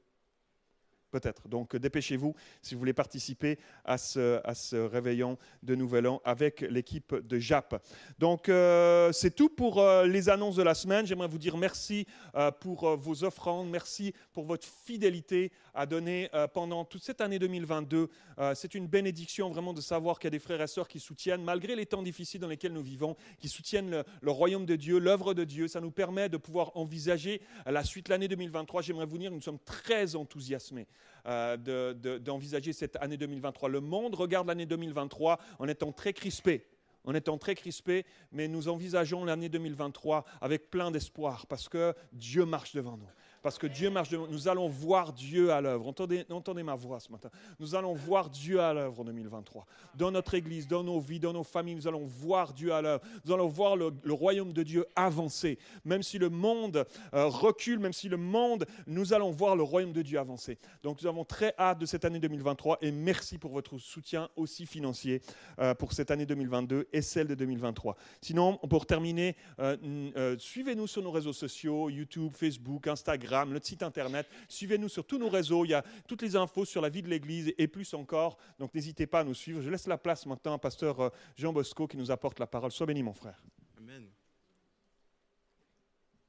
Peut-être. 1.12 1.49
Donc 1.49 1.76
dépêchez-vous 1.76 2.34
si 2.62 2.74
vous 2.74 2.80
voulez 2.80 2.93
participer 2.93 3.59
à 3.84 3.97
ce, 3.97 4.78
réveillon 4.88 5.38
de 5.62 5.76
Nouvel 5.76 6.07
An 6.07 6.22
avec 6.24 6.62
l'équipe 6.62 7.14
de 7.14 7.38
JAP. 7.38 7.84
Donc 8.18 8.47
euh, 8.47 9.12
c'est 9.12 9.36
tout 9.36 9.49
pour 9.49 9.80
euh, 9.80 10.07
les 10.07 10.30
annonces 10.30 10.55
de 10.55 10.64
la 10.64 10.74
semaine. 10.74 11.05
J'aimerais 11.05 11.28
vous 11.28 11.38
dire 11.38 11.57
merci 11.57 12.07
euh, 12.36 12.49
pour 12.51 12.95
vos 12.95 13.24
offrandes, 13.26 13.70
merci 13.70 14.14
pour 14.34 14.45
votre 14.45 14.66
fidélité 14.66 15.51
à 15.74 15.86
donner 15.86 16.30
pendant 16.53 16.84
toute 16.86 17.03
cette 17.03 17.22
année 17.22 17.39
2022. 17.39 18.09
Euh, 18.39 18.53
c'est 18.55 18.76
une 18.76 18.88
bénédiction 18.88 19.49
vraiment 19.49 19.74
de 19.74 19.82
savoir 19.82 20.20
qu'il 20.20 20.28
y 20.28 20.30
a 20.30 20.32
des 20.32 20.39
frères 20.39 20.62
et 20.62 20.68
sœurs 20.68 20.88
qui 20.88 20.99
soutiennent, 20.99 21.43
malgré 21.43 21.76
les 21.76 21.86
temps 21.86 22.01
difficiles 22.01 22.39
dans 22.41 22.47
lesquels 22.47 22.74
nous 22.74 22.82
vivons, 22.82 23.16
qui 23.39 23.49
soutiennent 23.49 23.89
le, 23.89 24.03
le 24.22 24.32
royaume 24.32 24.66
de 24.66 24.76
Dieu, 24.76 24.99
l'œuvre 24.99 25.34
de 25.34 25.43
Dieu. 25.43 25.68
Ça 25.68 25.82
nous 25.82 25.91
permet 25.91 26.30
de 26.30 26.38
pouvoir 26.38 26.76
envisager 26.76 27.41
la 27.66 27.84
suite 27.84 28.07
de 28.07 28.12
l'année 28.12 28.28
2023. 28.28 28.82
J'aimerais 28.82 29.05
vous 29.05 29.18
dire, 29.18 29.32
nous 29.32 29.41
sommes 29.41 29.59
très 29.59 30.16
enthousiasmés 30.16 30.88
euh, 31.28 31.58
de- 31.58 31.93
de- 31.93 32.18
d'envisager 32.18 32.74
cette 32.74 32.95
année 32.97 33.18
2023. 33.18 33.70
Le 33.70 33.80
monde 33.82 34.16
regarde 34.16 34.47
l'année 34.47 34.66
2023 34.66 35.39
en 35.60 35.68
étant 35.68 35.91
très 35.91 36.14
crispé. 36.14 36.66
En 37.04 37.16
étant 37.16 37.38
très 37.39 37.56
crispé, 37.56 38.06
mais 38.32 38.47
nous 38.47 38.68
envisageons 38.68 39.26
l'année 39.26 39.49
2023 39.49 40.24
avec 40.39 40.70
plein 40.70 40.91
d'espoir 40.91 41.47
parce 41.47 41.68
que 41.68 41.95
Dieu 42.14 42.45
marche 42.45 42.74
devant 42.76 42.95
nous 42.97 43.08
Parce 43.42 43.58
que 43.58 43.68
Dieu 43.68 43.89
marche 43.89 44.10
de 44.10 44.18
Nous 44.18 44.48
allons 44.48 44.68
voir 44.68 45.14
Dieu 45.14 45.52
à 45.52 45.62
l'œuvre. 45.62 45.88
Entendez, 45.88 46.26
entendez 46.30 46.64
ma 46.64 46.76
voix 46.76 47.00
ce 47.00 47.12
matin. 47.12 47.30
Nous 47.60 47.74
allons 47.74 47.94
voir 47.94 48.30
Dieu 48.30 48.60
à 48.62 48.74
l'œuvre 48.74 49.02
en 49.02 49.04
2023. 49.06 49.66
Dans 49.96 50.12
notre 50.12 50.36
église, 50.36 50.68
dans 50.68 50.84
nos 50.84 51.00
vies, 51.00 51.20
dans 51.20 51.34
nos 51.34 51.44
familles, 51.44 51.76
nous 51.76 51.88
allons 51.88 52.06
voir 52.06 52.54
Dieu 52.54 52.72
à 52.72 52.82
l'œuvre. 52.82 53.04
Nous 53.26 53.34
allons 53.34 53.48
voir 53.48 53.76
le, 53.76 53.92
royaume 54.14 54.54
de 54.54 54.62
Dieu 54.62 54.86
avancer. 54.96 55.58
Même 55.86 56.04
si 56.04 56.20
le 56.20 56.30
monde 56.30 56.86
euh, 57.14 57.26
recule, 57.28 57.80
même 57.80 57.94
si 57.94 58.10
le 58.10 58.18
monde, 58.18 58.66
nous 58.86 59.14
allons 59.14 59.32
voir 59.32 59.56
le 59.56 59.64
royaume 59.64 59.94
de 59.94 60.04
Dieu 60.04 60.20
avancer. 60.20 60.60
Donc 60.84 61.02
nous 61.02 61.08
avons 61.08 61.26
très 61.26 61.56
hâte 61.58 61.80
de 61.80 61.86
cette 61.86 62.06
année 62.06 62.20
2023 62.20 62.78
et 62.82 62.92
merci 62.92 63.38
pour 63.39 63.52
votre 63.52 63.78
soutien 63.80 64.30
aussi 64.36 64.66
financier 64.68 65.22
euh, 65.60 65.74
pour 65.74 65.94
cette 65.94 66.12
année 66.12 66.26
2022 66.26 66.88
et 66.94 67.02
celle 67.02 67.28
de 67.28 67.36
2023. 67.36 67.96
Sinon, 68.22 68.58
pour 68.58 68.86
terminer, 68.86 69.36
euh, 69.60 70.36
suivez-nous 70.38 70.88
sur 70.88 71.02
nos 71.02 71.12
réseaux 71.12 71.34
sociaux, 71.34 71.89
YouTube, 71.89 72.34
Facebook, 72.36 72.88
Instagram, 72.88 73.31
notre 73.46 73.66
site 73.66 73.84
internet. 73.84 74.28
Suivez-nous 74.48 74.90
sur 74.90 75.06
tous 75.06 75.18
nos 75.18 75.30
réseaux. 75.30 75.66
Il 75.66 75.70
y 75.70 75.74
a 75.74 75.84
toutes 76.08 76.22
les 76.22 76.36
infos 76.36 76.66
sur 76.66 76.82
la 76.82 76.90
vie 76.90 77.02
de 77.02 77.08
l'Église 77.08 77.54
et 77.58 77.68
plus 77.68 77.94
encore. 77.94 78.38
Donc 78.60 78.74
n'hésitez 78.74 79.08
pas 79.08 79.22
à 79.22 79.24
nous 79.24 79.34
suivre. 79.34 79.62
Je 79.62 79.70
laisse 79.70 79.88
la 79.88 79.98
place 79.98 80.26
maintenant 80.26 80.54
à 80.54 80.60
Pasteur 80.60 81.00
euh, 81.00 81.10
Jean 81.38 81.54
Bosco 81.54 81.88
qui 81.88 81.98
nous 81.98 82.12
apporte 82.12 82.40
la 82.40 82.48
parole. 82.48 82.72
Sois 82.72 82.86
béni, 82.86 83.04
mon 83.04 83.14
frère. 83.14 83.44
Amen. 83.78 84.08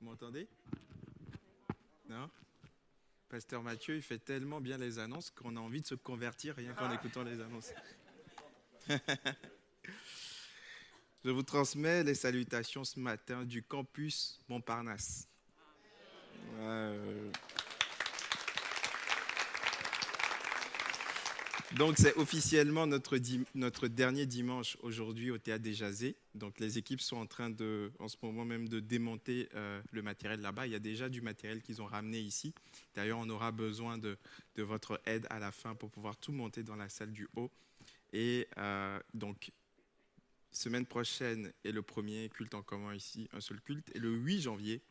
Vous 0.01 0.07
m'entendez? 0.07 0.49
Non? 2.09 2.31
Pasteur 3.29 3.63
Mathieu, 3.63 3.97
il 3.97 4.03
fait 4.03 4.19
tellement 4.19 4.61
bien 4.61 4.77
les 4.77 4.99
annonces 4.99 5.31
qu'on 5.31 5.57
a 5.57 5.61
envie 5.61 5.81
de 5.81 5.87
se 5.87 5.95
convertir 5.95 6.55
rien 6.55 6.75
qu'en 6.75 6.93
écoutant 6.93 7.23
les 7.23 7.41
annonces. 7.41 7.73
Je 11.25 11.31
vous 11.31 11.43
transmets 11.43 12.03
les 12.05 12.15
salutations 12.15 12.85
ce 12.85 12.99
matin 12.99 13.45
du 13.45 13.63
campus 13.63 14.41
Montparnasse. 14.49 15.29
Donc 21.77 21.95
c'est 21.97 22.15
officiellement 22.17 22.87
notre, 22.87 23.89
dernier 23.89 24.27
dimanche 24.27 24.77
aujourd'hui 24.83 25.31
au 25.31 25.39
Théâtre 25.39 25.63
des 25.63 25.73
Jazés. 25.73 26.17
Donc 26.35 26.61
les 26.61 26.77
équipes 26.77 27.01
sont 27.01 27.17
en 27.17 27.27
train 27.27 27.49
de, 27.49 27.91
en 27.99 28.09
ce 28.09 28.17
moment 28.23 28.45
même, 28.45 28.69
de 28.69 28.79
démonter 28.79 29.49
euh, 29.55 29.81
le 29.91 30.03
matériel 30.03 30.41
là-bas. 30.43 30.67
Il 30.67 30.73
y 30.73 30.77
a 30.77 30.81
déjà 30.81 31.09
du 31.09 31.23
matériel 31.23 31.63
qu'ils 31.63 31.81
ont 31.81 31.87
ramené 31.87 32.19
ici. 32.21 32.53
D'ailleurs, 32.95 33.19
on 33.19 33.29
aura 33.31 33.53
besoin 33.53 33.97
de, 33.97 34.19
de, 34.57 34.63
votre 34.63 35.01
aide 35.07 35.27
à 35.31 35.39
la 35.39 35.51
fin 35.51 35.75
pour 35.75 35.91
pouvoir 35.91 36.17
tout 36.19 36.33
monter 36.33 36.63
dans 36.63 36.77
la 36.77 36.91
salle 36.91 37.11
du 37.11 37.27
haut. 37.37 37.51
Et 38.13 38.47
euh, 38.59 39.01
donc, 39.15 39.51
semaine 40.51 40.85
prochaine 40.85 41.53
est 41.65 41.73
le 41.73 41.83
premier 41.83 42.29
culte 42.29 42.55
en 42.55 42.63
commun 42.63 42.95
ici, 42.95 43.29
un 43.33 43.41
seul 43.41 43.63
culte. 43.63 43.91
Et 43.95 43.99
le 43.99 44.11
8 44.11 44.43
janvier, 44.43 44.83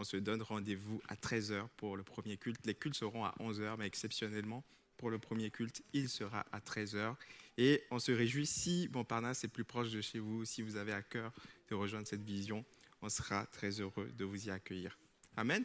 on 0.00 0.04
se 0.04 0.16
donne 0.16 0.40
rendez-vous 0.40 1.02
à 1.08 1.14
13h 1.14 1.68
pour 1.76 1.94
le 1.94 2.02
premier 2.02 2.38
culte. 2.38 2.64
Les 2.64 2.74
cultes 2.74 2.96
seront 2.96 3.22
à 3.22 3.34
11h, 3.38 3.76
mais 3.78 3.86
exceptionnellement, 3.86 4.64
pour 4.96 5.10
le 5.10 5.18
premier 5.18 5.50
culte, 5.50 5.82
il 5.92 6.08
sera 6.08 6.46
à 6.52 6.60
13h. 6.60 7.16
Et 7.58 7.82
on 7.90 7.98
se 7.98 8.10
réjouit 8.10 8.46
si 8.46 8.88
Montparnasse 8.94 9.44
est 9.44 9.48
plus 9.48 9.64
proche 9.64 9.90
de 9.90 10.00
chez 10.00 10.18
vous, 10.18 10.46
si 10.46 10.62
vous 10.62 10.76
avez 10.76 10.94
à 10.94 11.02
cœur 11.02 11.32
de 11.68 11.74
rejoindre 11.74 12.06
cette 12.06 12.22
vision, 12.22 12.64
on 13.02 13.10
sera 13.10 13.44
très 13.44 13.78
heureux 13.80 14.10
de 14.16 14.24
vous 14.24 14.48
y 14.48 14.50
accueillir. 14.50 14.98
Amen. 15.36 15.64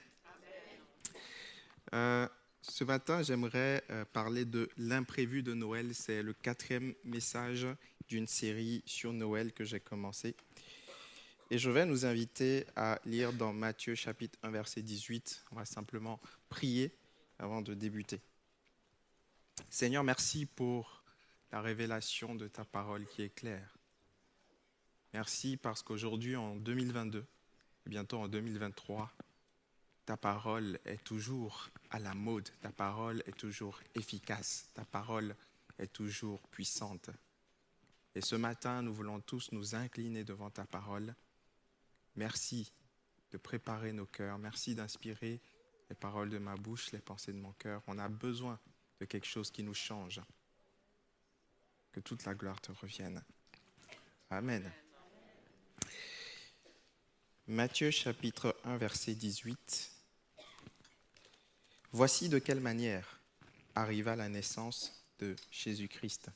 Euh, 1.94 2.28
ce 2.62 2.84
matin, 2.84 3.24
j'aimerais 3.24 3.86
euh, 3.90 4.04
parler 4.04 4.44
de 4.44 4.70
l'imprévu 4.76 5.44
de 5.44 5.54
Noël. 5.54 5.96
C'est 5.96 6.22
le 6.22 6.34
quatrième 6.34 6.94
message 7.06 7.68
d'une 8.10 8.28
série 8.28 8.84
sur 8.86 9.14
Noël 9.14 9.54
que 9.54 9.64
j'ai 9.64 9.80
commencé. 9.80 10.36
Et 11.52 11.60
je 11.60 11.70
vais 11.70 11.86
nous 11.86 12.08
inviter 12.08 12.66
à 12.76 13.00
lire 13.06 13.32
dans 13.32 13.54
Matthieu 13.54 13.94
chapitre 13.94 14.40
1 14.42 14.50
verset 14.50 14.82
18. 14.82 15.46
On 15.52 15.56
va 15.56 15.66
simplement 15.66 16.20
prier 16.50 16.92
avant 17.38 17.62
de 17.62 17.76
débuter. 17.76 18.20
Seigneur, 19.70 20.04
merci 20.04 20.48
pour 20.48 21.04
la 21.52 21.62
révélation 21.62 22.34
de 22.34 22.48
ta 22.48 22.66
parole 22.66 23.06
qui 23.06 23.22
est 23.22 23.30
claire. 23.30 23.78
Merci 25.14 25.56
parce 25.56 25.84
qu'aujourd'hui, 25.84 26.36
en 26.36 26.56
2022, 26.56 27.20
et 27.20 27.90
bientôt 27.90 28.18
en 28.18 28.28
2023, 28.28 29.14
ta 30.08 30.18
parole 30.18 30.80
est 30.84 31.04
toujours 31.04 31.70
à 31.92 32.00
la 32.00 32.16
mode, 32.16 32.50
ta 32.62 32.72
parole 32.72 33.22
est 33.28 33.38
toujours 33.38 33.80
efficace, 33.94 34.72
ta 34.74 34.84
parole 34.84 35.36
est 35.78 35.94
toujours 35.94 36.42
puissante. 36.48 37.12
Et 38.16 38.22
ce 38.22 38.36
matin, 38.36 38.82
nous 38.82 38.94
voulons 38.96 39.20
tous 39.20 39.52
nous 39.52 39.76
incliner 39.76 40.24
devant 40.24 40.50
ta 40.50 40.66
parole 40.66 41.14
Merci 42.16 42.72
de 43.32 43.38
préparer 43.38 43.92
nos 43.92 44.06
cœurs. 44.06 44.38
Merci 44.38 44.76
d'inspirer 44.76 45.42
les 45.90 45.96
paroles 45.96 46.30
de 46.30 46.38
ma 46.38 46.56
bouche, 46.56 46.92
les 46.92 47.00
pensées 47.00 47.34
de 47.34 47.38
mon 47.38 47.54
cœur. 47.54 47.82
On 47.88 48.00
a 48.00 48.10
besoin 48.10 48.60
de 49.00 49.06
quelque 49.06 49.28
chose 49.28 49.52
qui 49.52 49.64
nous 49.64 49.74
change. 49.74 50.22
Que 51.92 52.00
toute 52.00 52.26
la 52.26 52.34
gloire 52.34 52.60
te 52.62 52.72
revienne. 52.72 53.24
Amen. 54.30 54.72
Matthieu 57.48 57.92
chapitre 57.92 58.56
1 58.64 58.78
verset 58.78 59.14
18. 59.14 59.92
Voici 61.92 62.28
de 62.28 62.40
quelle 62.40 62.60
manière 62.60 63.22
arriva 63.76 64.16
la 64.16 64.30
naissance 64.30 65.06
de 65.20 65.36
Jésus-Christ. 65.52 66.30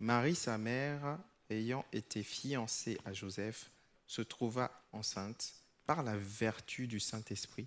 Marie, 0.00 0.34
sa 0.34 0.58
mère, 0.58 1.18
ayant 1.50 1.84
été 1.92 2.22
fiancée 2.22 2.98
à 3.04 3.12
Joseph, 3.12 3.70
se 4.06 4.22
trouva 4.22 4.70
enceinte 4.92 5.54
par 5.86 6.02
la 6.02 6.16
vertu 6.16 6.86
du 6.86 7.00
Saint-Esprit 7.00 7.66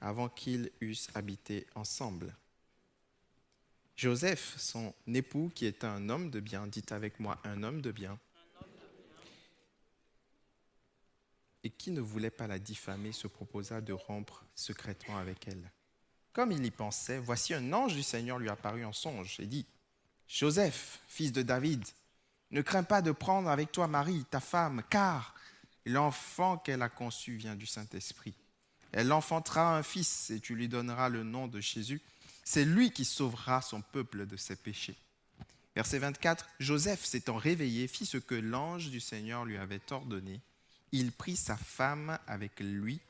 avant 0.00 0.28
qu'ils 0.28 0.70
eussent 0.80 1.08
habité 1.14 1.66
ensemble. 1.74 2.34
Joseph, 3.96 4.54
son 4.58 4.94
époux, 5.12 5.50
qui 5.54 5.66
est 5.66 5.82
un 5.82 6.08
homme 6.08 6.30
de 6.30 6.38
bien, 6.38 6.66
dit 6.68 6.84
avec 6.90 7.18
moi 7.18 7.38
un 7.42 7.64
homme 7.64 7.82
de 7.82 7.90
bien, 7.90 8.18
et 11.64 11.70
qui 11.70 11.90
ne 11.90 12.00
voulait 12.00 12.30
pas 12.30 12.46
la 12.46 12.60
diffamer, 12.60 13.10
se 13.10 13.26
proposa 13.26 13.80
de 13.80 13.92
rompre 13.92 14.44
secrètement 14.54 15.18
avec 15.18 15.48
elle. 15.48 15.72
Comme 16.32 16.52
il 16.52 16.64
y 16.64 16.70
pensait, 16.70 17.18
voici 17.18 17.54
un 17.54 17.72
ange 17.72 17.94
du 17.94 18.04
Seigneur 18.04 18.38
lui 18.38 18.48
apparut 18.48 18.84
en 18.84 18.92
songe 18.92 19.40
et 19.40 19.46
dit, 19.46 19.66
Joseph, 20.28 21.00
fils 21.08 21.32
de 21.32 21.42
David, 21.42 21.84
ne 22.50 22.62
crains 22.62 22.82
pas 22.82 23.02
de 23.02 23.12
prendre 23.12 23.50
avec 23.50 23.72
toi 23.72 23.86
Marie, 23.86 24.24
ta 24.30 24.40
femme, 24.40 24.82
car 24.88 25.34
L'enfant 25.88 26.58
qu'elle 26.58 26.82
a 26.82 26.90
conçu 26.90 27.36
vient 27.36 27.56
du 27.56 27.64
Saint-Esprit. 27.64 28.34
Elle 28.92 29.10
enfantera 29.10 29.76
un 29.76 29.82
fils 29.82 30.28
et 30.30 30.38
tu 30.38 30.54
lui 30.54 30.68
donneras 30.68 31.08
le 31.08 31.22
nom 31.22 31.48
de 31.48 31.60
Jésus. 31.60 32.02
C'est 32.44 32.66
lui 32.66 32.90
qui 32.90 33.06
sauvera 33.06 33.62
son 33.62 33.80
peuple 33.80 34.26
de 34.26 34.36
ses 34.36 34.56
péchés. 34.56 34.96
Verset 35.74 35.98
24, 35.98 36.46
Joseph 36.60 37.04
s'étant 37.04 37.36
réveillé 37.36 37.88
fit 37.88 38.04
ce 38.04 38.18
que 38.18 38.34
l'ange 38.34 38.90
du 38.90 39.00
Seigneur 39.00 39.46
lui 39.46 39.56
avait 39.56 39.80
ordonné. 39.90 40.42
Il 40.92 41.10
prit 41.12 41.36
sa 41.36 41.56
femme 41.56 42.18
avec 42.26 42.60
lui, 42.60 43.00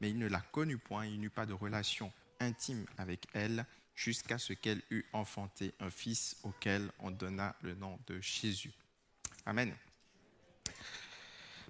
mais 0.00 0.10
il 0.10 0.18
ne 0.18 0.28
la 0.28 0.40
connut 0.40 0.78
point, 0.78 1.06
il 1.06 1.20
n'eut 1.20 1.30
pas 1.30 1.46
de 1.46 1.54
relation 1.54 2.12
intime 2.38 2.86
avec 2.98 3.26
elle 3.32 3.66
jusqu'à 4.00 4.38
ce 4.38 4.54
qu'elle 4.54 4.80
eût 4.90 5.04
enfanté 5.12 5.74
un 5.78 5.90
fils 5.90 6.36
auquel 6.42 6.90
on 7.00 7.10
donna 7.10 7.54
le 7.60 7.74
nom 7.74 7.98
de 8.06 8.18
Jésus. 8.20 8.72
Amen. 9.44 9.74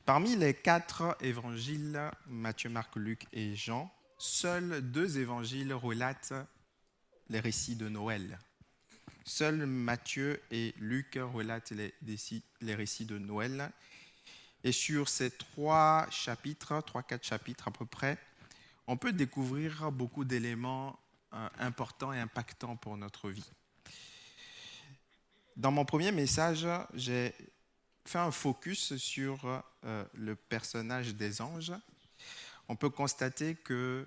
Parmi 0.06 0.36
les 0.36 0.54
quatre 0.54 1.16
évangiles, 1.20 2.00
Matthieu, 2.28 2.70
Marc, 2.70 2.94
Luc 2.94 3.26
et 3.32 3.56
Jean, 3.56 3.92
seuls 4.16 4.80
deux 4.92 5.18
évangiles 5.18 5.72
relatent 5.72 6.34
les 7.30 7.40
récits 7.40 7.74
de 7.74 7.88
Noël. 7.88 8.38
Seuls 9.24 9.66
Matthieu 9.66 10.40
et 10.52 10.72
Luc 10.78 11.18
relatent 11.20 11.72
les, 11.72 12.74
récits 12.74 13.06
de 13.06 13.18
Noël. 13.18 13.72
Et 14.62 14.72
sur 14.72 15.08
ces 15.08 15.32
trois 15.32 16.06
chapitres, 16.10 16.80
trois, 16.82 17.02
quatre 17.02 17.26
chapitres 17.26 17.66
à 17.66 17.70
peu 17.72 17.86
près, 17.86 18.18
on 18.86 18.96
peut 18.96 19.12
découvrir 19.12 19.90
beaucoup 19.90 20.24
d'éléments 20.24 20.96
importants 21.58 22.12
et 22.12 22.18
impactants 22.18 22.76
pour 22.76 22.96
notre 22.96 23.30
vie. 23.30 23.50
Dans 25.56 25.70
mon 25.70 25.84
premier 25.84 26.12
message, 26.12 26.66
j'ai 26.94 27.34
fait 28.06 28.18
un 28.18 28.30
focus 28.30 28.96
sur 28.96 29.62
euh, 29.84 30.04
le 30.14 30.34
personnage 30.34 31.14
des 31.14 31.42
anges, 31.42 31.72
on 32.70 32.76
peut 32.76 32.88
constater 32.88 33.56
que 33.56 34.06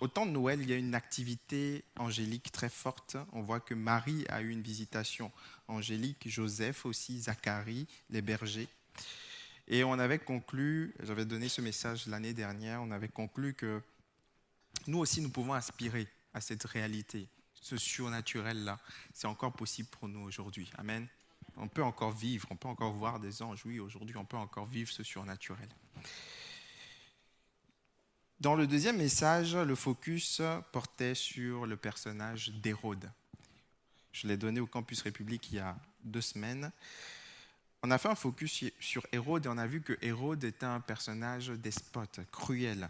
au 0.00 0.08
temps 0.08 0.24
de 0.24 0.30
Noël, 0.30 0.60
il 0.62 0.70
y 0.70 0.72
a 0.72 0.76
une 0.76 0.94
activité 0.94 1.84
angélique 1.96 2.50
très 2.50 2.70
forte. 2.70 3.18
On 3.32 3.42
voit 3.42 3.60
que 3.60 3.74
Marie 3.74 4.24
a 4.30 4.40
eu 4.40 4.48
une 4.48 4.62
visitation 4.62 5.30
angélique, 5.68 6.28
Joseph 6.28 6.86
aussi, 6.86 7.20
Zacharie, 7.20 7.86
les 8.08 8.22
bergers. 8.22 8.68
Et 9.68 9.84
on 9.84 9.92
avait 9.92 10.18
conclu, 10.18 10.94
j'avais 11.02 11.26
donné 11.26 11.50
ce 11.50 11.60
message 11.60 12.06
l'année 12.06 12.32
dernière, 12.32 12.82
on 12.82 12.90
avait 12.90 13.06
conclu 13.06 13.52
que 13.52 13.82
nous 14.86 14.98
aussi, 14.98 15.20
nous 15.20 15.30
pouvons 15.30 15.52
aspirer 15.52 16.08
à 16.34 16.40
cette 16.40 16.64
réalité, 16.64 17.28
ce 17.54 17.76
surnaturel-là. 17.76 18.78
C'est 19.12 19.26
encore 19.26 19.52
possible 19.52 19.88
pour 19.88 20.08
nous 20.08 20.20
aujourd'hui. 20.20 20.70
Amen. 20.78 21.06
On 21.56 21.68
peut 21.68 21.82
encore 21.82 22.12
vivre, 22.12 22.48
on 22.50 22.56
peut 22.56 22.68
encore 22.68 22.92
voir 22.92 23.20
des 23.20 23.42
anges. 23.42 23.62
Oui, 23.66 23.78
aujourd'hui, 23.78 24.16
on 24.16 24.24
peut 24.24 24.36
encore 24.36 24.66
vivre 24.66 24.90
ce 24.90 25.02
surnaturel. 25.02 25.68
Dans 28.40 28.56
le 28.56 28.66
deuxième 28.66 28.96
message, 28.96 29.54
le 29.54 29.74
focus 29.74 30.42
portait 30.72 31.14
sur 31.14 31.66
le 31.66 31.76
personnage 31.76 32.50
d'Hérode. 32.50 33.10
Je 34.12 34.26
l'ai 34.26 34.36
donné 34.36 34.60
au 34.60 34.66
Campus 34.66 35.02
République 35.02 35.50
il 35.50 35.56
y 35.56 35.60
a 35.60 35.76
deux 36.02 36.20
semaines. 36.20 36.72
On 37.82 37.90
a 37.90 37.98
fait 37.98 38.08
un 38.08 38.14
focus 38.14 38.64
sur 38.78 39.06
Hérode 39.12 39.46
et 39.46 39.48
on 39.48 39.58
a 39.58 39.66
vu 39.66 39.80
que 39.80 39.96
Hérode 40.02 40.44
était 40.44 40.66
un 40.66 40.80
personnage 40.80 41.48
despote, 41.48 42.20
cruel, 42.30 42.88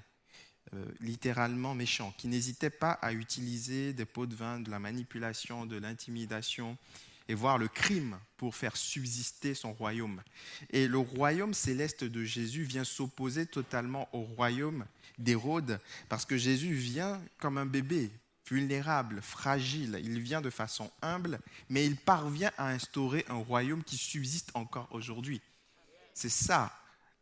euh, 0.75 0.85
littéralement 1.01 1.75
méchant, 1.75 2.15
qui 2.17 2.29
n'hésitait 2.29 2.71
pas 2.71 2.93
à 2.93 3.13
utiliser 3.13 3.93
des 3.93 4.05
pots 4.05 4.27
de 4.27 4.35
vin, 4.35 4.61
de 4.61 4.71
la 4.71 4.79
manipulation, 4.79 5.67
de 5.67 5.77
l'intimidation 5.77 6.79
et 7.29 7.35
voire 7.35 7.59
le 7.59 7.69
crime 7.69 8.19
pour 8.37 8.55
faire 8.55 8.77
subsister 8.77 9.55
son 9.55 9.73
royaume. 9.73 10.23
Et 10.71 10.89
le 10.89 10.99
royaume 10.99 11.55
céleste 11.55 12.05
de 12.05 12.25
Jésus 12.25 12.65
vient 12.65 12.85
s'opposer 12.85 13.47
totalement 13.47 14.09
au 14.13 14.23
royaume 14.23 14.85
d'Hérode, 15.19 15.79
parce 16.09 16.25
que 16.25 16.37
Jésus 16.37 16.75
vient 16.75 17.21
comme 17.39 17.59
un 17.59 17.67
bébé, 17.67 18.11
vulnérable, 18.49 19.23
fragile, 19.23 20.01
il 20.03 20.21
vient 20.21 20.41
de 20.41 20.51
façon 20.51 20.91
humble, 21.01 21.39
mais 21.69 21.87
il 21.87 21.97
parvient 21.97 22.53
à 22.59 22.69
instaurer 22.71 23.25
un 23.29 23.37
royaume 23.37 23.85
qui 23.85 23.97
subsiste 23.97 24.51
encore 24.55 24.89
aujourd'hui. 24.91 25.41
C'est 26.13 26.29
ça 26.29 26.73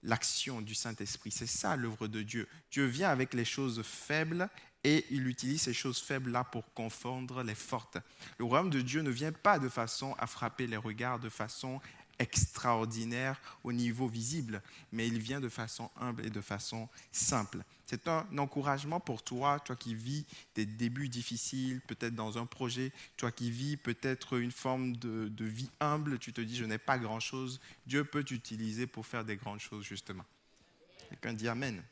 l'action 0.02 0.60
du 0.60 0.74
Saint-Esprit, 0.74 1.30
c'est 1.30 1.46
ça 1.46 1.76
l'œuvre 1.76 2.08
de 2.08 2.22
Dieu. 2.22 2.48
Dieu 2.70 2.86
vient 2.86 3.10
avec 3.10 3.34
les 3.34 3.44
choses 3.44 3.82
faibles 3.82 4.48
et 4.82 5.04
il 5.10 5.26
utilise 5.28 5.62
ces 5.62 5.74
choses 5.74 6.00
faibles-là 6.00 6.44
pour 6.44 6.72
confondre 6.72 7.42
les 7.42 7.54
fortes. 7.54 7.98
Le 8.38 8.44
royaume 8.46 8.70
de 8.70 8.80
Dieu 8.80 9.02
ne 9.02 9.10
vient 9.10 9.32
pas 9.32 9.58
de 9.58 9.68
façon 9.68 10.14
à 10.18 10.26
frapper 10.26 10.66
les 10.66 10.76
regards, 10.76 11.18
de 11.18 11.28
façon 11.28 11.80
extraordinaire 12.20 13.40
au 13.64 13.72
niveau 13.72 14.06
visible, 14.06 14.62
mais 14.92 15.08
il 15.08 15.18
vient 15.18 15.40
de 15.40 15.48
façon 15.48 15.90
humble 15.96 16.24
et 16.24 16.30
de 16.30 16.40
façon 16.40 16.88
simple. 17.10 17.64
C'est 17.86 18.06
un 18.06 18.26
encouragement 18.38 19.00
pour 19.00 19.24
toi, 19.24 19.58
toi 19.58 19.74
qui 19.74 19.96
vis 19.96 20.24
des 20.54 20.66
débuts 20.66 21.08
difficiles, 21.08 21.80
peut-être 21.80 22.14
dans 22.14 22.38
un 22.38 22.46
projet, 22.46 22.92
toi 23.16 23.32
qui 23.32 23.50
vis 23.50 23.76
peut-être 23.76 24.38
une 24.38 24.52
forme 24.52 24.94
de, 24.96 25.44
vie 25.44 25.70
humble, 25.80 26.18
tu 26.18 26.32
te 26.32 26.40
dis 26.40 26.54
je 26.54 26.66
n'ai 26.66 26.78
pas 26.78 26.98
grand-chose, 26.98 27.60
Dieu 27.86 28.04
peut 28.04 28.22
t'utiliser 28.22 28.86
pour 28.86 29.06
faire 29.06 29.24
des 29.24 29.36
grandes 29.36 29.58
choses 29.58 29.84
justement. 29.84 30.24
Quelqu'un 31.08 31.32
dit 31.32 31.48
Amen. 31.48 31.82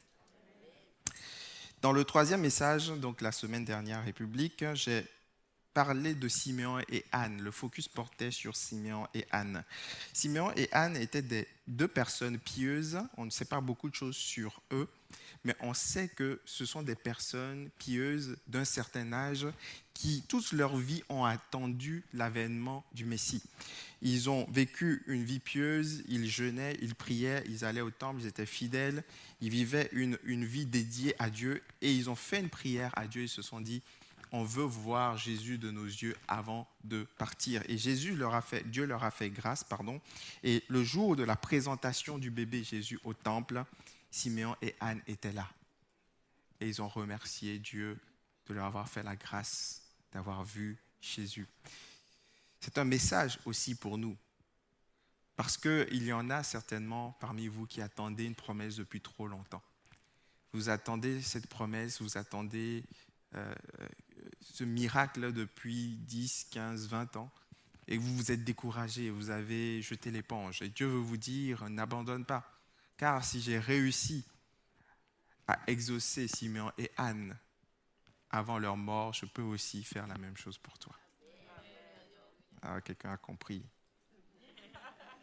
Dans 1.81 1.93
le 1.93 2.05
troisième 2.05 2.43
message, 2.43 2.89
donc 2.89 3.21
la 3.21 3.33
semaine 3.33 3.65
dernière, 3.65 4.05
République, 4.05 4.65
j'ai 4.75 5.05
parler 5.75 6.15
de 6.15 6.29
Siméon 6.29 6.81
et 6.89 7.05
Anne. 7.13 7.43
Le 7.43 7.51
focus 7.51 7.89
portait 7.89 8.31
sur 8.31 8.57
Siméon 8.57 9.07
et 9.15 9.27
Anne. 9.31 9.65
Siméon 10.13 10.53
et 10.57 10.69
Anne 10.73 10.97
étaient 10.97 11.23
des, 11.23 11.47
deux 11.69 11.89
personnes 11.89 12.39
pieuses. 12.39 12.99
On 13.17 13.25
ne 13.25 13.31
sait 13.31 13.45
pas 13.45 13.61
beaucoup 13.61 13.89
de 13.89 13.95
choses 13.95 14.17
sur 14.17 14.61
eux, 14.73 14.89
mais 15.45 15.55
on 15.61 15.75
sait 15.75 16.09
que 16.09 16.41
ce 16.45 16.65
sont 16.65 16.83
des 16.83 16.95
personnes 16.95 17.71
pieuses 17.79 18.37
d'un 18.49 18.65
certain 18.65 19.13
âge 19.13 19.47
qui, 19.95 20.25
toute 20.29 20.53
leur 20.53 20.77
vie, 20.77 21.03
ont 21.09 21.25
attendu 21.25 22.05
l'avènement 22.13 22.85
du 22.93 23.05
Messie. 23.05 23.43
Ils 24.01 24.31
ont 24.31 24.47
vécu 24.51 25.03
une 25.07 25.25
vie 25.25 25.41
pieuse, 25.41 26.03
ils 26.09 26.29
jeûnaient, 26.29 26.77
ils 26.81 26.95
priaient, 26.95 27.43
ils 27.49 27.65
allaient 27.65 27.81
au 27.81 27.91
temple, 27.91 28.21
ils 28.23 28.27
étaient 28.27 28.47
fidèles, 28.47 29.03
ils 29.41 29.51
vivaient 29.51 29.89
une, 29.93 30.19
une 30.25 30.45
vie 30.45 30.67
dédiée 30.67 31.15
à 31.19 31.31
Dieu 31.31 31.63
et 31.83 31.93
ils 31.93 32.09
ont 32.09 32.15
fait 32.15 32.41
une 32.41 32.49
prière 32.49 32.93
à 32.97 33.07
Dieu. 33.07 33.23
Ils 33.23 33.29
se 33.29 33.43
sont 33.43 33.61
dit, 33.61 33.83
on 34.33 34.45
veut 34.45 34.65
voir 34.65 35.17
Jésus 35.17 35.59
de 35.59 35.71
nos 35.71 35.85
yeux 35.85 36.17
avant 36.27 36.69
de 36.85 37.07
partir. 37.19 37.63
Et 37.69 37.79
Jésus 37.79 38.17
leur 38.17 38.35
a 38.35 38.43
fait, 38.43 38.69
Dieu 38.71 38.85
leur 38.85 39.05
a 39.05 39.11
fait 39.11 39.31
grâce, 39.31 39.65
pardon. 39.65 40.01
Et 40.43 40.65
le 40.69 40.83
jour 40.83 41.17
de 41.17 41.23
la 41.23 41.37
présentation 41.37 42.19
du 42.19 42.31
bébé 42.31 42.65
Jésus 42.65 42.99
au 43.05 43.15
temple, 43.15 43.65
Siméon 44.11 44.57
et 44.63 44.75
Anne 44.81 45.03
étaient 45.07 45.33
là. 45.33 45.49
Et 46.61 46.69
ils 46.69 46.83
ont 46.83 46.89
remercié 46.89 47.59
Dieu 47.59 47.99
de 48.47 48.55
leur 48.55 48.67
avoir 48.67 48.89
fait 48.89 49.03
la 49.03 49.17
grâce 49.17 49.83
d'avoir 50.13 50.45
vu 50.45 50.79
Jésus. 51.01 51.47
C'est 52.61 52.79
un 52.79 52.85
message 52.85 53.39
aussi 53.45 53.75
pour 53.75 53.99
nous. 53.99 54.17
Parce 55.37 55.57
qu'il 55.57 56.03
y 56.03 56.13
en 56.13 56.31
a 56.31 56.43
certainement 56.43 57.17
parmi 57.21 57.47
vous 57.47 57.67
qui 57.67 57.81
attendez 57.81 58.25
une 58.25 58.35
promesse 58.35 58.75
depuis 58.75 59.01
trop 59.01 59.29
longtemps. 59.29 59.63
Vous 60.53 60.69
attendez 60.69 61.23
cette 61.23 61.47
promesse, 61.47 62.03
vous 62.03 62.19
attendez 62.19 62.83
euh, 63.35 63.55
ce 64.41 64.65
miracle 64.65 65.33
depuis 65.33 65.97
10, 66.07 66.49
15, 66.51 66.89
20 66.89 67.17
ans 67.17 67.31
et 67.89 67.97
vous 67.97 68.15
vous 68.15 68.31
êtes 68.31 68.45
découragé, 68.45 69.09
vous 69.09 69.31
avez 69.31 69.81
jeté 69.81 70.11
l'éponge. 70.11 70.61
Et 70.61 70.69
Dieu 70.69 70.87
veut 70.87 70.99
vous 70.99 71.17
dire, 71.17 71.69
n'abandonne 71.71 72.27
pas. 72.27 72.45
Car 72.99 73.25
si 73.25 73.41
j'ai 73.41 73.59
réussi 73.59 74.25
à 75.47 75.59
exaucer 75.67 76.29
Simeon 76.29 76.71
et 76.77 76.91
Anne 76.99 77.35
avant 78.31 78.59
leur 78.59 78.77
mort, 78.77 79.15
je 79.15 79.25
peux 79.25 79.43
aussi 79.43 79.83
faire 79.83 80.07
la 80.07 80.19
même 80.19 80.37
chose 80.37 80.59
pour 80.59 80.79
toi. 80.79 80.95
Ah, 82.61 82.81
quelqu'un 82.83 83.13
a 83.13 83.17
compris. 83.17 83.65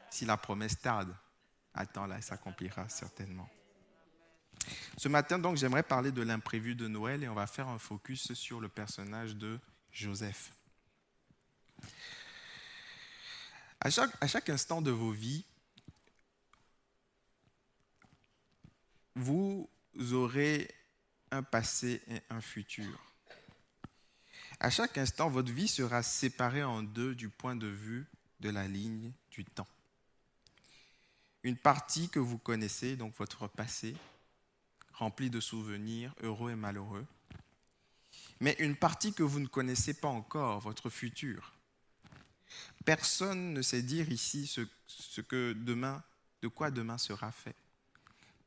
Si 0.10 0.26
la 0.26 0.38
promesse 0.38 0.80
tarde, 0.80 1.16
attends-la, 1.74 2.16
elle 2.16 2.24
s'accomplira 2.24 2.90
certainement. 2.90 3.50
Ce 4.98 5.08
matin, 5.08 5.40
donc, 5.40 5.58
j'aimerais 5.58 5.84
parler 5.84 6.12
de 6.12 6.22
l'imprévu 6.22 6.76
de 6.76 6.88
Noël 6.88 7.24
et 7.24 7.28
on 7.28 7.34
va 7.34 7.48
faire 7.48 7.68
un 7.68 7.80
focus 7.80 8.34
sur 8.34 8.60
le 8.60 8.70
personnage 8.70 9.36
de 9.36 9.60
Joseph. 9.92 10.52
À 13.80 13.90
chaque, 13.90 14.12
à 14.22 14.28
chaque 14.28 14.50
instant 14.50 14.82
de 14.82 14.92
vos 14.92 15.12
vies, 15.12 15.46
vous 19.16 19.70
aurez 20.12 20.74
un 21.32 21.44
passé 21.44 22.02
et 22.08 22.22
un 22.30 22.42
futur. 22.42 23.00
À 24.60 24.70
chaque 24.70 24.98
instant, 24.98 25.30
votre 25.30 25.52
vie 25.52 25.68
sera 25.68 26.02
séparée 26.02 26.64
en 26.64 26.82
deux 26.82 27.14
du 27.14 27.30
point 27.30 27.56
de 27.56 27.68
vue 27.68 28.08
de 28.40 28.50
la 28.50 28.68
ligne 28.68 29.12
du 29.32 29.44
temps. 29.46 29.68
Une 31.44 31.58
partie 31.58 32.10
que 32.10 32.20
vous 32.20 32.38
connaissez, 32.38 32.96
donc 32.96 33.14
votre 33.18 33.48
passé, 33.48 33.96
rempli 34.96 35.30
de 35.30 35.40
souvenirs 35.40 36.14
heureux 36.22 36.52
et 36.52 36.56
malheureux, 36.56 37.06
mais 38.40 38.56
une 38.60 38.76
partie 38.76 39.14
que 39.14 39.24
vous 39.24 39.40
ne 39.40 39.48
connaissez 39.48 39.94
pas 39.94 40.08
encore, 40.08 40.60
votre 40.60 40.90
futur. 40.90 41.54
Personne 42.84 43.54
ne 43.54 43.62
sait 43.62 43.82
dire 43.82 44.12
ici 44.12 44.48
ce 44.88 45.22
que 45.22 45.54
demain, 45.54 46.04
de 46.42 46.48
quoi 46.48 46.72
demain 46.72 46.98
sera 46.98 47.32
fait. 47.32 47.56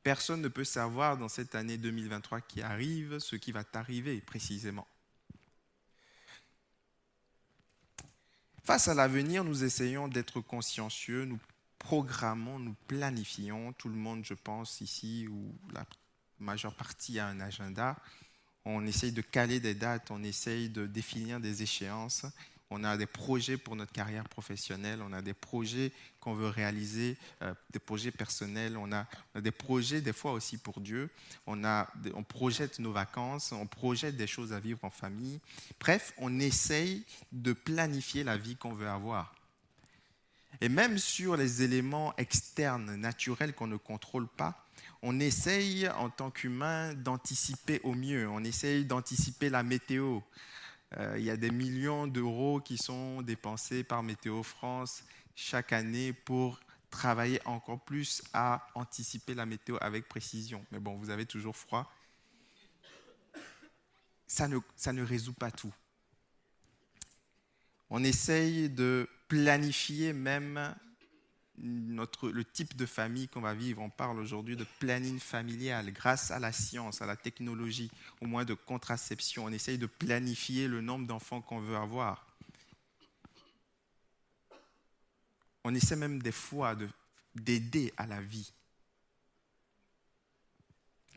Personne 0.03 0.41
ne 0.41 0.47
peut 0.47 0.63
savoir 0.63 1.17
dans 1.17 1.27
cette 1.27 1.55
année 1.55 1.77
2023 1.77 2.41
qui 2.41 2.61
arrive 2.61 3.19
ce 3.19 3.35
qui 3.35 3.51
va 3.51 3.63
t'arriver 3.63 4.21
précisément. 4.21 4.87
Face 8.63 8.87
à 8.87 8.93
l'avenir, 8.93 9.43
nous 9.43 9.63
essayons 9.63 10.07
d'être 10.07 10.41
consciencieux, 10.41 11.25
nous 11.25 11.39
programmons, 11.79 12.59
nous 12.59 12.75
planifions. 12.87 13.73
Tout 13.73 13.89
le 13.89 13.95
monde, 13.95 14.23
je 14.23 14.35
pense, 14.35 14.79
ici, 14.81 15.27
ou 15.27 15.53
la 15.73 15.85
majeure 16.39 16.73
partie 16.73 17.19
a 17.19 17.27
un 17.27 17.39
agenda. 17.39 17.97
On 18.65 18.85
essaye 18.85 19.11
de 19.11 19.21
caler 19.21 19.59
des 19.59 19.73
dates, 19.73 20.11
on 20.11 20.23
essaye 20.23 20.69
de 20.69 20.85
définir 20.85 21.39
des 21.39 21.63
échéances. 21.63 22.25
On 22.71 22.83
a 22.83 22.97
des 22.97 23.07
projets 23.07 23.57
pour 23.57 23.75
notre 23.75 23.91
carrière 23.91 24.29
professionnelle, 24.29 25.01
on 25.01 25.11
a 25.11 25.23
des 25.23 25.33
projets 25.33 25.91
qu'on 26.19 26.35
veut 26.35 26.49
réaliser, 26.49 27.17
euh, 27.41 27.53
des 27.71 27.79
projets 27.79 28.11
personnels, 28.11 28.77
on 28.77 28.91
a, 28.91 29.07
des 29.41 29.51
projets 29.51 30.01
des 30.01 30.13
fois 30.13 30.33
aussi 30.33 30.57
pour 30.57 30.79
Dieu. 30.79 31.09
On, 31.47 31.63
a, 31.63 31.91
on 32.13 32.23
projette 32.23 32.77
nos 32.77 32.91
vacances, 32.91 33.51
on 33.53 33.65
projette 33.65 34.17
des 34.17 34.27
choses 34.27 34.53
à 34.53 34.59
vivre 34.59 34.83
en 34.83 34.91
famille. 34.91 35.39
Bref, 35.79 36.13
on 36.17 36.39
essaye 36.39 37.05
de 37.31 37.53
planifier 37.53 38.23
la 38.23 38.37
vie 38.37 38.55
qu'on 38.55 38.73
veut 38.73 38.89
avoir. 38.89 39.33
Et 40.61 40.69
même 40.69 40.99
sur 40.99 41.37
les 41.37 41.63
éléments 41.63 42.15
externes, 42.17 42.95
naturels 42.97 43.53
qu'on 43.53 43.67
ne 43.67 43.77
contrôle 43.77 44.27
pas, 44.27 44.68
on 45.01 45.19
essaye 45.19 45.87
en 45.87 46.09
tant 46.09 46.29
qu'humain 46.29 46.93
d'anticiper 46.93 47.79
au 47.83 47.93
mieux, 47.93 48.27
on 48.29 48.43
essaye 48.43 48.85
d'anticiper 48.85 49.49
la 49.49 49.63
météo. 49.63 50.19
Euh, 50.97 51.15
il 51.17 51.23
y 51.23 51.29
a 51.29 51.37
des 51.37 51.51
millions 51.51 52.07
d'euros 52.07 52.59
qui 52.59 52.77
sont 52.77 53.21
dépensés 53.21 53.83
par 53.83 54.01
Météo 54.01 54.41
France 54.41 55.03
chaque 55.35 55.71
année 55.71 56.13
pour 56.13 56.59
travailler 56.89 57.39
encore 57.45 57.79
plus 57.79 58.23
à 58.33 58.67
anticiper 58.73 59.35
la 59.35 59.45
météo 59.45 59.77
avec 59.81 60.07
précision. 60.07 60.65
Mais 60.71 60.79
bon, 60.79 60.97
vous 60.97 61.11
avez 61.11 61.25
toujours 61.25 61.55
froid. 61.55 61.91
Ça 64.27 64.47
ne, 64.47 64.57
ça 64.75 64.91
ne 64.91 65.03
résout 65.03 65.33
pas 65.33 65.51
tout. 65.51 65.73
On 67.91 68.03
essaye 68.03 68.69
de 68.69 69.07
planifier 69.27 70.13
même 70.13 70.75
notre, 71.61 72.29
le 72.29 72.45
type 72.45 72.75
de 72.75 72.85
famille 72.85 73.27
qu'on 73.27 73.41
va 73.41 73.53
vivre. 73.53 73.81
On 73.81 73.89
parle 73.89 74.19
aujourd'hui 74.19 74.55
de 74.55 74.65
planning 74.79 75.19
familial 75.19 75.91
grâce 75.91 76.31
à 76.31 76.39
la 76.39 76.51
science, 76.51 77.01
à 77.01 77.05
la 77.05 77.15
technologie, 77.15 77.91
au 78.21 78.27
moins 78.27 78.45
de 78.45 78.53
contraception. 78.53 79.45
On 79.45 79.49
essaye 79.49 79.77
de 79.77 79.85
planifier 79.85 80.67
le 80.67 80.81
nombre 80.81 81.07
d'enfants 81.07 81.41
qu'on 81.41 81.59
veut 81.59 81.75
avoir. 81.75 82.25
On 85.63 85.75
essaie 85.75 85.95
même 85.95 86.21
des 86.21 86.31
fois 86.31 86.75
d'aider 87.35 87.93
à 87.97 88.07
la 88.07 88.21
vie 88.21 88.53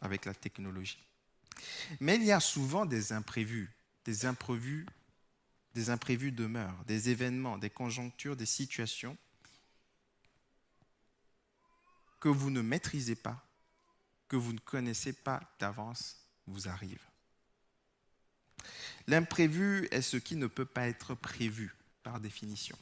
avec 0.01 0.25
la 0.25 0.35
technologie. 0.35 0.99
Mais 2.01 2.17
il 2.17 2.25
y 2.25 2.33
a 2.33 2.41
souvent 2.41 2.87
des 2.87 3.13
imprévus, 3.13 3.71
des 4.05 4.27
imprévus, 4.27 4.87
des 5.75 5.91
imprévus 5.91 6.33
demeurent, 6.33 6.85
des 6.87 7.09
événements, 7.09 7.57
des 7.57 7.71
conjonctures, 7.71 8.37
des 8.37 8.47
situations 8.47 9.17
que 12.23 12.29
vous 12.29 12.51
ne 12.51 12.61
maîtrisez 12.63 13.17
pas, 13.17 13.45
que 14.29 14.37
vous 14.37 14.53
ne 14.53 14.61
connaissez 14.61 15.13
pas 15.13 15.41
d'avance, 15.59 16.25
vous 16.47 16.69
arrivent. 16.69 17.09
L'imprévu 19.09 19.89
est 19.91 20.03
ce 20.03 20.19
qui 20.19 20.37
ne 20.37 20.47
peut 20.47 20.65
pas 20.65 20.87
être 20.87 21.17
prévu 21.17 21.75
par 22.05 22.21
définition. 22.21 22.79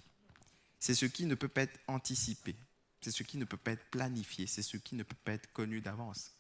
C'est 0.79 0.95
ce 0.95 1.07
qui 1.07 1.25
ne 1.25 1.35
peut 1.35 1.49
pas 1.49 1.63
être 1.63 1.81
anticipé. 1.87 2.55
C'est 3.01 3.13
ce 3.13 3.23
qui 3.23 3.39
ne 3.39 3.47
peut 3.47 3.57
pas 3.57 3.71
être 3.71 3.91
planifié. 3.91 4.47
C'est 4.47 4.61
ce 4.61 4.77
qui 4.77 4.95
ne 4.95 5.05
peut 5.05 5.17
pas 5.25 5.33
être 5.33 5.51
connu 5.55 5.81
d'avance. 5.81 6.33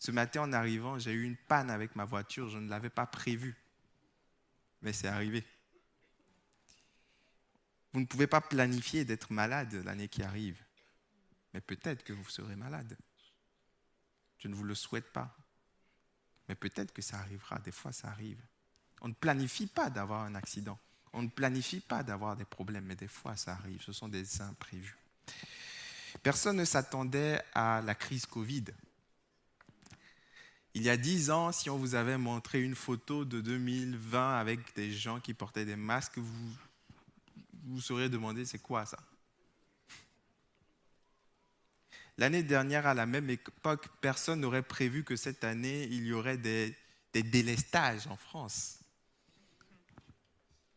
Ce 0.00 0.10
matin, 0.10 0.42
en 0.42 0.52
arrivant, 0.52 0.98
j'ai 0.98 1.12
eu 1.12 1.22
une 1.22 1.36
panne 1.36 1.70
avec 1.70 1.94
ma 1.94 2.04
voiture. 2.04 2.48
Je 2.48 2.58
ne 2.58 2.68
l'avais 2.68 2.90
pas 2.90 3.06
prévu. 3.06 3.54
Mais 4.82 4.92
c'est 4.92 5.06
arrivé. 5.06 5.44
Vous 7.92 8.00
ne 8.00 8.06
pouvez 8.06 8.26
pas 8.26 8.40
planifier 8.40 9.04
d'être 9.04 9.32
malade 9.32 9.72
l'année 9.84 10.08
qui 10.08 10.24
arrive. 10.24 10.60
Mais 11.54 11.60
peut-être 11.60 12.02
que 12.04 12.12
vous 12.12 12.28
serez 12.28 12.56
malade. 12.56 12.96
Je 14.38 14.48
ne 14.48 14.54
vous 14.54 14.64
le 14.64 14.74
souhaite 14.74 15.10
pas. 15.12 15.34
Mais 16.48 16.54
peut-être 16.54 16.92
que 16.92 17.00
ça 17.00 17.18
arrivera. 17.18 17.58
Des 17.60 17.70
fois, 17.70 17.92
ça 17.92 18.08
arrive. 18.08 18.42
On 19.00 19.08
ne 19.08 19.14
planifie 19.14 19.66
pas 19.66 19.88
d'avoir 19.88 20.22
un 20.22 20.34
accident. 20.34 20.78
On 21.12 21.22
ne 21.22 21.28
planifie 21.28 21.80
pas 21.80 22.02
d'avoir 22.02 22.36
des 22.36 22.44
problèmes, 22.44 22.84
mais 22.84 22.96
des 22.96 23.08
fois, 23.08 23.36
ça 23.36 23.52
arrive. 23.52 23.80
Ce 23.82 23.92
sont 23.92 24.08
des 24.08 24.42
imprévus. 24.42 24.96
Personne 26.22 26.56
ne 26.56 26.64
s'attendait 26.64 27.40
à 27.54 27.80
la 27.82 27.94
crise 27.94 28.26
Covid. 28.26 28.64
Il 30.74 30.82
y 30.82 30.90
a 30.90 30.96
dix 30.96 31.30
ans, 31.30 31.52
si 31.52 31.70
on 31.70 31.78
vous 31.78 31.94
avait 31.94 32.18
montré 32.18 32.60
une 32.60 32.74
photo 32.74 33.24
de 33.24 33.40
2020 33.40 34.38
avec 34.38 34.74
des 34.74 34.92
gens 34.92 35.20
qui 35.20 35.32
portaient 35.32 35.64
des 35.64 35.76
masques, 35.76 36.18
vous 36.18 36.52
vous 37.66 37.80
seriez 37.80 38.08
demandé 38.08 38.44
c'est 38.44 38.58
quoi 38.58 38.84
ça? 38.84 38.98
L'année 42.16 42.44
dernière, 42.44 42.86
à 42.86 42.94
la 42.94 43.06
même 43.06 43.28
époque, 43.28 43.88
personne 44.00 44.40
n'aurait 44.40 44.62
prévu 44.62 45.02
que 45.02 45.16
cette 45.16 45.42
année, 45.42 45.84
il 45.84 46.06
y 46.06 46.12
aurait 46.12 46.38
des, 46.38 46.76
délestages 47.12 48.06
en 48.06 48.16
France, 48.16 48.78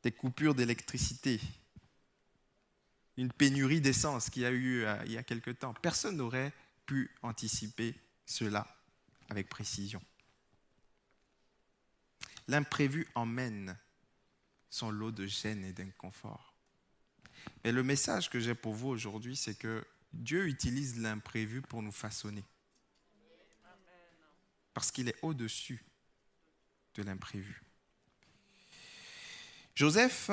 des 0.04 0.12
coupures 0.12 0.56
d'électricité, 0.56 1.40
une 3.18 3.32
pénurie 3.32 3.82
d'essence 3.82 4.30
qu'il 4.30 4.44
y 4.44 4.46
a 4.46 4.52
eu 4.52 4.84
euh, 4.84 4.96
il 5.06 5.12
y 5.12 5.18
a 5.18 5.24
quelque 5.24 5.52
temps. 5.52 5.74
Personne 5.74 6.18
n'aurait 6.18 6.54
pu 6.86 7.10
anticiper 7.24 7.96
cela 8.26 8.68
avec 9.30 9.50
précision. 9.50 10.02
L'imprévu 12.48 13.08
emmène 13.16 13.76
son 14.70 14.92
lot 14.92 15.12
de 15.12 15.26
gêne 15.26 15.66
et 15.66 15.74
d'inconfort. 15.74 16.54
Mais 17.64 17.72
le 17.72 17.84
message 17.84 18.30
que 18.30 18.40
j'ai 18.40 18.56
pour 18.56 18.74
vous 18.74 18.90
aujourd'hui, 18.90 19.36
c'est 19.36 19.56
que 19.56 19.86
Dieu 20.14 20.48
utilise 20.48 21.00
l'imprévu 21.00 21.62
pour 21.62 21.82
nous 21.82 21.92
façonner. 21.92 22.44
Parce 24.74 24.92
qu'il 24.92 25.10
est 25.10 25.18
au-dessus 25.22 25.84
de 26.96 27.04
l'imprévu. 27.04 27.62
Joseph 29.76 30.30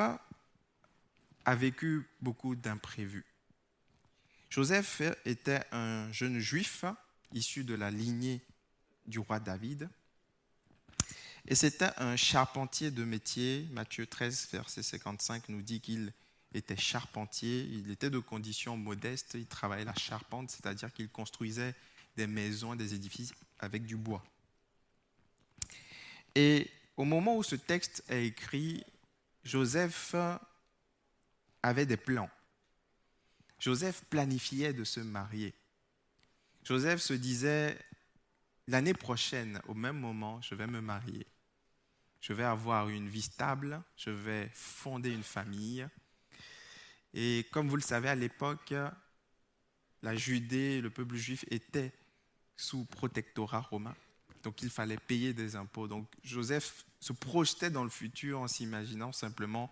a 1.44 1.55
vécu 1.55 2.09
beaucoup 2.20 2.55
d'imprévus. 2.55 3.26
Joseph 4.51 5.02
était 5.24 5.62
un 5.72 6.10
jeune 6.12 6.38
juif 6.38 6.84
issu 7.32 7.64
de 7.64 7.74
la 7.74 7.90
lignée 7.90 8.40
du 9.06 9.18
roi 9.18 9.40
David. 9.40 9.88
Et 11.46 11.55
c'était 11.55 11.90
un 11.98 12.16
charpentier 12.16 12.90
de 12.90 13.05
métier. 13.05 13.66
Matthieu 13.72 14.06
13, 14.06 14.48
verset 14.52 14.82
55 14.82 15.48
nous 15.51 15.60
dit 15.60 15.80
qu'il 15.80 16.12
était 16.55 16.76
charpentier. 16.76 17.62
Il 17.62 17.90
était 17.90 18.10
de 18.10 18.18
conditions 18.18 18.76
modestes. 18.76 19.35
Il 19.35 19.47
travaillait 19.47 19.85
la 19.85 19.94
charpente, 19.94 20.51
c'est-à-dire 20.51 20.93
qu'il 20.93 21.09
construisait 21.09 21.74
des 22.16 22.26
maisons, 22.26 22.74
des 22.76 22.94
édifices 22.94 23.35
avec 23.59 23.85
du 23.85 23.97
bois. 23.97 24.24
Et 26.35 26.70
au 26.97 27.05
moment 27.05 27.36
où 27.36 27.43
ce 27.43 27.56
texte 27.56 28.05
est 28.09 28.26
écrit, 28.26 28.85
Joseph 29.44 30.14
avait 31.62 31.86
des 31.86 31.97
plans. 31.97 32.31
Joseph 33.59 34.05
planifiait 34.10 34.72
de 34.72 34.85
se 34.85 35.01
marier. 35.01 35.55
Joseph 36.64 37.01
se 37.01 37.14
disait, 37.14 37.78
l'année 38.66 38.94
prochaine, 38.94 39.60
au 39.68 39.74
même 39.74 39.98
moment, 39.98 40.40
je 40.40 40.55
vais 40.55 40.66
me 40.66 40.81
marier. 40.81 41.26
Je 42.20 42.32
vais 42.32 42.44
avoir 42.44 42.89
une 42.89 43.09
vie 43.09 43.22
stable, 43.22 43.82
je 43.97 44.10
vais 44.10 44.51
fonder 44.55 45.10
une 45.10 45.22
famille. 45.22 45.86
Et 47.15 47.47
comme 47.53 47.69
vous 47.69 47.77
le 47.77 47.82
savez, 47.82 48.09
à 48.09 48.16
l'époque, 48.16 48.74
la 50.03 50.16
Judée, 50.16 50.81
le 50.81 50.91
peuple 50.91 51.15
juif 51.15 51.45
était 51.51 51.93
sous 52.57 52.85
protectorat 52.85 53.61
romain. 53.61 53.95
Donc 54.43 54.62
il 54.62 54.69
fallait 54.69 54.99
payer 54.99 55.32
des 55.32 55.57
impôts. 55.57 55.89
Donc 55.89 56.07
Joseph 56.23 56.85
se 57.01 57.12
projetait 57.12 57.70
dans 57.70 57.85
le 57.85 57.91
futur 57.91 58.41
en 58.41 58.49
s'imaginant 58.49 59.12
simplement 59.12 59.70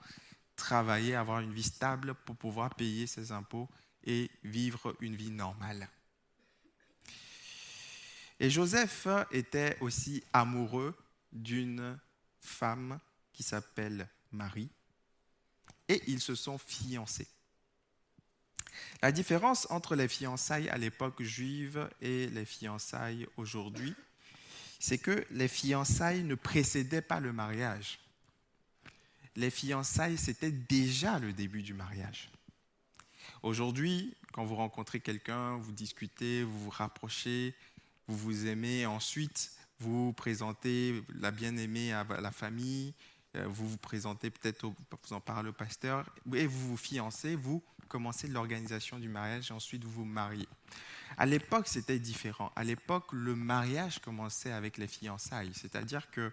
travailler, 0.57 1.17
avoir 1.17 1.41
une 1.41 1.53
vie 1.53 1.63
stable 1.63 2.15
pour 2.15 2.37
pouvoir 2.37 2.75
payer 2.75 3.07
ses 3.07 3.33
impôts 3.33 3.69
et 4.05 4.31
vivre 4.45 4.97
une 5.01 5.17
vie 5.17 5.31
normale. 5.31 5.89
Et 8.39 8.51
Joseph 8.51 9.07
était 9.31 9.77
aussi 9.81 10.23
amoureux 10.33 10.97
d'une 11.33 11.99
femme 12.41 12.99
qui 13.33 13.43
s'appelle 13.43 14.09
Marie 14.31 14.71
et 15.93 16.03
ils 16.07 16.21
se 16.21 16.35
sont 16.35 16.59
fiancés. 16.59 17.29
La 19.03 19.13
différence 19.13 19.67
entre 19.71 19.95
les 19.95 20.09
fiançailles 20.09 20.69
à 20.69 20.79
l'époque 20.79 21.23
juive 21.23 21.89
et 22.01 22.29
les 22.29 22.45
fiançailles 22.45 23.27
aujourd'hui, 23.37 23.95
c'est 24.79 24.99
que 24.99 25.25
les 25.31 25.49
fiançailles 25.49 26.23
ne 26.23 26.35
précédaient 26.35 27.03
pas 27.03 27.21
le 27.21 27.33
mariage. 27.33 28.01
Les 29.37 29.51
fiançailles, 29.51 30.19
c'était 30.19 30.51
déjà 30.53 31.19
le 31.19 31.33
début 31.33 31.63
du 31.63 31.75
mariage. 31.75 32.31
Aujourd'hui, 33.43 34.15
quand 34.33 34.45
vous 34.45 34.57
rencontrez 34.57 35.01
quelqu'un, 35.01 35.57
vous 35.57 35.73
discutez, 35.73 36.43
vous 36.43 36.65
vous 36.65 36.71
rapprochez, 36.71 37.55
vous 38.09 38.17
vous 38.17 38.47
aimez, 38.47 38.87
ensuite 38.87 39.53
vous 39.83 40.13
présentez 40.13 41.03
la 41.09 41.33
bien-aimée 41.33 41.93
à 41.93 42.05
la 42.21 42.31
famille, 42.31 42.95
vous 43.35 43.69
vous 43.69 43.79
présentez 43.79 44.31
peut-être, 44.31 44.67
vous 44.67 45.13
en 45.13 45.21
parlez 45.21 45.49
au 45.51 45.55
pasteur, 45.55 46.09
et 46.35 46.47
vous 46.47 46.69
vous 46.69 46.77
fiancez, 46.77 47.35
vous 47.35 47.63
commencez 47.89 48.29
l'organisation 48.29 48.99
du 48.99 49.09
mariage 49.09 49.51
et 49.51 49.55
ensuite 49.55 49.85
vous 49.85 49.91
vous 49.91 50.05
mariez. 50.05 50.49
À 51.19 51.27
l'époque, 51.27 51.69
c'était 51.69 51.99
différent. 51.99 52.51
À 52.57 52.65
l'époque, 52.65 53.13
le 53.13 53.35
mariage 53.35 53.99
commençait 53.99 54.53
avec 54.53 54.79
les 54.79 54.87
fiançailles, 54.87 55.53
c'est-à-dire 55.55 56.11
que 56.11 56.33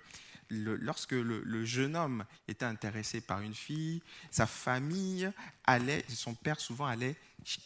lorsque 0.49 1.11
le, 1.11 1.65
jeune 1.65 1.95
homme 1.95 2.25
était 2.47 2.65
intéressé 2.65 3.21
par 3.21 3.41
une 3.41 3.53
fille, 3.53 4.01
sa 4.31 4.47
famille 4.47 5.29
allait, 5.65 6.05
son 6.07 6.33
père 6.33 6.59
souvent 6.59 6.85
allait, 6.85 7.15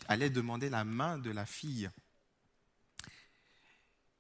allait 0.07 0.29
demander 0.29 0.69
la 0.69 0.83
main 0.83 1.17
de 1.17 1.31
la 1.31 1.45
fille. 1.45 1.89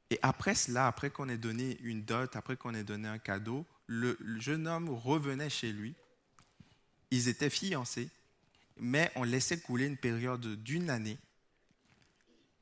Et 0.09 0.19
après 0.21 0.53
cela, 0.53 0.87
après 0.87 1.09
qu'on 1.09 1.29
ait 1.29 1.37
donné 1.37 1.77
une 1.81 2.03
dot, 2.03 2.35
après 2.35 2.55
qu'on 2.55 2.75
ait 2.75 2.83
donné 2.83 3.07
un 3.07 3.17
cadeau, 3.17 3.65
le 3.87 4.17
jeune 4.39 4.67
homme 4.67 4.89
revenait 4.89 5.49
chez 5.49 5.71
lui. 5.71 5.95
Ils 7.11 7.27
étaient 7.27 7.49
fiancés, 7.49 8.09
mais 8.77 9.11
on 9.15 9.23
laissait 9.23 9.59
couler 9.59 9.85
une 9.85 9.97
période 9.97 10.63
d'une 10.63 10.89
année. 10.89 11.17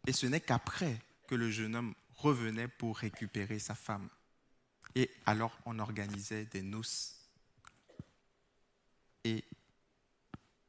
Et 0.08 0.14
ce 0.14 0.26
n'est 0.26 0.42
qu'après 0.42 0.98
que 1.28 1.36
le 1.36 1.52
jeune 1.52 1.76
homme 1.76 1.94
revenait 2.18 2.68
pour 2.68 2.98
récupérer 2.98 3.60
sa 3.60 3.76
femme. 3.76 4.10
Et 4.96 5.10
alors 5.26 5.58
on 5.66 5.80
organisait 5.80 6.46
des 6.46 6.62
noces 6.62 7.16
et 9.24 9.44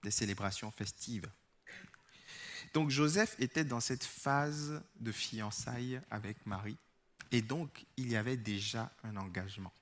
des 0.02 0.10
célébrations 0.10 0.70
festives. 0.70 1.28
Donc 2.74 2.90
Joseph 2.90 3.36
était 3.38 3.64
dans 3.64 3.80
cette 3.80 4.04
phase 4.04 4.82
de 5.00 5.12
fiançailles 5.12 6.00
avec 6.10 6.46
Marie 6.46 6.78
et 7.30 7.42
donc 7.42 7.84
il 7.96 8.10
y 8.10 8.16
avait 8.16 8.36
déjà 8.36 8.92
un 9.02 9.16
engagement. 9.16 9.72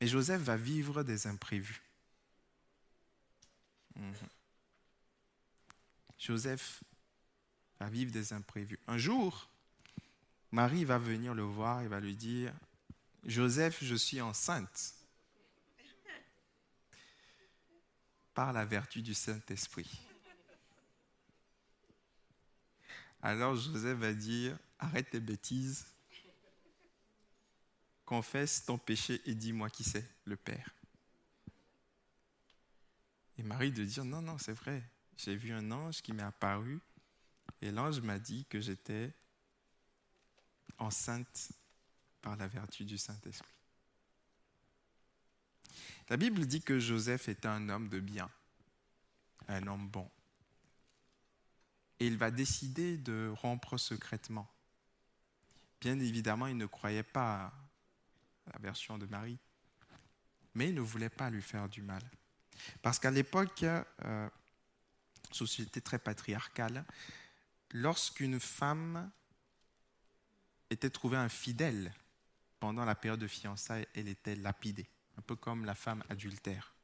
Et 0.00 0.06
Joseph 0.06 0.40
va 0.42 0.56
vivre 0.56 1.02
des 1.02 1.26
imprévus. 1.26 1.82
Mhm. 3.96 4.14
Joseph 6.18 6.82
va 7.80 7.88
vivre 7.88 8.12
des 8.12 8.32
imprévus. 8.32 8.78
Un 8.86 8.98
jour, 8.98 9.48
Marie 10.50 10.84
va 10.84 10.98
venir 10.98 11.34
le 11.34 11.42
voir 11.42 11.82
et 11.82 11.88
va 11.88 12.00
lui 12.00 12.16
dire, 12.16 12.52
Joseph, 13.24 13.82
je 13.82 13.94
suis 13.94 14.20
enceinte 14.20 14.94
par 18.34 18.52
la 18.52 18.64
vertu 18.64 19.02
du 19.02 19.14
Saint-Esprit. 19.14 20.00
Alors 23.20 23.56
Joseph 23.56 23.98
va 23.98 24.12
dire, 24.12 24.56
arrête 24.78 25.10
tes 25.10 25.20
bêtises, 25.20 25.86
confesse 28.08 28.64
ton 28.64 28.78
péché 28.78 29.20
et 29.26 29.34
dis-moi 29.34 29.68
qui 29.68 29.84
c'est, 29.84 30.10
le 30.24 30.34
Père. 30.34 30.74
Et 33.36 33.42
Marie 33.42 33.70
de 33.70 33.84
dire, 33.84 34.02
non, 34.06 34.22
non, 34.22 34.38
c'est 34.38 34.54
vrai, 34.54 34.82
j'ai 35.18 35.36
vu 35.36 35.52
un 35.52 35.70
ange 35.70 36.00
qui 36.00 36.14
m'est 36.14 36.22
apparu 36.22 36.80
et 37.60 37.70
l'ange 37.70 38.00
m'a 38.00 38.18
dit 38.18 38.46
que 38.46 38.60
j'étais 38.60 39.12
enceinte 40.78 41.52
par 42.22 42.34
la 42.36 42.46
vertu 42.46 42.86
du 42.86 42.96
Saint-Esprit. 42.96 43.52
La 46.08 46.16
Bible 46.16 46.46
dit 46.46 46.62
que 46.62 46.78
Joseph 46.78 47.28
était 47.28 47.46
un 47.46 47.68
homme 47.68 47.90
de 47.90 48.00
bien, 48.00 48.30
un 49.48 49.66
homme 49.66 49.86
bon. 49.86 50.10
Et 52.00 52.06
il 52.06 52.16
va 52.16 52.30
décider 52.30 52.96
de 52.96 53.30
rompre 53.36 53.76
secrètement. 53.76 54.50
Bien 55.82 56.00
évidemment, 56.00 56.46
il 56.46 56.56
ne 56.56 56.64
croyait 56.64 57.02
pas 57.02 57.52
la 58.52 58.58
version 58.60 58.98
de 58.98 59.06
Marie, 59.06 59.38
mais 60.54 60.68
il 60.68 60.74
ne 60.74 60.80
voulait 60.80 61.08
pas 61.08 61.30
lui 61.30 61.42
faire 61.42 61.68
du 61.68 61.82
mal. 61.82 62.02
Parce 62.82 62.98
qu'à 62.98 63.10
l'époque, 63.10 63.62
euh, 63.62 64.28
société 65.32 65.80
très 65.80 65.98
patriarcale, 65.98 66.84
lorsqu'une 67.70 68.40
femme 68.40 69.10
était 70.70 70.90
trouvée 70.90 71.16
infidèle 71.16 71.92
pendant 72.60 72.84
la 72.84 72.94
période 72.94 73.20
de 73.20 73.28
fiançailles, 73.28 73.86
elle 73.94 74.08
était 74.08 74.36
lapidée, 74.36 74.88
un 75.16 75.22
peu 75.22 75.36
comme 75.36 75.64
la 75.64 75.74
femme 75.74 76.02
adultère. 76.08 76.74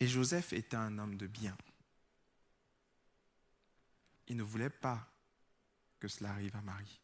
Et 0.00 0.08
Joseph 0.08 0.54
était 0.54 0.76
un 0.76 0.98
homme 0.98 1.16
de 1.16 1.26
bien. 1.26 1.56
Il 4.28 4.36
ne 4.36 4.42
voulait 4.42 4.70
pas 4.70 5.06
que 5.98 6.08
cela 6.08 6.30
arrive 6.30 6.56
à 6.56 6.62
Marie. 6.62 7.00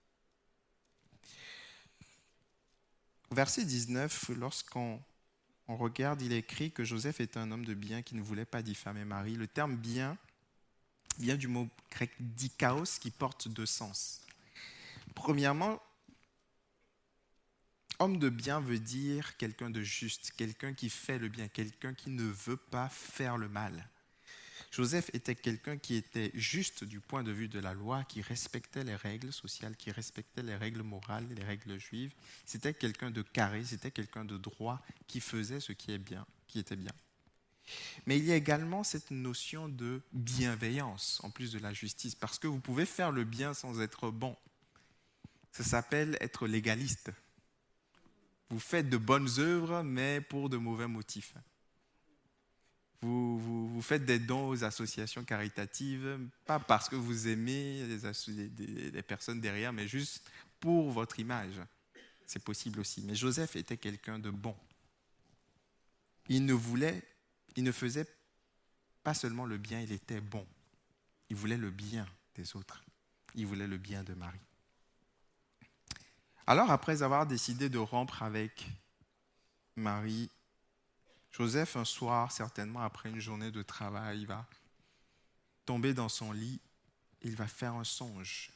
Verset 3.36 3.66
19, 3.66 4.30
lorsqu'on 4.38 4.98
on 5.68 5.76
regarde, 5.76 6.22
il 6.22 6.32
est 6.32 6.38
écrit 6.38 6.72
que 6.72 6.84
Joseph 6.84 7.20
est 7.20 7.36
un 7.36 7.50
homme 7.50 7.66
de 7.66 7.74
bien 7.74 8.00
qui 8.00 8.14
ne 8.14 8.22
voulait 8.22 8.46
pas 8.46 8.62
diffamer 8.62 9.04
Marie. 9.04 9.34
Le 9.34 9.46
terme 9.46 9.76
bien 9.76 10.16
vient 11.18 11.36
du 11.36 11.46
mot 11.46 11.68
grec 11.90 12.12
dikaos 12.18 12.98
qui 12.98 13.10
porte 13.10 13.48
deux 13.48 13.66
sens. 13.66 14.22
Premièrement, 15.14 15.82
homme 17.98 18.18
de 18.18 18.30
bien 18.30 18.58
veut 18.58 18.78
dire 18.78 19.36
quelqu'un 19.36 19.68
de 19.68 19.82
juste, 19.82 20.32
quelqu'un 20.38 20.72
qui 20.72 20.88
fait 20.88 21.18
le 21.18 21.28
bien, 21.28 21.46
quelqu'un 21.46 21.92
qui 21.92 22.08
ne 22.08 22.22
veut 22.22 22.56
pas 22.56 22.88
faire 22.88 23.36
le 23.36 23.50
mal. 23.50 23.86
Joseph 24.76 25.08
était 25.14 25.34
quelqu'un 25.34 25.78
qui 25.78 25.94
était 25.94 26.30
juste 26.34 26.84
du 26.84 27.00
point 27.00 27.22
de 27.22 27.32
vue 27.32 27.48
de 27.48 27.58
la 27.58 27.72
loi, 27.72 28.04
qui 28.04 28.20
respectait 28.20 28.84
les 28.84 28.94
règles 28.94 29.32
sociales, 29.32 29.74
qui 29.74 29.90
respectait 29.90 30.42
les 30.42 30.54
règles 30.54 30.82
morales, 30.82 31.26
les 31.34 31.42
règles 31.42 31.78
juives. 31.78 32.12
C'était 32.44 32.74
quelqu'un 32.74 33.10
de 33.10 33.22
carré, 33.22 33.64
c'était 33.64 33.90
quelqu'un 33.90 34.26
de 34.26 34.36
droit, 34.36 34.82
qui 35.06 35.20
faisait 35.20 35.60
ce 35.60 35.72
qui 35.72 35.92
est 35.92 35.98
bien, 35.98 36.26
qui 36.46 36.58
était 36.58 36.76
bien. 36.76 36.92
Mais 38.04 38.18
il 38.18 38.26
y 38.26 38.32
a 38.32 38.36
également 38.36 38.84
cette 38.84 39.10
notion 39.10 39.66
de 39.70 40.02
bienveillance, 40.12 41.22
en 41.24 41.30
plus 41.30 41.52
de 41.52 41.58
la 41.58 41.72
justice, 41.72 42.14
parce 42.14 42.38
que 42.38 42.46
vous 42.46 42.60
pouvez 42.60 42.84
faire 42.84 43.12
le 43.12 43.24
bien 43.24 43.54
sans 43.54 43.80
être 43.80 44.10
bon. 44.10 44.36
Ça 45.52 45.64
s'appelle 45.64 46.18
être 46.20 46.46
légaliste. 46.46 47.12
Vous 48.50 48.60
faites 48.60 48.90
de 48.90 48.98
bonnes 48.98 49.30
œuvres, 49.38 49.82
mais 49.82 50.20
pour 50.20 50.50
de 50.50 50.58
mauvais 50.58 50.86
motifs. 50.86 51.32
Vous, 53.02 53.80
faites 53.82 54.04
des 54.04 54.18
dons 54.18 54.48
aux 54.48 54.64
associations 54.64 55.24
caritatives, 55.24 56.18
pas 56.44 56.58
parce 56.58 56.88
que 56.88 56.96
vous 56.96 57.28
aimez 57.28 57.84
les, 58.58 59.02
personnes 59.02 59.40
derrière, 59.40 59.72
mais 59.72 59.86
juste 59.86 60.28
pour 60.60 60.90
votre 60.90 61.20
image. 61.20 61.60
C'est 62.26 62.42
possible 62.42 62.80
aussi. 62.80 63.02
Mais 63.02 63.14
Joseph 63.14 63.54
était 63.56 63.76
quelqu'un 63.76 64.18
de 64.18 64.30
bon. 64.30 64.56
Il 66.28 66.44
ne 66.44 66.54
voulait, 66.54 67.02
il 67.54 67.62
ne 67.62 67.70
faisait 67.70 68.06
pas 69.04 69.14
seulement 69.14 69.44
le 69.44 69.58
bien, 69.58 69.80
il 69.80 69.92
était 69.92 70.20
bon. 70.20 70.44
Il 71.30 71.36
voulait 71.36 71.56
le 71.56 71.70
bien 71.70 72.06
des 72.34 72.56
autres. 72.56 72.82
Il 73.34 73.46
voulait 73.46 73.68
le 73.68 73.78
bien 73.78 74.02
de 74.02 74.14
Marie. 74.14 74.40
Alors, 76.46 76.70
après 76.70 77.02
avoir 77.02 77.26
décidé 77.26 77.68
de 77.68 77.78
rompre 77.78 78.22
avec 78.22 78.66
Marie 79.76 80.30
Joseph, 81.36 81.76
un 81.76 81.84
soir, 81.84 82.32
certainement 82.32 82.80
après 82.80 83.10
une 83.10 83.18
journée 83.18 83.50
de 83.50 83.62
travail, 83.62 84.20
il 84.20 84.26
va 84.26 84.46
tomber 85.66 85.92
dans 85.92 86.08
son 86.08 86.32
lit, 86.32 86.62
il 87.20 87.36
va 87.36 87.46
faire 87.46 87.74
un 87.74 87.84
songe. 87.84 88.50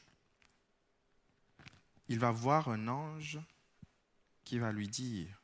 Il 2.07 2.17
va 2.17 2.31
voir 2.31 2.69
un 2.69 2.87
ange 2.87 3.39
qui 4.43 4.57
va 4.57 4.71
lui 4.71 4.87
dire, 4.87 5.39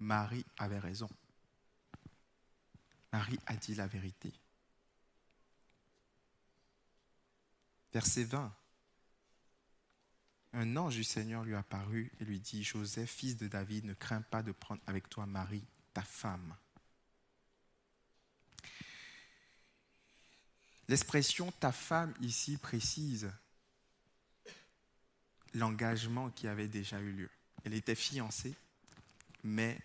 Marie 0.00 0.44
avait 0.58 0.80
raison. 0.80 1.08
Marie 3.12 3.38
a 3.46 3.54
dit 3.54 3.76
la 3.76 3.86
vérité. 3.86 4.32
Verset 7.92 8.24
20. 8.24 8.52
Un 10.54 10.76
ange 10.76 10.96
du 10.96 11.04
Seigneur 11.04 11.44
lui 11.44 11.54
apparut 11.54 12.10
et 12.18 12.24
lui 12.24 12.40
dit, 12.40 12.64
Joseph, 12.64 13.08
fils 13.08 13.36
de 13.36 13.46
David, 13.46 13.84
ne 13.84 13.94
crains 13.94 14.22
pas 14.22 14.42
de 14.42 14.50
prendre 14.50 14.82
avec 14.88 15.08
toi 15.08 15.26
Marie, 15.26 15.64
ta 15.92 16.02
femme. 16.02 16.56
L'expression 20.88 21.50
ta 21.52 21.72
femme 21.72 22.12
ici 22.20 22.56
précise 22.56 23.30
l'engagement 25.54 26.30
qui 26.30 26.48
avait 26.48 26.68
déjà 26.68 27.00
eu 27.00 27.12
lieu. 27.12 27.30
Elle 27.64 27.74
était 27.74 27.94
fiancée, 27.94 28.54
mais 29.44 29.78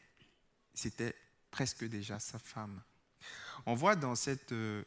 c'était 0.74 1.16
presque 1.52 1.86
déjà 1.86 2.20
sa 2.20 2.40
femme. 2.40 2.82
On 3.66 3.76
voit 3.76 3.96
dans 3.96 4.16
cette, 4.16 4.52
euh, 4.52 4.84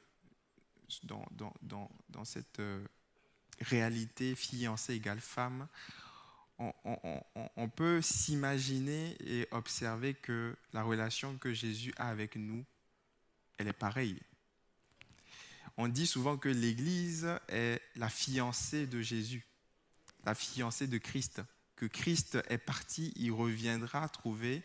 dans, 1.03 2.25
cette 2.25 2.61
euh, 2.61 2.85
réalité 3.61 4.35
fiancée 4.35 4.95
égale 4.95 5.21
femme, 5.21 5.69
on, 7.57 7.69
peut 7.69 8.03
s'imaginer 8.03 9.17
et 9.21 9.49
observer 9.51 10.15
que 10.15 10.57
la 10.73 10.83
relation 10.83 11.39
que 11.39 11.55
Jésus 11.55 11.95
a 11.97 12.09
avec 12.09 12.37
nous, 12.37 12.65
elle 13.57 13.69
est 13.69 13.73
pareille. 13.73 14.21
On 15.77 15.89
dit 15.89 16.07
souvent 16.07 16.37
que 16.37 16.49
l'Église 16.49 17.29
est 17.49 17.81
la 17.97 18.11
fiancée 18.11 18.87
de 18.87 19.01
Jésus, 19.01 19.47
la 20.25 20.35
fiancée 20.35 20.87
de 20.87 20.99
Christ, 20.99 21.43
que 21.77 21.87
Christ 21.87 22.39
est 22.49 22.59
parti, 22.59 23.13
il 23.17 23.33
reviendra 23.33 24.07
trouver, 24.11 24.63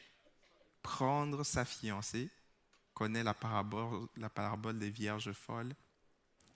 prendre 0.81 1.43
sa 1.45 1.63
fiancée, 1.63 2.29
connaît 2.93 3.23
la 3.23 3.33
parabole, 3.33 4.07
la 4.17 4.29
parabole 4.29 4.79
des 4.79 4.89
vierges 4.89 5.31
folles 5.31 5.73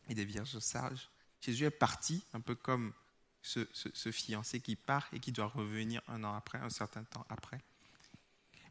et 0.10 0.16
des 0.16 0.26
vierges 0.26 0.60
sages. 0.60 1.10
Jésus 1.40 1.64
est 1.64 1.72
parti, 1.72 2.26
un 2.34 2.42
peu 2.42 2.56
comme 2.56 2.94
ce, 3.42 4.12
fiancé 4.12 4.60
qui 4.60 4.76
part 4.76 5.08
et 5.14 5.20
qui 5.20 5.32
doit 5.32 5.48
revenir 5.48 6.02
un 6.08 6.24
an 6.24 6.34
après, 6.34 6.60
un 6.60 6.70
certain 6.70 7.04
temps 7.04 7.26
après. 7.30 7.60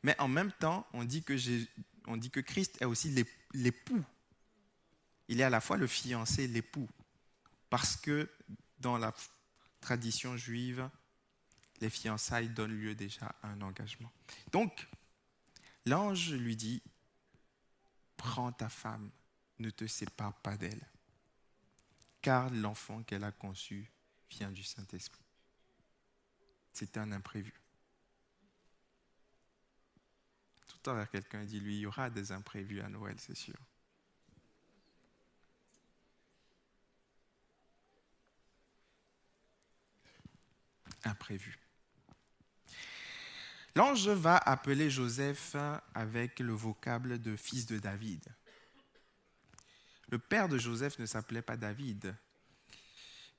Mais 0.02 0.18
en 0.20 0.28
même 0.28 0.52
temps, 0.52 0.86
on 0.92 1.04
dit 1.04 1.22
que, 1.22 1.34
on 2.06 2.16
dit 2.16 2.30
que 2.30 2.40
Christ 2.40 2.80
est 2.80 2.84
aussi 2.84 3.10
l'époux. 3.54 4.04
Il 5.28 5.40
est 5.40 5.44
à 5.44 5.50
la 5.50 5.60
fois 5.60 5.76
le 5.76 5.86
fiancé 5.86 6.44
et 6.44 6.48
l'époux. 6.48 6.88
Parce 7.70 7.96
que 7.96 8.30
dans 8.78 8.96
la 8.96 9.14
tradition 9.80 10.36
juive, 10.36 10.88
les 11.80 11.90
fiançailles 11.90 12.48
donnent 12.48 12.78
lieu 12.78 12.94
déjà 12.94 13.34
à 13.42 13.48
un 13.48 13.60
engagement. 13.60 14.10
Donc, 14.52 14.88
l'ange 15.86 16.32
lui 16.32 16.56
dit, 16.56 16.82
prends 18.16 18.52
ta 18.52 18.68
femme, 18.68 19.10
ne 19.58 19.70
te 19.70 19.86
sépare 19.86 20.34
pas 20.34 20.56
d'elle, 20.56 20.86
car 22.22 22.50
l'enfant 22.50 23.02
qu'elle 23.02 23.24
a 23.24 23.32
conçu 23.32 23.90
vient 24.30 24.50
du 24.50 24.62
Saint-Esprit. 24.62 25.24
C'était 26.72 27.00
un 27.00 27.12
imprévu. 27.12 27.52
Tout 30.68 30.90
à 30.90 30.94
l'heure, 30.94 31.10
quelqu'un 31.10 31.44
dit, 31.44 31.60
lui, 31.60 31.76
il 31.76 31.80
y 31.80 31.86
aura 31.86 32.10
des 32.10 32.30
imprévus 32.30 32.80
à 32.80 32.88
Noël, 32.88 33.16
c'est 33.18 33.34
sûr. 33.34 33.56
Imprévu. 41.04 41.58
L'ange 43.74 44.08
va 44.08 44.36
appeler 44.36 44.90
Joseph 44.90 45.56
avec 45.94 46.40
le 46.40 46.52
vocable 46.52 47.20
de 47.20 47.36
fils 47.36 47.66
de 47.66 47.78
David. 47.78 48.24
Le 50.08 50.18
père 50.18 50.48
de 50.48 50.58
Joseph 50.58 50.98
ne 50.98 51.06
s'appelait 51.06 51.42
pas 51.42 51.56
David, 51.56 52.16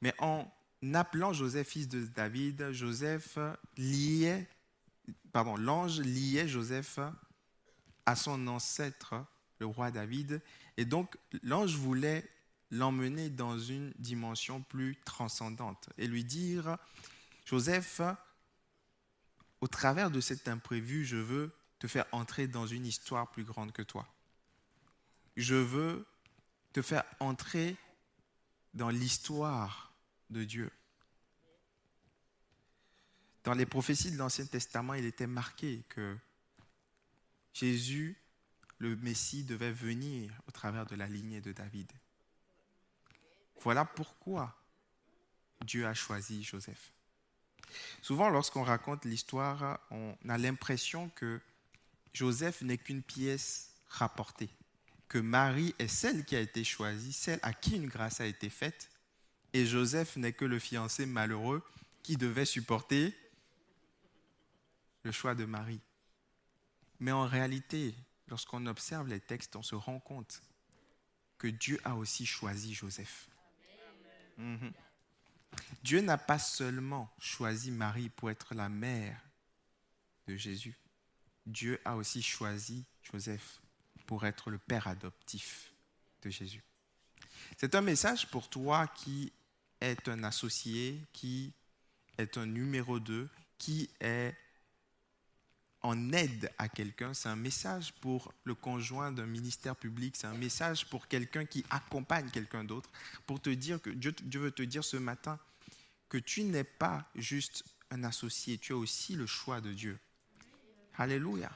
mais 0.02 0.14
en 0.20 0.49
appelant 0.93 1.34
Joseph 1.34 1.68
fils 1.68 1.88
de 1.88 2.06
David, 2.06 2.72
Joseph 2.72 3.38
liait, 3.77 4.47
pardon, 5.31 5.56
l'ange 5.57 5.99
liait 5.99 6.47
Joseph 6.47 6.99
à 8.06 8.15
son 8.15 8.47
ancêtre, 8.47 9.15
le 9.60 9.65
roi 9.65 9.91
David, 9.91 10.41
et 10.77 10.85
donc 10.85 11.18
l'ange 11.43 11.76
voulait 11.76 12.27
l'emmener 12.72 13.30
dans 13.30 13.60
une 13.60 13.93
dimension 13.97 14.61
plus 14.61 14.95
transcendante 15.03 15.89
et 15.97 16.07
lui 16.07 16.23
dire, 16.23 16.77
Joseph, 17.45 18.01
au 19.61 19.68
travers 19.68 20.11
de 20.11 20.22
cet 20.22 20.47
imprévu, 20.47 21.03
je 21.03 21.18
veux 21.18 21.51
te 21.80 21.88
faire 21.88 22.06
entrer 22.11 22.47
dans 22.47 22.68
une 22.68 22.85
histoire 22.85 23.30
plus 23.31 23.43
grande 23.43 23.72
que 23.72 23.81
toi. 23.81 24.07
Je 25.35 25.56
veux 25.56 26.06
te 26.73 26.81
faire 26.81 27.03
entrer 27.19 27.76
dans 28.73 28.89
l'histoire 28.89 29.89
de 30.30 30.43
Dieu. 30.43 30.72
Dans 33.43 33.53
les 33.53 33.65
prophéties 33.65 34.11
de 34.11 34.18
l'Ancien 34.18 34.45
Testament, 34.45 34.93
il 34.93 35.06
était 35.06 35.27
marqué 35.27 35.84
que 35.89 36.18
Jésus, 37.53 38.18
le 38.77 38.95
Messie, 38.97 39.43
devait 39.43 39.72
venir 39.72 40.31
au 40.47 40.51
travers 40.51 40.85
de 40.85 40.95
la 40.95 41.07
lignée 41.07 41.41
de 41.41 41.51
David. 41.51 41.91
Voilà 43.61 43.85
pourquoi 43.85 44.56
Dieu 45.65 45.85
a 45.85 45.93
choisi 45.93 46.43
Joseph. 46.43 46.91
Souvent, 48.01 48.30
lorsqu'on 48.30 48.64
raconte 48.64 49.06
l'histoire, 49.06 49.80
on 49.91 50.15
a 50.27 50.38
l'impression 50.38 51.10
que 51.10 51.41
Joseph 52.14 52.61
n'est 52.61 52.77
qu'une 52.77 53.03
pièce 53.03 53.73
rapportée, 53.88 54.49
que 55.07 55.18
Marie 55.18 55.76
est 55.80 55.88
celle 55.88 56.26
qui 56.26 56.35
a 56.35 56.39
été 56.39 56.64
choisie, 56.64 57.14
celle 57.14 57.39
à 57.41 57.53
qui 57.53 57.76
une 57.76 57.88
grâce 57.88 58.22
a 58.22 58.26
été 58.26 58.49
faite, 58.49 58.89
et 59.53 59.65
Joseph 59.65 60.15
n'est 60.15 60.34
que 60.34 60.45
le 60.45 60.59
fiancé 60.59 61.05
malheureux 61.05 61.63
qui 62.03 62.17
devait 62.17 62.45
supporter 62.45 63.15
le 65.03 65.11
choix 65.11 65.35
de 65.35 65.45
Marie. 65.45 65.81
Mais 66.99 67.11
en 67.11 67.26
réalité, 67.26 67.95
lorsqu'on 68.27 68.65
observe 68.65 69.07
les 69.07 69.19
textes, 69.19 69.55
on 69.55 69.63
se 69.63 69.76
rend 69.76 69.99
compte 69.99 70.41
que 71.38 71.47
Dieu 71.47 71.80
a 71.84 71.95
aussi 71.95 72.26
choisi 72.26 72.73
Joseph. 72.73 73.30
Dieu 75.84 76.01
n'a 76.01 76.17
pas 76.17 76.39
seulement 76.39 77.11
choisi 77.19 77.71
Marie 77.71 78.09
pour 78.09 78.30
être 78.30 78.53
la 78.53 78.69
mère 78.69 79.19
de 80.27 80.35
Jésus. 80.35 80.77
Dieu 81.45 81.81
a 81.85 81.95
aussi 81.95 82.21
choisi 82.21 82.85
Joseph 83.01 83.61
pour 84.05 84.26
être 84.26 84.49
le 84.49 84.57
père 84.57 84.88
adoptif 84.88 85.73
de 86.21 86.30
Jésus. 86.30 86.63
C'est 87.57 87.76
un 87.76 87.81
message 87.81 88.30
pour 88.30 88.49
toi 88.49 88.88
qui 88.88 89.31
est 89.81 90.07
un 90.07 90.23
associé, 90.23 90.99
qui 91.14 91.53
est 92.18 92.38
un 92.38 92.45
numéro 92.45 92.99
2, 92.99 93.30
qui 93.57 93.89
est 93.99 94.35
en 95.81 96.11
aide 96.11 96.51
à 96.57 96.68
quelqu'un, 96.68 97.14
c'est 97.14 97.30
un 97.30 97.38
message 97.38 97.93
pour 98.01 98.34
le 98.43 98.53
conjoint 98.53 99.11
d'un 99.11 99.26
ministère 99.26 99.76
public, 99.76 100.15
c'est 100.18 100.27
un 100.27 100.34
message 100.34 100.85
pour 100.89 101.07
quelqu'un 101.07 101.45
qui 101.45 101.64
accompagne 101.69 102.30
quelqu'un 102.30 102.64
d'autre, 102.64 102.89
pour 103.26 103.41
te 103.41 103.49
dire 103.49 103.81
que 103.81 103.89
Dieu, 103.89 104.14
veut 104.34 104.51
te 104.51 104.64
dire 104.64 104.84
ce 104.84 104.97
matin 104.97 105.39
que 106.10 106.18
tu 106.18 106.43
n'es 106.43 106.65
pas 106.65 107.10
juste 107.15 107.64
un 107.91 108.03
associé, 108.03 108.57
tu 108.57 108.73
as 108.73 108.77
aussi 108.77 109.15
le 109.15 109.26
choix 109.26 109.61
de 109.61 109.72
Dieu. 109.72 109.97
Alléluia. 110.97 111.49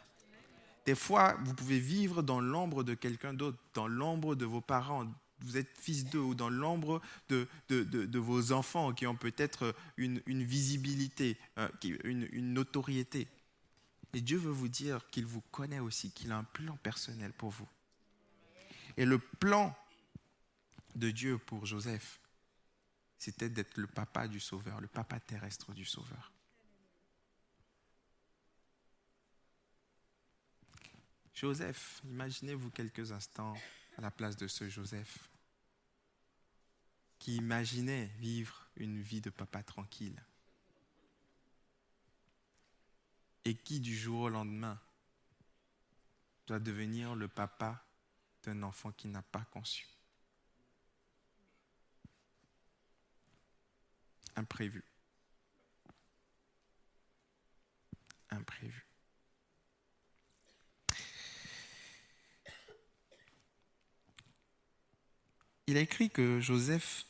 Des 0.85 0.95
fois, 0.95 1.37
vous 1.43 1.53
pouvez 1.53 1.79
vivre 1.79 2.23
dans 2.23 2.39
l'ombre 2.39 2.83
de 2.83 2.93
quelqu'un 2.93 3.33
d'autre, 3.33 3.57
dans 3.73 3.87
l'ombre 3.87 4.35
de 4.35 4.45
vos 4.45 4.61
parents, 4.61 5.07
vous 5.43 5.57
êtes 5.57 5.77
fils 5.77 6.05
d'eux, 6.05 6.19
ou 6.19 6.35
dans 6.35 6.49
l'ombre 6.49 7.01
de, 7.29 7.47
vos 8.17 8.51
enfants 8.51 8.93
qui 8.93 9.05
ont 9.05 9.15
peut-être 9.15 9.75
une, 9.97 10.21
une, 10.25 10.43
visibilité, 10.43 11.37
euh, 11.57 11.67
une, 12.03 12.27
une 12.31 12.53
notoriété. 12.53 13.27
Et 14.13 14.21
Dieu 14.21 14.37
veut 14.37 14.51
vous 14.51 14.69
dire 14.69 15.05
qu'il 15.09 15.25
vous 15.25 15.41
connaît 15.51 15.79
aussi, 15.79 16.11
qu'il 16.11 16.31
a 16.31 16.37
un 16.37 16.43
plan 16.43 16.77
personnel 16.77 17.33
pour 17.33 17.49
vous. 17.49 17.67
Et 18.97 19.05
le 19.05 19.17
plan 19.17 19.75
de 20.95 21.09
Dieu 21.09 21.37
pour 21.37 21.65
Joseph, 21.65 22.19
c'était 23.17 23.49
d'être 23.49 23.77
le 23.77 23.87
papa 23.87 24.27
du 24.27 24.39
Sauveur, 24.39 24.79
le 24.81 24.87
papa 24.87 25.19
terrestre 25.19 25.73
du 25.73 25.85
Sauveur. 25.85 26.31
Joseph, 31.33 32.01
imaginez-vous 32.05 32.69
quelques 32.69 33.11
instants 33.11 33.55
à 33.97 34.01
la 34.01 34.11
place 34.11 34.37
de 34.37 34.47
ce 34.47 34.69
Joseph 34.69 35.29
qui 37.23 37.37
imaginait 37.37 38.07
vivre 38.17 38.67
une 38.75 39.01
vie 39.01 39.21
de 39.21 39.29
papa 39.29 39.63
tranquille 39.63 40.21
et 43.45 43.55
qui 43.55 43.79
du 43.79 43.95
jour 43.95 44.23
au 44.23 44.29
lendemain 44.29 44.77
doit 46.47 46.59
devenir 46.59 47.15
le 47.15 47.29
papa 47.29 47.81
d'un 48.43 48.61
enfant 48.61 48.91
qui 48.91 49.07
n'a 49.07 49.21
pas 49.21 49.45
conçu. 49.53 49.87
Imprévu. 54.35 54.83
Imprévu. 58.31 58.85
Il 65.67 65.77
a 65.77 65.79
écrit 65.79 66.09
que 66.09 66.41
Joseph, 66.41 67.05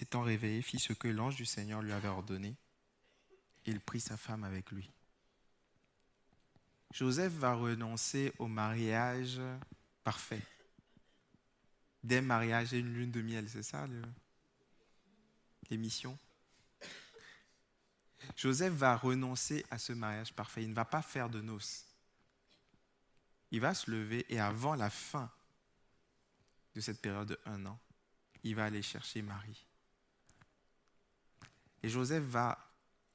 s'étant 0.00 0.22
réveillé, 0.22 0.62
fit 0.62 0.78
ce 0.78 0.94
que 0.94 1.08
l'ange 1.08 1.36
du 1.36 1.44
Seigneur 1.44 1.82
lui 1.82 1.92
avait 1.92 2.08
ordonné 2.08 2.56
il 3.66 3.80
prit 3.80 4.00
sa 4.00 4.16
femme 4.16 4.44
avec 4.44 4.70
lui. 4.70 4.90
Joseph 6.92 7.34
va 7.34 7.52
renoncer 7.52 8.32
au 8.38 8.48
mariage 8.48 9.38
parfait. 10.02 10.42
Des 12.02 12.22
mariages 12.22 12.72
et 12.72 12.78
une 12.78 12.94
lune 12.94 13.10
de 13.10 13.20
miel, 13.20 13.48
c'est 13.48 13.62
ça 13.62 13.86
l'émission? 15.68 16.18
Joseph 18.36 18.72
va 18.72 18.96
renoncer 18.96 19.64
à 19.70 19.78
ce 19.78 19.92
mariage 19.92 20.32
parfait. 20.32 20.62
Il 20.62 20.70
ne 20.70 20.74
va 20.74 20.86
pas 20.86 21.02
faire 21.02 21.28
de 21.28 21.42
noces. 21.42 21.84
Il 23.50 23.60
va 23.60 23.74
se 23.74 23.90
lever 23.90 24.24
et 24.30 24.40
avant 24.40 24.74
la 24.74 24.88
fin 24.88 25.30
de 26.74 26.80
cette 26.80 27.02
période 27.02 27.28
de 27.28 27.40
un 27.44 27.66
an, 27.66 27.78
il 28.42 28.54
va 28.54 28.64
aller 28.64 28.82
chercher 28.82 29.20
Marie. 29.20 29.66
Et 31.82 31.88
Joseph 31.88 32.24
va 32.24 32.58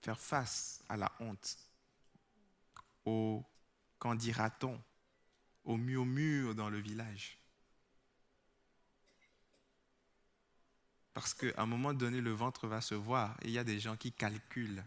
faire 0.02 0.20
face 0.20 0.84
à 0.90 0.98
la 0.98 1.12
honte, 1.20 1.58
au 3.06 3.44
qu'en 4.00 4.16
dira-t-on, 4.16 4.82
au 5.64 5.78
murmure 5.78 6.56
dans 6.56 6.70
le 6.70 6.80
village. 6.80 7.40
Parce 11.14 11.34
qu'à 11.34 11.62
un 11.62 11.66
moment 11.66 11.94
donné, 11.94 12.20
le 12.20 12.32
ventre 12.32 12.68
va 12.68 12.82
se 12.82 12.94
voir 12.94 13.38
et 13.42 13.48
il 13.48 13.52
y 13.52 13.58
a 13.58 13.64
des 13.64 13.80
gens 13.80 13.96
qui 13.96 14.12
calculent. 14.12 14.84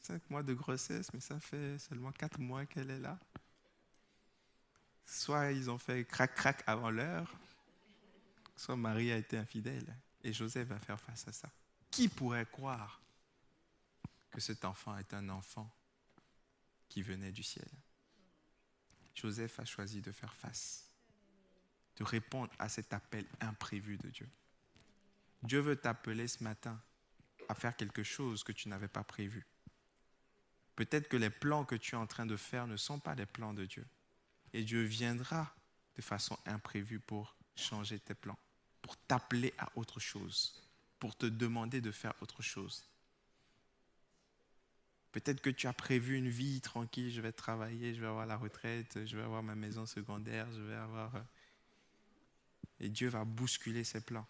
Cinq 0.00 0.30
mois 0.30 0.42
de 0.42 0.54
grossesse, 0.54 1.12
mais 1.12 1.20
ça 1.20 1.38
fait 1.40 1.78
seulement 1.78 2.12
quatre 2.12 2.38
mois 2.38 2.64
qu'elle 2.66 2.90
est 2.90 2.98
là. 2.98 3.18
Soit 5.10 5.52
ils 5.52 5.70
ont 5.70 5.78
fait 5.78 6.04
crac-crac 6.04 6.62
avant 6.66 6.90
l'heure, 6.90 7.34
soit 8.54 8.76
Marie 8.76 9.10
a 9.10 9.16
été 9.16 9.38
infidèle. 9.38 9.96
Et 10.22 10.34
Joseph 10.34 10.68
va 10.68 10.78
faire 10.78 11.00
face 11.00 11.26
à 11.26 11.32
ça. 11.32 11.50
Qui 11.90 12.08
pourrait 12.08 12.44
croire 12.44 13.00
que 14.30 14.38
cet 14.38 14.66
enfant 14.66 14.98
est 14.98 15.14
un 15.14 15.30
enfant 15.30 15.74
qui 16.90 17.00
venait 17.00 17.32
du 17.32 17.42
ciel? 17.42 17.68
Joseph 19.14 19.58
a 19.58 19.64
choisi 19.64 20.02
de 20.02 20.12
faire 20.12 20.34
face, 20.34 20.90
de 21.96 22.04
répondre 22.04 22.52
à 22.58 22.68
cet 22.68 22.92
appel 22.92 23.24
imprévu 23.40 23.96
de 23.96 24.10
Dieu. 24.10 24.28
Dieu 25.42 25.60
veut 25.60 25.76
t'appeler 25.76 26.28
ce 26.28 26.44
matin 26.44 26.78
à 27.48 27.54
faire 27.54 27.74
quelque 27.74 28.02
chose 28.02 28.44
que 28.44 28.52
tu 28.52 28.68
n'avais 28.68 28.88
pas 28.88 29.04
prévu. 29.04 29.46
Peut-être 30.76 31.08
que 31.08 31.16
les 31.16 31.30
plans 31.30 31.64
que 31.64 31.76
tu 31.76 31.94
es 31.94 31.98
en 31.98 32.06
train 32.06 32.26
de 32.26 32.36
faire 32.36 32.66
ne 32.66 32.76
sont 32.76 33.00
pas 33.00 33.14
les 33.14 33.26
plans 33.26 33.54
de 33.54 33.64
Dieu. 33.64 33.86
Et 34.52 34.64
Dieu 34.64 34.82
viendra 34.82 35.54
de 35.96 36.02
façon 36.02 36.38
imprévue 36.46 37.00
pour 37.00 37.36
changer 37.56 37.98
tes 37.98 38.14
plans, 38.14 38.38
pour 38.82 38.96
t'appeler 38.96 39.52
à 39.58 39.70
autre 39.74 40.00
chose, 40.00 40.62
pour 40.98 41.16
te 41.16 41.26
demander 41.26 41.80
de 41.80 41.90
faire 41.90 42.14
autre 42.20 42.42
chose. 42.42 42.84
Peut-être 45.12 45.40
que 45.40 45.50
tu 45.50 45.66
as 45.66 45.72
prévu 45.72 46.16
une 46.16 46.28
vie 46.28 46.60
tranquille, 46.60 47.10
je 47.10 47.20
vais 47.20 47.32
travailler, 47.32 47.94
je 47.94 48.00
vais 48.00 48.06
avoir 48.06 48.26
la 48.26 48.36
retraite, 48.36 49.04
je 49.06 49.16
vais 49.16 49.22
avoir 49.22 49.42
ma 49.42 49.54
maison 49.54 49.86
secondaire, 49.86 50.46
je 50.52 50.60
vais 50.60 50.76
avoir... 50.76 51.16
Euh, 51.16 51.22
et 52.80 52.88
Dieu 52.88 53.08
va 53.08 53.24
bousculer 53.24 53.82
ses 53.84 54.00
plans. 54.00 54.26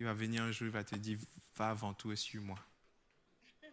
Il 0.00 0.06
va 0.06 0.14
venir 0.14 0.42
un 0.42 0.50
jour, 0.50 0.66
il 0.66 0.72
va 0.72 0.82
te 0.82 0.96
dire, 0.96 1.18
va 1.56 1.70
avant 1.70 1.94
tout 1.94 2.10
et 2.10 2.16
suis-moi. 2.16 2.58
Il 3.62 3.68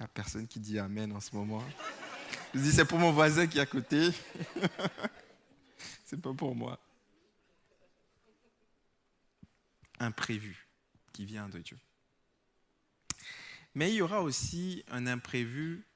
n'y 0.00 0.04
a 0.04 0.08
personne 0.08 0.46
qui 0.46 0.60
dit 0.60 0.78
Amen 0.78 1.12
en 1.12 1.20
ce 1.20 1.34
moment. 1.34 1.64
Je 2.54 2.60
dis, 2.60 2.72
c'est 2.72 2.84
pour 2.84 2.98
mon 2.98 3.12
voisin 3.12 3.46
qui 3.46 3.58
est 3.58 3.62
à 3.62 3.66
côté. 3.66 4.10
c'est 6.04 6.20
pas 6.20 6.34
pour 6.34 6.54
moi. 6.54 6.78
Imprévu 9.98 10.66
qui 11.12 11.24
vient 11.24 11.48
de 11.48 11.58
Dieu. 11.58 11.78
Mais 13.74 13.90
il 13.90 13.96
y 13.96 14.02
aura 14.02 14.20
aussi 14.22 14.84
un 14.88 15.06
imprévu 15.06 15.86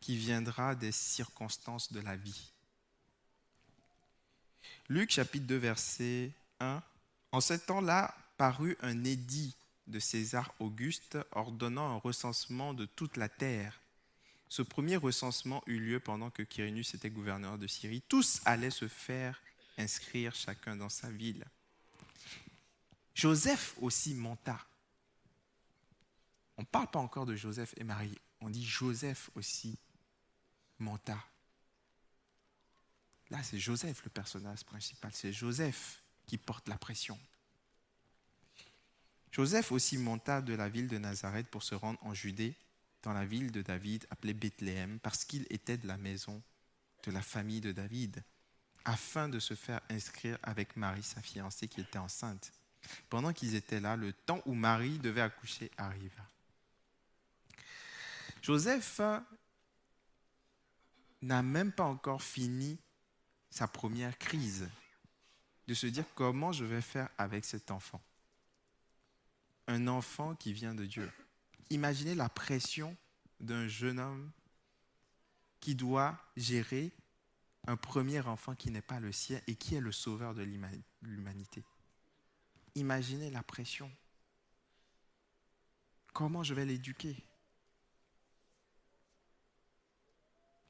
qui 0.00 0.16
viendra 0.16 0.74
des 0.74 0.92
circonstances 0.92 1.92
de 1.92 2.00
la 2.00 2.16
vie. 2.16 2.52
Luc 4.88 5.10
chapitre 5.10 5.46
2 5.46 5.56
verset 5.56 6.32
1. 6.60 6.82
En 7.30 7.40
ce 7.40 7.54
temps-là 7.54 8.14
parut 8.36 8.76
un 8.82 9.04
édit 9.04 9.56
de 9.86 9.98
César 9.98 10.52
Auguste 10.58 11.18
ordonnant 11.30 11.94
un 11.94 11.98
recensement 11.98 12.74
de 12.74 12.84
toute 12.84 13.16
la 13.16 13.28
terre. 13.28 13.81
Ce 14.52 14.60
premier 14.60 14.96
recensement 14.96 15.62
eut 15.66 15.80
lieu 15.80 15.98
pendant 15.98 16.28
que 16.28 16.42
Quirinus 16.42 16.92
était 16.92 17.08
gouverneur 17.08 17.56
de 17.56 17.66
Syrie. 17.66 18.02
Tous 18.06 18.42
allaient 18.44 18.68
se 18.68 18.86
faire 18.86 19.40
inscrire 19.78 20.34
chacun 20.34 20.76
dans 20.76 20.90
sa 20.90 21.10
ville. 21.10 21.46
Joseph 23.14 23.74
aussi 23.80 24.12
monta. 24.12 24.60
On 26.58 26.62
ne 26.64 26.66
parle 26.66 26.90
pas 26.90 26.98
encore 26.98 27.24
de 27.24 27.34
Joseph 27.34 27.72
et 27.78 27.84
Marie, 27.84 28.18
on 28.42 28.50
dit 28.50 28.62
Joseph 28.62 29.30
aussi 29.36 29.78
monta. 30.78 31.16
Là, 33.30 33.42
c'est 33.42 33.58
Joseph 33.58 34.04
le 34.04 34.10
personnage 34.10 34.64
principal, 34.64 35.12
c'est 35.14 35.32
Joseph 35.32 36.02
qui 36.26 36.36
porte 36.36 36.68
la 36.68 36.76
pression. 36.76 37.18
Joseph 39.30 39.72
aussi 39.72 39.96
monta 39.96 40.42
de 40.42 40.52
la 40.52 40.68
ville 40.68 40.88
de 40.88 40.98
Nazareth 40.98 41.48
pour 41.48 41.62
se 41.62 41.74
rendre 41.74 41.98
en 42.04 42.12
Judée, 42.12 42.54
dans 43.02 43.12
la 43.12 43.24
ville 43.24 43.50
de 43.50 43.62
David 43.62 44.06
appelée 44.10 44.34
Bethléem, 44.34 44.98
parce 45.00 45.24
qu'il 45.24 45.46
était 45.50 45.76
de 45.76 45.86
la 45.86 45.96
maison 45.96 46.42
de 47.04 47.10
la 47.10 47.22
famille 47.22 47.60
de 47.60 47.72
David, 47.72 48.22
afin 48.84 49.28
de 49.28 49.38
se 49.38 49.54
faire 49.54 49.80
inscrire 49.90 50.38
avec 50.42 50.76
Marie, 50.76 51.02
sa 51.02 51.20
fiancée, 51.20 51.68
qui 51.68 51.80
était 51.80 51.98
enceinte. 51.98 52.52
Pendant 53.08 53.32
qu'ils 53.32 53.54
étaient 53.54 53.80
là, 53.80 53.96
le 53.96 54.12
temps 54.12 54.42
où 54.46 54.54
Marie 54.54 54.98
devait 54.98 55.20
accoucher 55.20 55.70
arriva. 55.76 56.22
Joseph 58.42 59.00
n'a 61.22 61.42
même 61.42 61.72
pas 61.72 61.84
encore 61.84 62.22
fini 62.22 62.78
sa 63.50 63.68
première 63.68 64.18
crise, 64.18 64.68
de 65.68 65.74
se 65.74 65.86
dire 65.86 66.04
comment 66.14 66.52
je 66.52 66.64
vais 66.64 66.80
faire 66.80 67.08
avec 67.18 67.44
cet 67.44 67.70
enfant. 67.70 68.00
Un 69.68 69.86
enfant 69.86 70.34
qui 70.34 70.52
vient 70.52 70.74
de 70.74 70.84
Dieu. 70.84 71.10
Imaginez 71.72 72.14
la 72.14 72.28
pression 72.28 72.94
d'un 73.40 73.66
jeune 73.66 73.98
homme 73.98 74.30
qui 75.58 75.74
doit 75.74 76.20
gérer 76.36 76.92
un 77.66 77.78
premier 77.78 78.20
enfant 78.20 78.54
qui 78.54 78.70
n'est 78.70 78.82
pas 78.82 79.00
le 79.00 79.10
sien 79.10 79.40
et 79.46 79.56
qui 79.56 79.74
est 79.74 79.80
le 79.80 79.90
sauveur 79.90 80.34
de 80.34 80.42
l'humanité. 80.42 81.64
Imaginez 82.74 83.30
la 83.30 83.42
pression. 83.42 83.90
Comment 86.12 86.42
je 86.42 86.52
vais 86.52 86.66
l'éduquer? 86.66 87.16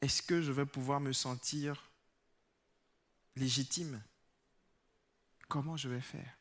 Est-ce 0.02 0.22
que 0.22 0.40
je 0.40 0.52
vais 0.52 0.66
pouvoir 0.66 1.00
me 1.00 1.12
sentir 1.12 1.90
légitime? 3.34 4.00
Comment 5.48 5.76
je 5.76 5.88
vais 5.88 6.00
faire? 6.00 6.38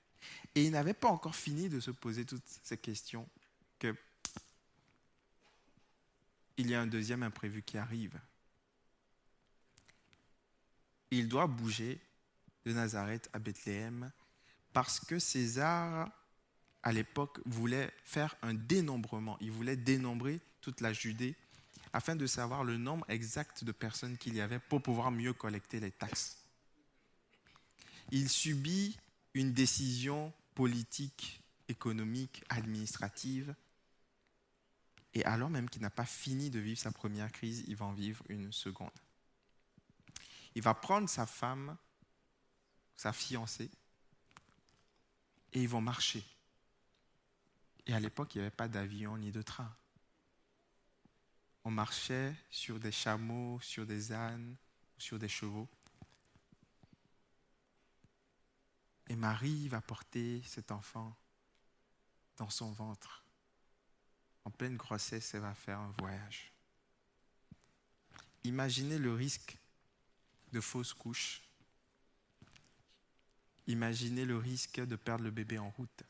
Et 0.53 0.65
il 0.65 0.71
n'avait 0.71 0.93
pas 0.93 1.09
encore 1.09 1.35
fini 1.35 1.67
de 1.67 1.79
se 1.79 1.89
poser 1.89 2.27
toutes 2.27 2.47
ces 2.61 2.77
questions 2.77 3.27
que 3.79 3.95
il 6.61 6.69
y 6.69 6.75
a 6.75 6.81
un 6.81 6.87
deuxième 6.87 7.23
imprévu 7.23 7.61
qui 7.61 7.77
arrive. 7.77 8.19
Il 11.11 11.27
doit 11.27 11.47
bouger 11.47 11.99
de 12.65 12.73
Nazareth 12.73 13.29
à 13.33 13.39
Bethléem 13.39 14.11
parce 14.71 14.99
que 14.99 15.19
César, 15.19 16.09
à 16.83 16.93
l'époque, 16.93 17.39
voulait 17.45 17.91
faire 18.05 18.35
un 18.41 18.53
dénombrement. 18.53 19.37
Il 19.41 19.51
voulait 19.51 19.75
dénombrer 19.75 20.39
toute 20.61 20.79
la 20.79 20.93
Judée 20.93 21.35
afin 21.93 22.15
de 22.15 22.25
savoir 22.25 22.63
le 22.63 22.77
nombre 22.77 23.05
exact 23.09 23.65
de 23.65 23.73
personnes 23.73 24.17
qu'il 24.17 24.35
y 24.35 24.41
avait 24.41 24.59
pour 24.59 24.81
pouvoir 24.81 25.11
mieux 25.11 25.33
collecter 25.33 25.81
les 25.81 25.91
taxes 25.91 26.41
il 28.11 28.29
subit 28.29 28.97
une 29.33 29.53
décision 29.53 30.33
politique, 30.53 31.41
économique, 31.69 32.43
administrative. 32.49 33.55
Et 35.13 35.25
alors 35.25 35.49
même 35.49 35.69
qu'il 35.69 35.81
n'a 35.81 35.89
pas 35.89 36.05
fini 36.05 36.49
de 36.49 36.59
vivre 36.59 36.79
sa 36.79 36.91
première 36.91 37.31
crise, 37.31 37.63
il 37.67 37.75
va 37.75 37.85
en 37.85 37.93
vivre 37.93 38.23
une 38.29 38.51
seconde. 38.51 38.89
Il 40.55 40.61
va 40.61 40.73
prendre 40.73 41.09
sa 41.09 41.25
femme, 41.25 41.77
sa 42.95 43.13
fiancée, 43.13 43.69
et 45.53 45.61
ils 45.61 45.69
vont 45.69 45.81
marcher. 45.81 46.23
Et 47.85 47.93
à 47.93 47.99
l'époque, 47.99 48.35
il 48.35 48.39
n'y 48.39 48.41
avait 48.43 48.55
pas 48.55 48.67
d'avion 48.67 49.17
ni 49.17 49.31
de 49.31 49.41
train. 49.41 49.73
On 51.63 51.71
marchait 51.71 52.35
sur 52.49 52.79
des 52.79 52.91
chameaux, 52.91 53.59
sur 53.61 53.85
des 53.85 54.11
ânes, 54.11 54.55
sur 54.97 55.19
des 55.19 55.29
chevaux. 55.29 55.67
Et 59.07 59.15
Marie 59.15 59.67
va 59.67 59.81
porter 59.81 60.41
cet 60.45 60.71
enfant 60.71 61.15
dans 62.37 62.49
son 62.49 62.71
ventre. 62.71 63.23
En 64.45 64.51
pleine 64.51 64.77
grossesse, 64.77 65.33
elle 65.33 65.41
va 65.41 65.53
faire 65.53 65.79
un 65.79 65.93
voyage. 65.99 66.51
Imaginez 68.43 68.97
le 68.97 69.13
risque 69.13 69.57
de 70.51 70.59
fausse 70.59 70.93
couche. 70.93 71.41
Imaginez 73.67 74.25
le 74.25 74.37
risque 74.37 74.79
de 74.79 74.95
perdre 74.95 75.23
le 75.23 75.31
bébé 75.31 75.59
en 75.59 75.69
route. 75.69 76.03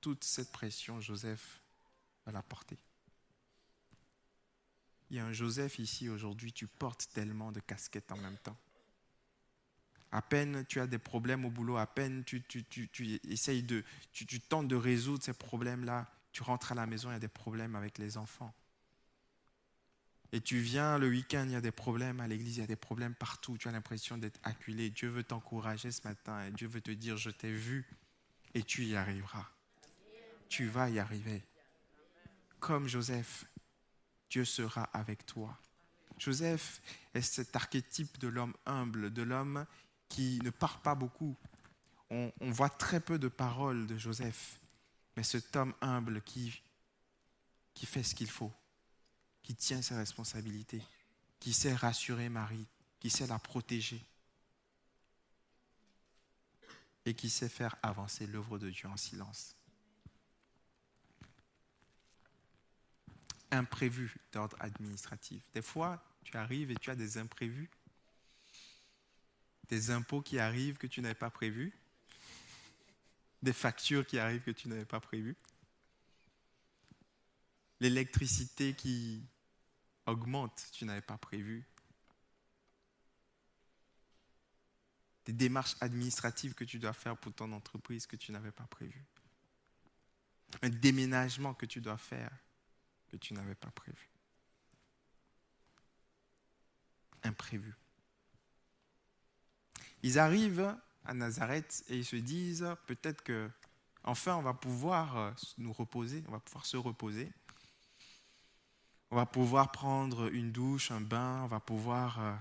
Toute 0.00 0.24
cette 0.24 0.52
pression, 0.52 1.00
Joseph 1.00 1.60
va 2.26 2.32
la 2.32 2.42
porter. 2.42 2.78
Il 5.10 5.16
y 5.16 5.18
a 5.18 5.26
un 5.26 5.32
Joseph 5.32 5.78
ici 5.78 6.08
aujourd'hui, 6.08 6.52
tu 6.52 6.66
portes 6.66 7.08
tellement 7.12 7.50
de 7.50 7.60
casquettes 7.60 8.12
en 8.12 8.16
même 8.16 8.38
temps. 8.38 8.56
À 10.12 10.22
peine 10.22 10.64
tu 10.66 10.80
as 10.80 10.86
des 10.86 10.98
problèmes 10.98 11.44
au 11.44 11.50
boulot, 11.50 11.76
à 11.76 11.86
peine 11.86 12.24
tu, 12.24 12.42
essayes 13.28 13.62
de, 13.62 13.84
tu, 14.12 14.40
tentes 14.40 14.68
de 14.68 14.76
résoudre 14.76 15.22
ces 15.22 15.32
problèmes-là, 15.32 16.10
tu 16.32 16.42
rentres 16.42 16.72
à 16.72 16.74
la 16.74 16.86
maison, 16.86 17.10
il 17.10 17.12
y 17.12 17.16
a 17.16 17.20
des 17.20 17.28
problèmes 17.28 17.76
avec 17.76 17.98
les 17.98 18.16
enfants. 18.16 18.52
Et 20.32 20.40
tu 20.40 20.58
viens 20.58 20.98
le 20.98 21.08
week-end, 21.08 21.44
il 21.46 21.52
y 21.52 21.56
a 21.56 21.60
des 21.60 21.72
problèmes 21.72 22.20
à 22.20 22.28
l'église, 22.28 22.56
il 22.56 22.60
y 22.60 22.64
a 22.64 22.68
des 22.68 22.76
problèmes 22.76 23.14
partout, 23.14 23.58
tu 23.58 23.66
as 23.66 23.72
l'impression 23.72 24.16
d'être 24.16 24.38
acculé. 24.44 24.90
Dieu 24.90 25.08
veut 25.08 25.24
t'encourager 25.24 25.90
ce 25.90 26.06
matin 26.06 26.50
Dieu 26.50 26.68
veut 26.68 26.80
te 26.80 26.92
dire, 26.92 27.16
je 27.16 27.30
t'ai 27.30 27.52
vu 27.52 27.86
et 28.54 28.62
tu 28.62 28.84
y 28.84 28.96
arriveras. 28.96 29.46
Tu 30.48 30.66
vas 30.66 30.88
y 30.88 30.98
arriver. 30.98 31.42
Comme 32.58 32.88
Joseph, 32.88 33.44
Dieu 34.28 34.44
sera 34.44 34.84
avec 34.84 35.26
toi. 35.26 35.58
Joseph 36.18 36.80
est 37.14 37.22
cet 37.22 37.56
archétype 37.56 38.18
de 38.18 38.28
l'homme 38.28 38.54
humble, 38.66 39.12
de 39.12 39.22
l'homme 39.22 39.66
qui 40.10 40.40
ne 40.44 40.50
parle 40.50 40.80
pas 40.82 40.94
beaucoup. 40.94 41.34
On, 42.10 42.32
voit 42.40 42.68
très 42.68 43.00
peu 43.00 43.18
de 43.18 43.28
paroles 43.28 43.86
de 43.86 43.96
Joseph, 43.96 44.60
mais 45.16 45.22
cet 45.22 45.54
homme 45.54 45.72
humble 45.80 46.20
qui, 46.22 46.60
qui 47.72 47.86
fait 47.86 48.02
ce 48.02 48.16
qu'il 48.16 48.28
faut, 48.28 48.52
qui 49.42 49.54
tient 49.54 49.80
ses 49.80 49.94
responsabilités, 49.94 50.82
qui 51.38 51.52
sait 51.52 51.72
rassurer 51.72 52.28
Marie, 52.28 52.66
qui 52.98 53.10
sait 53.10 53.28
la 53.28 53.38
protéger 53.38 54.04
et 57.06 57.14
qui 57.14 57.30
sait 57.30 57.48
faire 57.48 57.76
avancer 57.80 58.26
l'œuvre 58.26 58.58
de 58.58 58.68
Dieu 58.68 58.88
en 58.88 58.96
silence. 58.96 59.54
Imprévu 63.52 64.16
d'ordre 64.32 64.56
administratif. 64.58 65.44
Des 65.54 65.62
fois, 65.62 66.04
tu 66.24 66.36
arrives 66.36 66.72
et 66.72 66.76
tu 66.76 66.90
as 66.90 66.96
des 66.96 67.18
imprévus 67.18 67.70
des 69.70 69.90
impôts 69.90 70.20
qui 70.20 70.38
arrivent 70.38 70.76
que 70.76 70.86
tu 70.86 71.00
n'avais 71.00 71.14
pas 71.14 71.30
prévus, 71.30 71.72
des 73.42 73.52
factures 73.52 74.04
qui 74.06 74.18
arrivent 74.18 74.42
que 74.42 74.50
tu 74.50 74.68
n'avais 74.68 74.84
pas 74.84 75.00
prévues, 75.00 75.36
l'électricité 77.78 78.74
qui 78.74 79.22
augmente, 80.06 80.68
tu 80.72 80.84
n'avais 80.84 81.00
pas 81.00 81.16
prévu, 81.16 81.64
des 85.24 85.32
démarches 85.32 85.76
administratives 85.80 86.54
que 86.54 86.64
tu 86.64 86.78
dois 86.78 86.92
faire 86.92 87.16
pour 87.16 87.32
ton 87.32 87.52
entreprise 87.52 88.06
que 88.06 88.16
tu 88.16 88.32
n'avais 88.32 88.52
pas 88.52 88.66
prévu, 88.66 89.04
un 90.62 90.68
déménagement 90.68 91.54
que 91.54 91.66
tu 91.66 91.80
dois 91.80 91.98
faire 91.98 92.32
que 93.08 93.16
tu 93.16 93.34
n'avais 93.34 93.54
pas 93.54 93.70
prévu? 93.70 94.08
Imprévu. 97.22 97.74
Ils 100.02 100.18
arrivent 100.18 100.74
à 101.04 101.14
Nazareth 101.14 101.84
et 101.88 101.98
ils 101.98 102.04
se 102.04 102.16
disent 102.16 102.66
peut-être 102.86 103.22
que 103.22 103.50
enfin 104.04 104.36
on 104.36 104.42
va 104.42 104.54
pouvoir 104.54 105.16
euh, 105.16 105.30
nous 105.58 105.72
reposer, 105.72 106.24
on 106.28 106.32
va 106.32 106.40
pouvoir 106.40 106.66
se 106.66 106.76
reposer. 106.76 107.30
On 109.12 109.16
va 109.16 109.26
pouvoir 109.26 109.72
prendre 109.72 110.32
une 110.32 110.52
douche, 110.52 110.92
un 110.92 111.00
bain, 111.00 111.42
on 111.42 111.48
va 111.48 111.58
pouvoir 111.58 112.20
euh, 112.20 112.34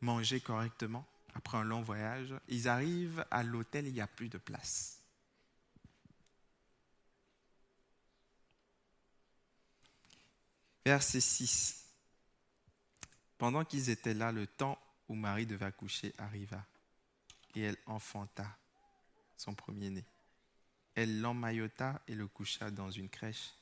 manger 0.00 0.40
correctement 0.40 1.04
après 1.34 1.58
un 1.58 1.64
long 1.64 1.82
voyage. 1.82 2.32
Ils 2.46 2.68
arrivent 2.68 3.24
à 3.30 3.42
l'hôtel, 3.42 3.88
il 3.88 3.92
n'y 3.92 4.00
a 4.00 4.06
plus 4.06 4.28
de 4.28 4.38
place. 4.38 5.02
Verset 10.84 11.20
6. 11.20 11.84
Pendant 13.36 13.64
qu'ils 13.64 13.90
étaient 13.90 14.14
là, 14.14 14.32
le 14.32 14.46
temps 14.46 14.78
où 15.08 15.14
Marie 15.14 15.46
devait 15.46 15.66
accoucher 15.66 16.12
arriva 16.18 16.64
et 17.54 17.62
elle 17.62 17.76
enfanta 17.86 18.58
son 19.36 19.54
premier-né. 19.54 20.04
Elle 20.94 21.20
l'emmaillota 21.20 22.02
et 22.08 22.14
le 22.14 22.26
coucha 22.26 22.70
dans 22.70 22.90
une 22.90 23.08
crèche 23.08 23.52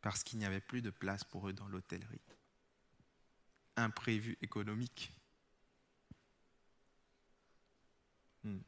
parce 0.00 0.22
qu'il 0.22 0.38
n'y 0.38 0.44
avait 0.44 0.60
plus 0.60 0.82
de 0.82 0.90
place 0.90 1.24
pour 1.24 1.48
eux 1.48 1.52
dans 1.52 1.68
l'hôtellerie. 1.68 2.20
Imprévu 3.76 4.36
économique. 4.42 5.12
Hmm. 8.42 8.58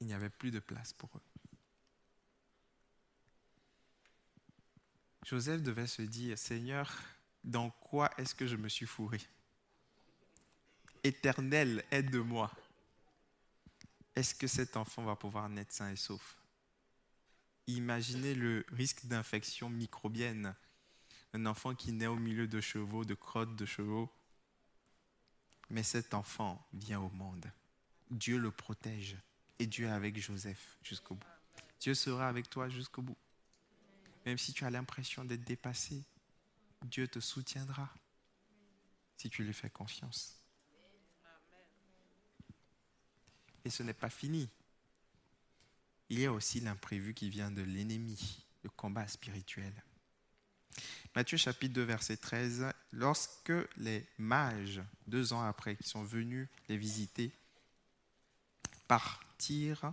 Il 0.00 0.06
n'y 0.06 0.14
avait 0.14 0.30
plus 0.30 0.50
de 0.50 0.60
place 0.60 0.92
pour 0.92 1.10
eux. 1.16 1.22
Joseph 5.24 5.62
devait 5.62 5.86
se 5.86 6.00
dire, 6.00 6.38
Seigneur, 6.38 6.90
dans 7.48 7.70
quoi 7.70 8.10
est-ce 8.18 8.34
que 8.34 8.46
je 8.46 8.56
me 8.56 8.68
suis 8.68 8.86
fourré? 8.86 9.20
Éternel, 11.02 11.82
aide-moi. 11.90 12.52
Est-ce 14.14 14.34
que 14.34 14.46
cet 14.46 14.76
enfant 14.76 15.02
va 15.04 15.16
pouvoir 15.16 15.48
naître 15.48 15.72
sain 15.72 15.90
et 15.90 15.96
sauf? 15.96 16.36
Imaginez 17.66 18.34
le 18.34 18.66
risque 18.70 19.06
d'infection 19.06 19.70
microbienne. 19.70 20.54
Un 21.32 21.46
enfant 21.46 21.74
qui 21.74 21.92
naît 21.92 22.06
au 22.06 22.16
milieu 22.16 22.46
de 22.46 22.60
chevaux, 22.60 23.04
de 23.04 23.14
crottes 23.14 23.56
de 23.56 23.64
chevaux. 23.64 24.12
Mais 25.70 25.82
cet 25.82 26.12
enfant 26.12 26.66
vient 26.74 27.00
au 27.00 27.10
monde. 27.10 27.50
Dieu 28.10 28.38
le 28.38 28.50
protège. 28.50 29.16
Et 29.58 29.66
Dieu 29.66 29.86
est 29.86 29.90
avec 29.90 30.20
Joseph 30.20 30.78
jusqu'au 30.82 31.14
bout. 31.14 31.26
Dieu 31.80 31.94
sera 31.94 32.28
avec 32.28 32.50
toi 32.50 32.68
jusqu'au 32.68 33.02
bout. 33.02 33.16
Même 34.26 34.38
si 34.38 34.52
tu 34.52 34.64
as 34.64 34.70
l'impression 34.70 35.24
d'être 35.24 35.44
dépassé, 35.44 36.04
Dieu 36.82 37.08
te 37.08 37.20
soutiendra 37.20 37.92
si 39.16 39.28
tu 39.28 39.42
lui 39.42 39.52
fais 39.52 39.70
confiance. 39.70 40.40
Et 43.64 43.70
ce 43.70 43.82
n'est 43.82 43.92
pas 43.92 44.10
fini. 44.10 44.48
Il 46.08 46.20
y 46.20 46.26
a 46.26 46.32
aussi 46.32 46.60
l'imprévu 46.60 47.12
qui 47.12 47.28
vient 47.28 47.50
de 47.50 47.62
l'ennemi, 47.62 48.44
le 48.62 48.70
combat 48.70 49.06
spirituel. 49.08 49.72
Matthieu 51.14 51.36
chapitre 51.36 51.74
2 51.74 51.82
verset 51.82 52.16
13, 52.16 52.66
lorsque 52.92 53.52
les 53.76 54.06
mages, 54.18 54.80
deux 55.06 55.32
ans 55.32 55.42
après, 55.42 55.76
qui 55.76 55.88
sont 55.88 56.04
venus 56.04 56.48
les 56.68 56.76
visiter, 56.76 57.32
partirent, 58.86 59.92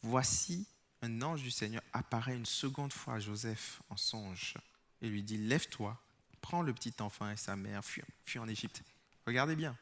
voici 0.00 0.66
un 1.02 1.20
ange 1.22 1.42
du 1.42 1.50
Seigneur 1.50 1.82
apparaît 1.92 2.36
une 2.36 2.46
seconde 2.46 2.92
fois 2.92 3.14
à 3.14 3.20
Joseph 3.20 3.82
en 3.90 3.96
songe 3.96 4.54
et 5.02 5.08
lui 5.08 5.22
dit, 5.22 5.36
lève-toi, 5.36 6.00
prends 6.40 6.62
le 6.62 6.72
petit 6.72 6.94
enfant 7.00 7.28
et 7.28 7.36
sa 7.36 7.56
mère, 7.56 7.84
fuis, 7.84 8.02
fuis 8.24 8.38
en 8.38 8.48
Égypte. 8.48 8.82
Regardez 9.26 9.56
bien. 9.56 9.76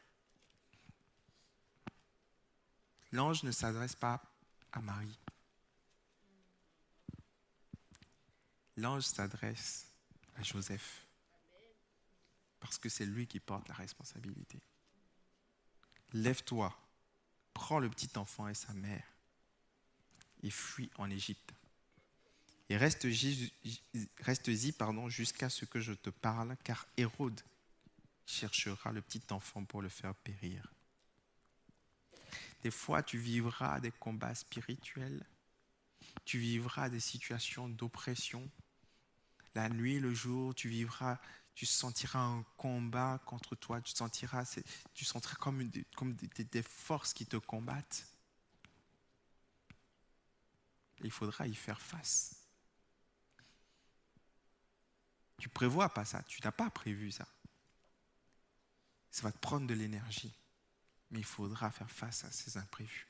L'ange 3.11 3.43
ne 3.43 3.51
s'adresse 3.51 3.95
pas 3.95 4.21
à 4.71 4.81
Marie. 4.81 5.17
L'ange 8.77 9.03
s'adresse 9.03 9.87
à 10.35 10.43
Joseph 10.43 11.05
parce 12.59 12.77
que 12.77 12.89
c'est 12.89 13.05
lui 13.05 13.27
qui 13.27 13.39
porte 13.39 13.67
la 13.67 13.75
responsabilité. 13.75 14.61
Lève-toi, 16.13 16.75
prends 17.53 17.79
le 17.79 17.89
petit 17.89 18.17
enfant 18.17 18.47
et 18.47 18.53
sa 18.53 18.73
mère 18.73 19.03
et 20.41 20.49
fuis 20.49 20.89
en 20.97 21.09
Égypte. 21.09 21.53
Et 22.71 22.77
reste-y 22.77 23.51
jusqu'à 25.09 25.49
ce 25.49 25.65
que 25.65 25.81
je 25.81 25.91
te 25.91 26.09
parle, 26.09 26.55
car 26.63 26.87
Hérode 26.95 27.41
cherchera 28.25 28.93
le 28.93 29.01
petit 29.01 29.21
enfant 29.31 29.65
pour 29.65 29.81
le 29.81 29.89
faire 29.89 30.15
périr. 30.15 30.65
Des 32.63 32.71
fois, 32.71 33.03
tu 33.03 33.17
vivras 33.17 33.81
des 33.81 33.91
combats 33.91 34.33
spirituels, 34.33 35.25
tu 36.23 36.39
vivras 36.39 36.87
des 36.87 37.01
situations 37.01 37.67
d'oppression. 37.67 38.49
La 39.53 39.67
nuit, 39.67 39.99
le 39.99 40.13
jour, 40.13 40.55
tu 40.55 40.69
vivras, 40.69 41.19
tu 41.53 41.65
sentiras 41.65 42.21
un 42.21 42.43
combat 42.55 43.19
contre 43.25 43.53
toi, 43.55 43.81
tu 43.81 43.91
sentiras, 43.93 44.45
tu 44.93 45.03
sentiras 45.03 45.35
comme 45.35 45.67
des 45.67 46.63
forces 46.63 47.13
qui 47.13 47.25
te 47.25 47.35
combattent. 47.35 48.07
Il 51.03 51.11
faudra 51.11 51.47
y 51.47 51.53
faire 51.53 51.81
face. 51.81 52.37
Tu 55.41 55.49
prévois 55.49 55.89
pas 55.89 56.05
ça, 56.05 56.21
tu 56.27 56.39
n'as 56.43 56.51
pas 56.51 56.69
prévu 56.69 57.09
ça. 57.09 57.27
Ça 59.09 59.23
va 59.23 59.31
te 59.31 59.39
prendre 59.39 59.65
de 59.65 59.73
l'énergie, 59.73 60.31
mais 61.09 61.17
il 61.17 61.25
faudra 61.25 61.71
faire 61.71 61.89
face 61.89 62.23
à 62.25 62.31
ces 62.31 62.57
imprévus. 62.57 63.07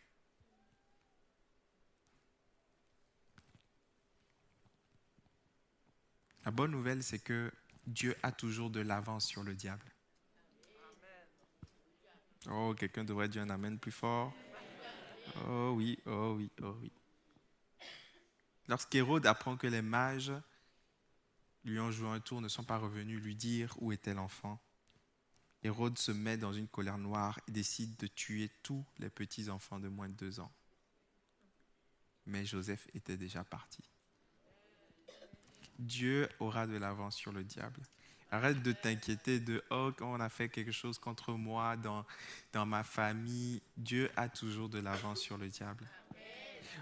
La 6.45 6.51
bonne 6.51 6.71
nouvelle, 6.71 7.03
c'est 7.03 7.19
que 7.19 7.51
Dieu 7.85 8.15
a 8.23 8.31
toujours 8.31 8.69
de 8.69 8.79
l'avance 8.79 9.27
sur 9.27 9.43
le 9.43 9.53
diable. 9.53 9.91
Oh, 12.49 12.73
quelqu'un 12.79 13.03
devrait 13.03 13.27
dire 13.27 13.41
un 13.41 13.49
Amen 13.49 13.77
plus 13.77 13.91
fort. 13.91 14.33
Oh 15.47 15.73
oui, 15.75 15.99
oh 16.05 16.35
oui, 16.37 16.49
oh 16.61 16.77
oui. 16.79 16.93
Lorsqu'Hérode 18.69 19.25
apprend 19.25 19.57
que 19.57 19.67
les 19.67 19.81
mages 19.81 20.31
lui 21.63 21.79
ont 21.79 21.91
joué 21.91 22.09
un 22.09 22.19
tour, 22.19 22.41
ne 22.41 22.47
sont 22.47 22.63
pas 22.63 22.77
revenus 22.77 23.21
lui 23.21 23.35
dire 23.35 23.75
où 23.79 23.91
était 23.91 24.13
l'enfant. 24.13 24.59
Hérode 25.63 25.97
se 25.97 26.11
met 26.11 26.37
dans 26.37 26.53
une 26.53 26.67
colère 26.67 26.97
noire 26.97 27.39
et 27.47 27.51
décide 27.51 27.95
de 27.97 28.07
tuer 28.07 28.49
tous 28.63 28.83
les 28.97 29.09
petits-enfants 29.09 29.79
de 29.79 29.87
moins 29.87 30.09
de 30.09 30.15
deux 30.15 30.39
ans. 30.39 30.51
Mais 32.25 32.45
Joseph 32.45 32.87
était 32.93 33.17
déjà 33.17 33.43
parti. 33.43 33.83
Dieu 35.77 36.29
aura 36.39 36.67
de 36.67 36.77
l'avance 36.77 37.15
sur 37.15 37.31
le 37.31 37.43
diable. 37.43 37.81
Arrête 38.31 38.61
de 38.63 38.71
t'inquiéter 38.71 39.39
de 39.39 39.63
oh, 39.71 39.91
on 39.99 40.19
a 40.19 40.29
fait 40.29 40.47
quelque 40.47 40.71
chose 40.71 40.97
contre 40.97 41.33
moi 41.33 41.75
dans, 41.75 42.05
dans 42.53 42.65
ma 42.65 42.83
famille. 42.83 43.61
Dieu 43.75 44.09
a 44.15 44.29
toujours 44.29 44.69
de 44.69 44.79
l'avance 44.79 45.19
sur 45.19 45.37
le 45.37 45.49
diable. 45.49 45.85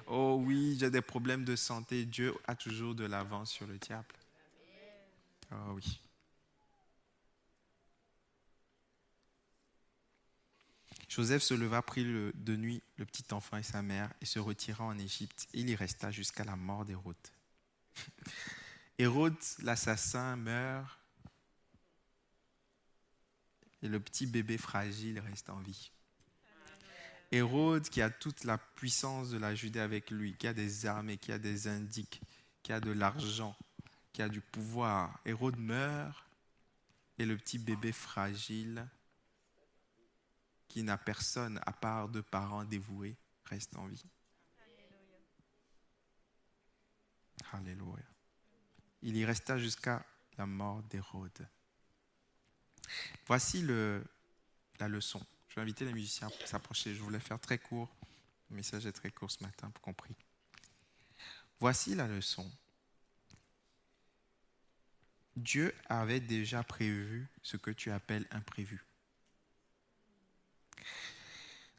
Oh 0.05 0.39
oui, 0.45 0.77
j'ai 0.79 0.91
des 0.91 1.01
problèmes 1.01 1.43
de 1.43 1.55
santé. 1.55 2.05
Dieu 2.05 2.35
a 2.45 2.55
toujours 2.55 2.93
de 2.93 3.05
l'avance 3.05 3.51
sur 3.51 3.65
le 3.65 3.77
diable. 3.77 4.18
Ah 5.51 5.73
oui. 5.73 6.01
Joseph 11.07 11.41
se 11.41 11.55
leva, 11.55 11.81
prit 11.81 12.03
de 12.03 12.55
nuit 12.55 12.83
le 12.97 13.05
petit 13.05 13.33
enfant 13.33 13.57
et 13.57 13.63
sa 13.63 13.81
mère 13.81 14.13
et 14.21 14.25
se 14.25 14.37
retira 14.37 14.83
en 14.83 14.97
Égypte. 14.97 15.47
Il 15.53 15.69
y 15.69 15.75
resta 15.75 16.11
jusqu'à 16.11 16.43
la 16.43 16.55
mort 16.55 16.85
d'Hérode. 16.85 17.15
Hérode, 18.99 19.35
l'assassin, 19.63 20.35
meurt 20.35 20.99
et 23.81 23.87
le 23.87 23.99
petit 23.99 24.25
bébé 24.25 24.57
fragile 24.57 25.19
reste 25.19 25.49
en 25.49 25.59
vie. 25.59 25.91
Hérode, 27.31 27.87
qui 27.89 28.01
a 28.01 28.09
toute 28.09 28.43
la 28.43 28.57
puissance 28.57 29.29
de 29.29 29.37
la 29.37 29.53
Judée 29.55 29.79
avec 29.79 30.09
lui, 30.11 30.35
qui 30.35 30.47
a 30.47 30.53
des 30.53 30.85
armées, 30.85 31.17
qui 31.17 31.31
a 31.31 31.37
des 31.37 31.67
indiques, 31.67 32.21
qui 32.63 32.73
a 32.73 32.79
de 32.79 32.91
l'argent, 32.91 33.55
qui 34.19 34.23
a 34.23 34.27
du 34.27 34.41
pouvoir. 34.41 35.17
Hérode 35.23 35.57
meurt 35.57 36.25
et 37.17 37.25
le 37.25 37.37
petit 37.37 37.57
bébé 37.57 37.93
fragile 37.93 38.85
qui 40.67 40.83
n'a 40.83 40.97
personne 40.97 41.57
à 41.65 41.71
part 41.71 42.09
de 42.09 42.19
parents 42.19 42.65
dévoués 42.65 43.15
reste 43.45 43.77
en 43.77 43.87
vie. 43.87 44.03
Alléluia. 47.53 48.03
Il 49.03 49.15
y 49.15 49.23
resta 49.23 49.57
jusqu'à 49.57 50.05
la 50.37 50.45
mort 50.45 50.83
d'Hérode. 50.83 51.47
Voici 53.25 53.61
le, 53.61 54.03
la 54.81 54.89
leçon. 54.89 55.25
Je 55.47 55.55
vais 55.55 55.61
inviter 55.61 55.85
les 55.85 55.93
musiciens 55.93 56.27
à 56.27 56.45
s'approcher. 56.45 56.93
Je 56.93 57.01
voulais 57.01 57.21
faire 57.21 57.39
très 57.39 57.57
court. 57.57 57.95
Le 58.49 58.57
message 58.57 58.85
est 58.85 58.91
très 58.91 59.11
court 59.11 59.31
ce 59.31 59.41
matin, 59.41 59.69
pour 59.69 59.81
compris. 59.81 60.17
Voici 61.61 61.95
la 61.95 62.09
leçon. 62.09 62.51
Dieu 65.39 65.73
avait 65.87 66.19
déjà 66.19 66.63
prévu 66.63 67.29
ce 67.43 67.55
que 67.55 67.71
tu 67.71 67.91
appelles 67.91 68.27
imprévu. 68.31 68.83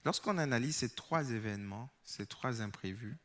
Lorsqu'on 0.04 0.38
analyse 0.38 0.76
ces 0.76 0.88
trois 0.88 1.30
événements, 1.30 1.92
ces 2.02 2.26
trois 2.26 2.62
imprévus, 2.62 3.18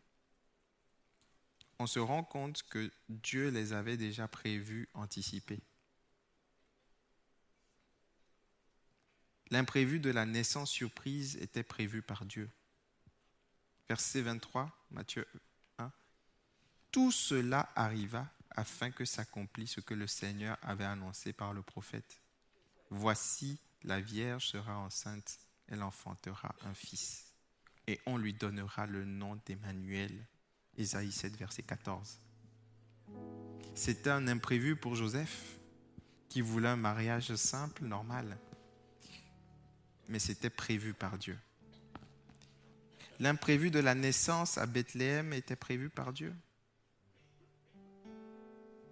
on 1.79 1.87
se 1.87 1.99
rend 1.99 2.23
compte 2.23 2.63
que 2.63 2.91
Dieu 3.07 3.49
les 3.49 3.71
avait 3.71 3.97
déjà 3.97 4.27
prévus, 4.27 4.89
anticipés. 4.93 5.61
L'imprévu 9.51 9.99
de 9.99 10.09
la 10.09 10.25
naissance 10.25 10.69
surprise 10.69 11.37
était 11.37 11.63
prévu 11.63 12.01
par 12.01 12.25
Dieu. 12.25 12.49
Verset 13.87 14.21
23, 14.21 14.69
Matthieu 14.91 15.25
1. 15.77 15.91
Tout 16.91 17.11
cela 17.11 17.71
arriva 17.75 18.34
afin 18.55 18.91
que 18.91 19.05
s'accomplisse 19.05 19.71
ce 19.71 19.81
que 19.81 19.93
le 19.93 20.07
Seigneur 20.07 20.57
avait 20.61 20.85
annoncé 20.85 21.33
par 21.33 21.53
le 21.53 21.61
prophète. 21.61 22.21
Voici, 22.89 23.59
la 23.83 23.99
Vierge 23.99 24.47
sera 24.47 24.77
enceinte, 24.77 25.39
elle 25.67 25.83
enfantera 25.83 26.55
un 26.63 26.73
fils, 26.73 27.33
et 27.87 27.99
on 28.05 28.17
lui 28.17 28.33
donnera 28.33 28.87
le 28.87 29.05
nom 29.05 29.39
d'Emmanuel. 29.45 30.25
Ésaïe 30.77 31.11
7, 31.11 31.35
verset 31.37 31.63
14. 31.63 32.19
C'était 33.73 34.09
un 34.09 34.27
imprévu 34.27 34.75
pour 34.75 34.95
Joseph, 34.95 35.57
qui 36.29 36.41
voulait 36.41 36.69
un 36.69 36.75
mariage 36.75 37.35
simple, 37.35 37.83
normal. 37.83 38.37
Mais 40.07 40.19
c'était 40.19 40.49
prévu 40.49 40.93
par 40.93 41.17
Dieu. 41.17 41.37
L'imprévu 43.19 43.71
de 43.71 43.79
la 43.79 43.95
naissance 43.95 44.57
à 44.57 44.65
Bethléem 44.65 45.33
était 45.33 45.55
prévu 45.55 45.89
par 45.89 46.11
Dieu. 46.11 46.33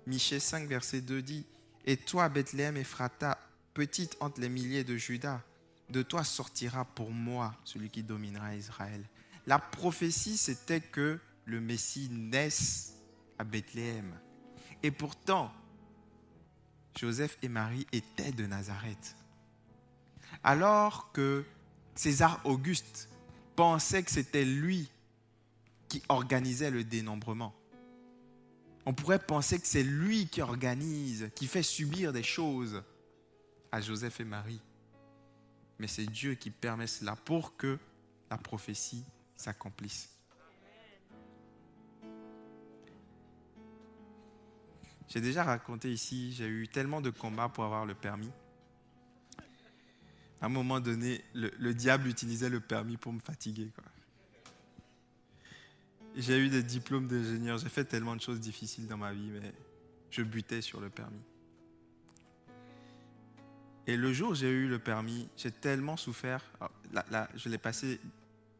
Michée 0.05 0.39
5, 0.39 0.67
verset 0.67 1.01
2 1.01 1.21
dit 1.21 1.45
Et 1.85 1.97
toi, 1.97 2.30
Bethléem 2.30 2.75
Ephrata, 2.77 3.38
petite 3.73 4.17
entre 4.19 4.41
les 4.41 4.49
milliers 4.49 4.84
de 4.84 4.97
Judas, 4.97 5.41
de 5.89 6.01
toi 6.01 6.23
sortira 6.23 6.85
pour 6.85 7.11
moi 7.11 7.55
celui 7.63 7.89
qui 7.89 8.03
dominera 8.03 8.55
Israël. 8.55 9.03
La 9.45 9.59
prophétie, 9.59 10.38
c'était 10.38 10.81
que 10.81 11.19
le 11.45 11.61
Messie 11.61 12.09
naisse 12.09 12.95
à 13.38 13.43
Bethléem. 13.43 14.13
Et 14.81 14.91
pourtant, 14.91 15.53
Joseph 16.97 17.38
et 17.41 17.49
Marie 17.49 17.88
étaient 17.91 18.31
de 18.31 18.45
Nazareth. 18.45 19.15
Alors 20.43 21.11
que 21.11 21.45
César 21.95 22.41
Auguste 22.43 23.09
pensait 23.55 24.03
que 24.03 24.11
c'était 24.11 24.45
lui 24.45 24.89
qui 25.88 26.01
organisait 26.09 26.71
le 26.71 26.84
dénombrement. 26.84 27.53
On 28.85 28.93
pourrait 28.93 29.19
penser 29.19 29.60
que 29.60 29.68
c'est 29.68 29.84
lui 29.84 30.27
qui 30.27 30.41
organise, 30.41 31.30
qui 31.35 31.47
fait 31.47 31.64
subir 31.64 32.11
des 32.11 32.23
choses 32.23 32.84
à 33.72 33.80
Joseph 33.80 34.19
et 34.19 34.26
Marie. 34.26 34.61
Mais 35.80 35.88
c'est 35.88 36.05
Dieu 36.05 36.35
qui 36.35 36.51
permet 36.51 36.88
cela 36.88 37.15
pour 37.15 37.55
que 37.55 37.80
la 38.30 38.38
prophétie 38.38 39.05
s'accomplisse. 39.35 40.10
J'ai 45.07 45.22
déjà 45.22 45.43
raconté 45.43 45.91
ici, 45.91 46.34
j'ai 46.34 46.47
eu 46.47 46.68
tellement 46.68 46.99
de 46.99 47.11
combats 47.11 47.49
pour 47.49 47.64
avoir 47.64 47.85
le 47.85 47.93
permis. 47.93 48.31
À 50.41 50.47
un 50.47 50.49
moment 50.49 50.80
donné, 50.80 51.23
le, 51.34 51.73
diable 51.73 52.07
utilisait 52.07 52.49
le 52.49 52.60
permis 52.60 52.97
pour 52.97 53.14
me 53.14 53.19
fatiguer. 53.19 53.72
J'ai 56.15 56.38
eu 56.38 56.49
des 56.49 56.61
diplômes 56.61 57.07
d'ingénieur, 57.07 57.57
j'ai 57.57 57.69
fait 57.69 57.85
tellement 57.85 58.15
de 58.15 58.22
choses 58.22 58.40
difficiles 58.40 58.88
dans 58.88 58.98
ma 58.98 59.14
vie, 59.14 59.31
mais 59.31 59.53
je 60.11 60.22
butais 60.22 60.61
sur 60.61 60.80
le 60.80 60.90
permis. 60.90 61.22
Et 63.88 63.98
le 63.98 64.14
jour 64.14 64.31
où 64.31 64.35
j'ai 64.35 64.49
eu 64.49 64.68
le 64.68 64.80
permis, 64.80 65.27
j'ai 65.35 65.52
tellement 65.52 65.98
souffert. 65.98 66.44
Là, 66.91 67.27
je 67.35 67.49
l'ai 67.49 67.57
passé 67.57 67.99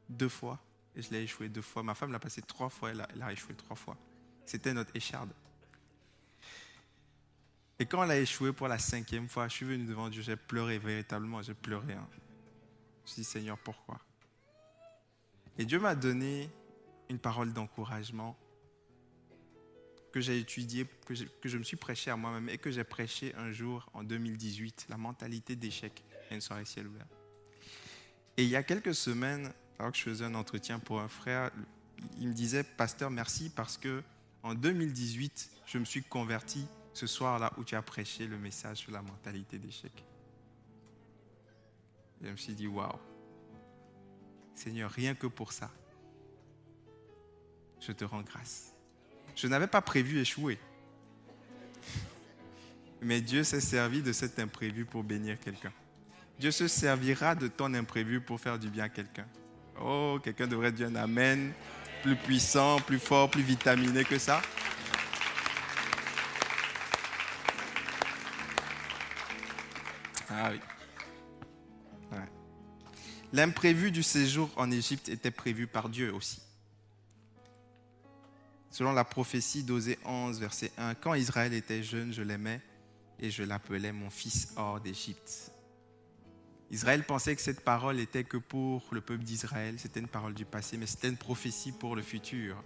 deux 0.10 0.30
fois 0.30 0.60
et 0.96 1.02
je 1.02 1.12
l'ai 1.12 1.22
échoué 1.22 1.48
deux 1.48 1.62
fois. 1.62 1.84
Ma 1.84 1.96
femme 1.96 2.12
l'a 2.12 2.20
passé 2.20 2.42
trois 2.42 2.70
fois, 2.70 2.90
a, 2.90 3.08
elle 3.14 3.22
a 3.22 3.32
échoué 3.32 3.54
trois 3.56 3.76
fois. 3.76 3.98
C'était 4.46 4.74
notre 4.74 4.94
écharde. 4.96 5.32
Et 7.80 7.86
quand 7.86 8.04
elle 8.04 8.12
a 8.12 8.20
échoué 8.20 8.52
pour 8.52 8.68
la 8.68 8.80
cinquième 8.80 9.30
fois, 9.30 9.48
je 9.48 9.54
suis 9.54 9.66
venu 9.66 9.86
devant 9.86 10.10
Dieu, 10.10 10.22
j'ai 10.22 10.36
pleuré 10.36 10.78
véritablement, 10.80 11.42
j'ai 11.42 11.54
pleuré. 11.54 11.94
Hein. 11.94 12.08
Je 12.12 12.16
me 12.16 13.08
suis 13.08 13.22
dit, 13.22 13.24
Seigneur, 13.24 13.58
pourquoi? 13.58 14.00
Et 15.58 15.66
Dieu 15.66 15.80
m'a 15.80 15.96
donné 15.96 16.50
une 17.10 17.20
parole 17.20 17.54
d'encouragement 17.54 18.38
que 20.12 20.22
j'ai 20.22 20.38
étudiée, 20.38 20.86
que, 21.06 21.14
que, 21.42 21.50
je 21.50 21.58
me 21.58 21.64
suis 21.64 21.76
prêché 21.76 22.12
à 22.12 22.16
moi-même 22.16 22.48
et 22.50 22.58
que 22.58 22.70
j'ai 22.70 22.84
prêché 22.84 23.34
un 23.36 23.52
jour 23.52 23.90
en 23.94 24.04
2018, 24.04 24.86
la 24.90 24.98
mentalité 24.98 25.56
d'échec 25.56 26.04
à 26.30 26.36
une 26.36 26.42
soirée 26.42 26.66
ciel 26.66 26.88
ouvert. 26.88 27.08
Et 28.38 28.44
il 28.44 28.50
y 28.50 28.56
a 28.56 28.64
quelques 28.64 28.94
semaines, 28.96 29.52
alors 29.80 29.92
que 29.92 29.98
je 29.98 30.04
faisais 30.04 30.26
un 30.26 30.36
entretien 30.36 30.80
pour 30.80 31.00
un 31.00 31.08
frère, 31.08 31.52
il 32.20 32.28
me 32.28 32.34
disait, 32.34 32.64
Pasteur, 32.64 33.10
merci 33.10 33.50
parce 33.50 33.78
que 33.78 34.04
en 34.44 34.54
2018, 34.54 35.52
je 35.66 35.78
me 35.78 35.86
suis 35.86 36.04
converti 36.04 36.68
ce 36.94 37.08
soir-là 37.08 37.52
où 37.58 37.64
tu 37.64 37.76
as 37.76 37.82
prêché 37.82 38.28
le 38.28 38.38
message 38.38 38.78
sur 38.78 38.92
la 38.92 39.02
mentalité 39.02 39.58
d'échec. 39.58 39.92
Je 42.22 42.30
me 42.30 42.38
suis 42.38 42.54
dit, 42.54 42.68
waouh, 42.68 43.00
Seigneur, 44.54 44.92
rien 44.92 45.16
que 45.16 45.28
pour 45.28 45.52
ça, 45.52 45.72
je 47.86 47.92
te 47.92 48.06
rends 48.06 48.22
grâce. 48.22 48.74
Je 49.36 49.48
n'avais 49.48 49.68
pas 49.68 49.82
prévu 49.82 50.20
échouer. 50.20 50.60
Mais 53.02 53.20
Dieu 53.20 53.44
s'est 53.44 53.62
servi 53.62 54.02
de 54.02 54.14
cet 54.14 54.40
imprévu 54.40 54.86
pour 54.86 55.04
bénir 55.04 55.40
quelqu'un. 55.40 55.74
Dieu 56.40 56.52
se 56.52 56.68
servira 56.68 57.36
de 57.36 57.48
ton 57.48 57.74
imprévu 57.74 58.22
pour 58.22 58.40
faire 58.40 58.58
du 58.58 58.70
bien 58.70 58.86
à 58.86 58.90
quelqu'un. 58.90 59.28
Oh, 59.82 60.20
quelqu'un 60.24 60.48
devrait 60.48 60.72
dire 60.72 60.88
un 60.88 60.96
Amen 60.96 61.54
plus 62.02 62.16
puissant, 62.16 62.80
plus 62.82 63.00
fort, 63.00 63.30
plus 63.30 63.42
vitaminé 63.42 64.04
que 64.04 64.18
ça. 64.18 64.42
Ah 70.30 70.50
oui. 70.52 70.60
L'imprévu 73.32 73.90
du 73.90 74.04
séjour 74.04 74.52
en 74.58 74.70
Égypte 74.70 75.10
était 75.10 75.32
prévu 75.32 75.66
par 75.66 75.90
Dieu 75.90 76.14
aussi. 76.14 76.40
Selon 78.74 78.92
la 78.92 79.04
prophétie 79.04 79.62
d'Osée 79.62 80.00
11, 80.04 80.40
verset 80.40 80.72
1, 80.80 80.96
Quand 80.96 81.14
Israël 81.14 81.54
était 81.54 81.84
jeune, 81.84 82.12
je 82.12 82.24
l'aimais 82.24 82.60
et 83.20 83.30
je 83.30 83.44
l'appelais 83.44 83.92
mon 83.92 84.10
fils 84.10 84.52
hors 84.56 84.82
d'Égypte. 84.82 85.52
Israël 86.72 87.04
pensait 87.04 87.36
que 87.36 87.42
cette 87.44 87.62
parole 87.62 88.00
était 88.00 88.24
que 88.24 88.38
pour 88.38 88.84
le 88.92 89.00
peuple 89.00 89.24
d'Israël, 89.24 89.76
c'était 89.78 90.00
une 90.00 90.08
parole 90.08 90.34
du 90.34 90.44
passé, 90.44 90.78
mais 90.78 90.88
c'était 90.88 91.10
une 91.10 91.18
prophétie 91.18 91.72
pour 91.72 91.96
le 91.96 92.02
futur. 92.02 92.64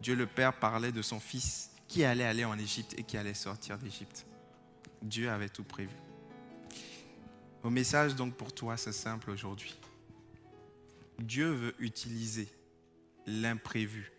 Dieu 0.00 0.14
le 0.14 0.26
Père 0.26 0.58
parlait 0.58 0.92
de 0.92 1.02
son 1.02 1.20
fils 1.20 1.70
qui 1.88 2.04
allait 2.04 2.24
aller 2.24 2.46
en 2.46 2.58
Égypte 2.58 2.94
et 2.96 3.02
qui 3.02 3.18
allait 3.18 3.34
sortir 3.34 3.76
d'Égypte. 3.76 4.24
Dieu 5.02 5.28
avait 5.28 5.50
tout 5.50 5.64
prévu. 5.64 5.94
Mon 7.62 7.70
message 7.70 8.14
donc 8.14 8.34
pour 8.34 8.54
toi, 8.54 8.78
c'est 8.78 8.92
simple 8.92 9.30
aujourd'hui. 9.30 9.78
Dieu 11.18 11.50
veut 11.50 11.74
utiliser 11.80 12.48
l'imprévu 13.26 14.10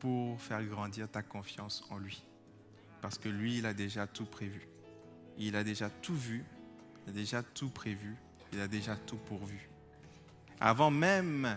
pour 0.00 0.40
faire 0.40 0.64
grandir 0.64 1.08
ta 1.08 1.22
confiance 1.22 1.84
en 1.90 1.98
lui. 1.98 2.24
Parce 3.00 3.18
que 3.18 3.28
lui, 3.28 3.58
il 3.58 3.66
a 3.66 3.74
déjà 3.74 4.06
tout 4.06 4.26
prévu. 4.26 4.66
Il 5.38 5.54
a 5.56 5.62
déjà 5.62 5.88
tout 5.88 6.16
vu, 6.16 6.44
il 7.06 7.10
a 7.10 7.12
déjà 7.12 7.42
tout 7.42 7.70
prévu, 7.70 8.16
il 8.52 8.60
a 8.60 8.68
déjà 8.68 8.96
tout 8.96 9.16
pourvu. 9.16 9.70
Avant 10.58 10.90
même 10.90 11.56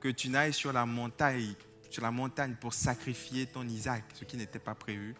que 0.00 0.08
tu 0.08 0.28
n'ailles 0.28 0.52
sur 0.52 0.72
la 0.72 0.86
montagne, 0.86 1.54
pour 2.60 2.74
sacrifier 2.74 3.46
ton 3.46 3.68
Isaac, 3.68 4.04
ce 4.14 4.24
qui 4.24 4.36
n'était 4.36 4.58
pas 4.58 4.74
prévu, 4.74 5.14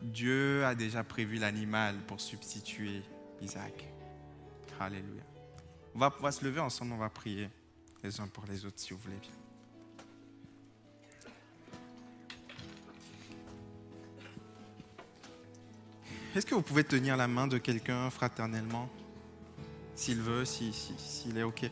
Dieu 0.00 0.64
a 0.64 0.74
déjà 0.74 1.02
prévu 1.02 1.36
l'animal 1.36 1.96
pour 2.06 2.20
substituer 2.20 3.02
Isaac. 3.40 3.88
Alléluia. 4.78 5.22
On 5.94 5.98
va 5.98 6.10
pouvoir 6.10 6.32
se 6.32 6.44
lever 6.44 6.60
ensemble, 6.60 6.92
on 6.92 6.98
va 6.98 7.10
prier 7.10 7.48
les 8.02 8.20
uns 8.20 8.28
pour 8.28 8.44
les 8.46 8.64
autres 8.64 8.78
si 8.78 8.92
vous 8.92 8.98
voulez 8.98 9.16
bien. 9.16 9.41
Est-ce 16.34 16.46
que 16.46 16.54
vous 16.54 16.62
pouvez 16.62 16.82
tenir 16.82 17.18
la 17.18 17.28
main 17.28 17.46
de 17.46 17.58
quelqu'un 17.58 18.08
fraternellement, 18.08 18.88
s'il 19.94 20.22
veut, 20.22 20.46
s'il 20.46 20.72
si, 20.72 21.30
est 21.36 21.42
OK 21.42 21.64
Et 21.64 21.70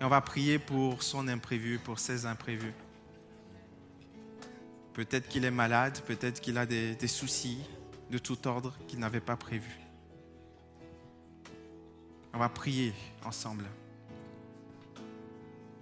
on 0.00 0.08
va 0.08 0.20
prier 0.20 0.60
pour 0.60 1.02
son 1.02 1.26
imprévu, 1.26 1.80
pour 1.80 1.98
ses 1.98 2.24
imprévus. 2.24 2.72
Peut-être 4.92 5.28
qu'il 5.28 5.44
est 5.44 5.50
malade, 5.50 6.00
peut-être 6.06 6.40
qu'il 6.40 6.56
a 6.56 6.66
des, 6.66 6.94
des 6.94 7.08
soucis 7.08 7.58
de 8.12 8.18
tout 8.18 8.46
ordre 8.46 8.72
qu'il 8.86 9.00
n'avait 9.00 9.20
pas 9.20 9.36
prévu. 9.36 9.72
On 12.32 12.38
va 12.38 12.48
prier 12.48 12.94
ensemble. 13.24 13.64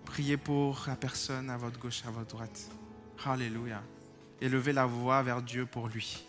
Priez 0.06 0.38
pour 0.38 0.84
la 0.86 0.96
personne 0.96 1.50
à 1.50 1.58
votre 1.58 1.78
gauche, 1.78 2.02
à 2.06 2.10
votre 2.10 2.30
droite. 2.30 2.70
Alléluia. 3.26 3.82
Élevez 4.40 4.72
la 4.72 4.86
voix 4.86 5.22
vers 5.22 5.42
Dieu 5.42 5.66
pour 5.66 5.88
lui. 5.88 6.24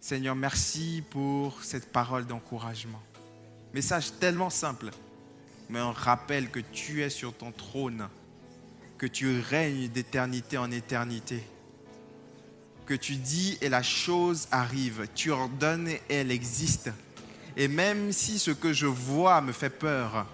Seigneur, 0.00 0.36
merci 0.36 1.02
pour 1.10 1.64
cette 1.64 1.90
parole 1.90 2.26
d'encouragement. 2.26 3.02
Message 3.72 4.12
tellement 4.20 4.50
simple, 4.50 4.90
mais 5.68 5.80
on 5.80 5.92
rappelle 5.92 6.50
que 6.50 6.60
tu 6.60 7.02
es 7.02 7.10
sur 7.10 7.34
ton 7.34 7.50
trône, 7.50 8.08
que 8.96 9.06
tu 9.06 9.40
règnes 9.40 9.88
d'éternité 9.88 10.56
en 10.56 10.70
éternité, 10.70 11.42
que 12.86 12.94
tu 12.94 13.16
dis 13.16 13.58
et 13.60 13.68
la 13.68 13.82
chose 13.82 14.46
arrive, 14.52 15.08
tu 15.14 15.32
ordonnes 15.32 15.88
et 15.88 16.00
elle 16.10 16.30
existe. 16.30 16.90
Et 17.56 17.66
même 17.66 18.12
si 18.12 18.38
ce 18.38 18.52
que 18.52 18.72
je 18.72 18.86
vois 18.86 19.40
me 19.40 19.52
fait 19.52 19.70
peur, 19.70 20.26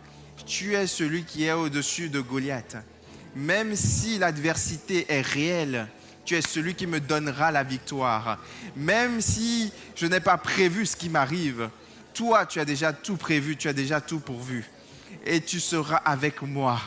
tu 0.44 0.74
es 0.74 0.86
celui 0.86 1.24
qui 1.24 1.44
est 1.44 1.52
au-dessus 1.52 2.11
de 2.11 2.20
Goliath. 2.20 2.77
Même 3.35 3.77
si 3.77 4.19
l'adversité 4.19 5.07
est 5.09 5.20
réelle, 5.20 5.89
tu 6.24 6.36
es 6.36 6.43
celui 6.43 6.74
qui 6.74 6.86
me 6.86 7.01
donnera 7.01 7.51
la 7.51 7.62
victoire. 7.62 8.39
Même 8.77 9.20
si 9.20 9.73
je 9.94 10.07
n'ai 10.07 10.20
pas 10.20 10.36
prévu 10.36 10.86
ce 10.86 10.97
qui 10.97 11.09
m'arrive, 11.09 11.70
toi, 12.15 12.47
tu 12.47 12.61
as 12.61 12.65
déjà 12.65 12.93
tout 12.93 13.16
prévu, 13.16 13.57
tu 13.57 13.69
as 13.69 13.73
déjà 13.73 14.01
tout 14.01 14.20
pourvu. 14.20 14.65
Et 15.24 15.40
tu 15.40 15.61
seras 15.61 15.97
avec 15.97 16.43
moi. 16.43 16.81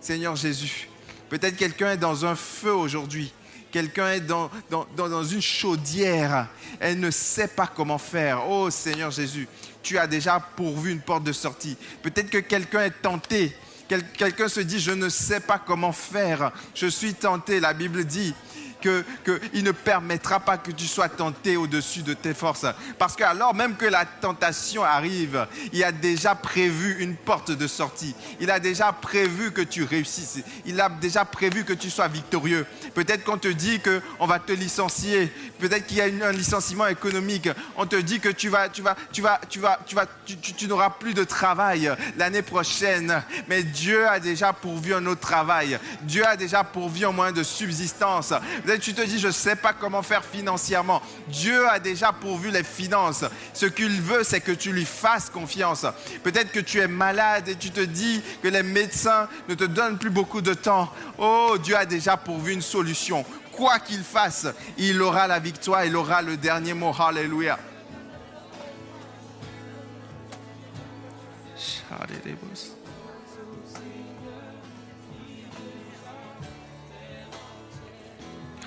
Seigneur 0.00 0.36
Jésus, 0.36 0.88
peut-être 1.28 1.56
quelqu'un 1.56 1.92
est 1.92 1.96
dans 1.96 2.24
un 2.24 2.34
feu 2.34 2.72
aujourd'hui. 2.72 3.32
Quelqu'un 3.70 4.12
est 4.12 4.20
dans, 4.20 4.50
dans, 4.70 4.86
dans, 4.96 5.24
une 5.24 5.42
chaudière. 5.42 6.48
Elle 6.80 7.00
ne 7.00 7.10
sait 7.10 7.48
pas 7.48 7.66
comment 7.66 7.98
faire. 7.98 8.48
Oh 8.48 8.70
Seigneur 8.70 9.10
Jésus, 9.10 9.46
tu 9.82 9.98
as 9.98 10.06
déjà 10.06 10.40
pourvu 10.40 10.92
une 10.92 11.00
porte 11.00 11.24
de 11.24 11.32
sortie. 11.32 11.76
Peut-être 12.02 12.30
que 12.30 12.38
quelqu'un 12.38 12.84
est 12.84 13.02
tenté. 13.02 13.54
Quelqu'un 13.88 14.48
se 14.48 14.60
dit, 14.60 14.78
je 14.78 14.92
ne 14.92 15.08
sais 15.08 15.40
pas 15.40 15.58
comment 15.58 15.92
faire. 15.92 16.52
Je 16.74 16.86
suis 16.86 17.14
tenté. 17.14 17.60
La 17.60 17.72
Bible 17.74 18.04
dit, 18.04 18.34
qu'il 18.80 19.64
ne 19.64 19.72
permettra 19.72 20.40
pas 20.40 20.58
que 20.58 20.70
tu 20.70 20.86
sois 20.86 21.08
tenté 21.08 21.56
au-dessus 21.56 22.02
de 22.02 22.14
tes 22.14 22.34
forces. 22.34 22.66
Parce 22.98 23.16
que 23.16 23.24
alors 23.24 23.54
même 23.54 23.76
que 23.76 23.86
la 23.86 24.04
tentation 24.04 24.84
arrive, 24.84 25.46
il 25.72 25.82
a 25.84 25.92
déjà 25.92 26.34
prévu 26.34 26.96
une 27.00 27.16
porte 27.16 27.50
de 27.50 27.66
sortie. 27.66 28.14
Il 28.40 28.50
a 28.50 28.60
déjà 28.60 28.92
prévu 28.92 29.52
que 29.52 29.62
tu 29.62 29.84
réussisses. 29.84 30.38
Il 30.66 30.80
a 30.80 30.88
déjà 30.88 31.24
prévu 31.24 31.64
que 31.64 31.72
tu 31.72 31.90
sois 31.90 32.08
victorieux. 32.08 32.66
Peut-être 32.94 33.24
qu'on 33.24 33.38
te 33.38 33.48
dit 33.48 33.80
qu'on 33.80 34.26
va 34.26 34.38
te 34.38 34.52
licencier. 34.52 35.32
Peut-être 35.58 35.86
qu'il 35.86 35.98
y 35.98 36.00
a 36.00 36.26
un 36.26 36.32
licenciement 36.32 36.86
économique. 36.86 37.48
On 37.76 37.86
te 37.86 37.96
dit 37.96 38.20
que 38.20 38.28
tu 38.28 38.48
vas, 38.48 38.68
tu 38.68 38.82
vas, 38.82 38.96
tu 39.12 39.22
vas, 39.22 39.40
tu 39.48 39.58
vas, 39.58 39.78
tu 39.86 39.94
tu, 40.36 40.68
n'auras 40.68 40.90
plus 40.90 41.14
de 41.14 41.24
travail 41.24 41.90
l'année 42.16 42.42
prochaine. 42.42 43.22
Mais 43.48 43.62
Dieu 43.62 44.06
a 44.06 44.20
déjà 44.20 44.52
pourvu 44.52 44.94
un 44.94 45.04
autre 45.06 45.20
travail. 45.20 45.78
Dieu 46.02 46.26
a 46.26 46.36
déjà 46.36 46.64
pourvu 46.64 47.04
un 47.04 47.12
moyen 47.12 47.32
de 47.32 47.42
subsistance 47.42 48.32
tu 48.76 48.94
te 48.94 49.02
dis, 49.02 49.18
je 49.18 49.28
ne 49.28 49.32
sais 49.32 49.56
pas 49.56 49.72
comment 49.72 50.02
faire 50.02 50.24
financièrement. 50.24 51.02
Dieu 51.28 51.68
a 51.68 51.78
déjà 51.78 52.12
pourvu 52.12 52.50
les 52.50 52.64
finances. 52.64 53.24
Ce 53.54 53.66
qu'il 53.66 54.00
veut, 54.02 54.24
c'est 54.24 54.40
que 54.40 54.52
tu 54.52 54.72
lui 54.72 54.84
fasses 54.84 55.30
confiance. 55.30 55.86
Peut-être 56.22 56.52
que 56.52 56.60
tu 56.60 56.80
es 56.80 56.88
malade 56.88 57.48
et 57.48 57.56
tu 57.56 57.70
te 57.70 57.80
dis 57.80 58.22
que 58.42 58.48
les 58.48 58.62
médecins 58.62 59.28
ne 59.48 59.54
te 59.54 59.64
donnent 59.64 59.98
plus 59.98 60.10
beaucoup 60.10 60.40
de 60.40 60.54
temps. 60.54 60.92
Oh, 61.18 61.56
Dieu 61.62 61.76
a 61.76 61.86
déjà 61.86 62.16
pourvu 62.16 62.52
une 62.52 62.62
solution. 62.62 63.24
Quoi 63.52 63.78
qu'il 63.80 64.02
fasse, 64.04 64.46
il 64.76 65.02
aura 65.02 65.26
la 65.26 65.40
victoire, 65.40 65.84
il 65.84 65.96
aura 65.96 66.22
le 66.22 66.36
dernier 66.36 66.74
mot. 66.74 66.92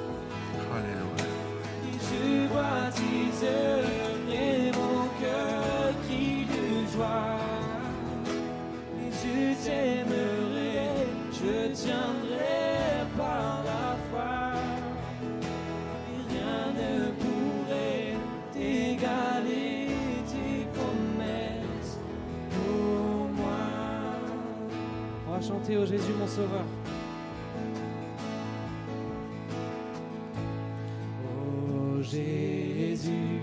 Mon 26.17 26.27
Sauveur. 26.27 26.65
Oh 31.23 32.01
Jésus, 32.01 33.41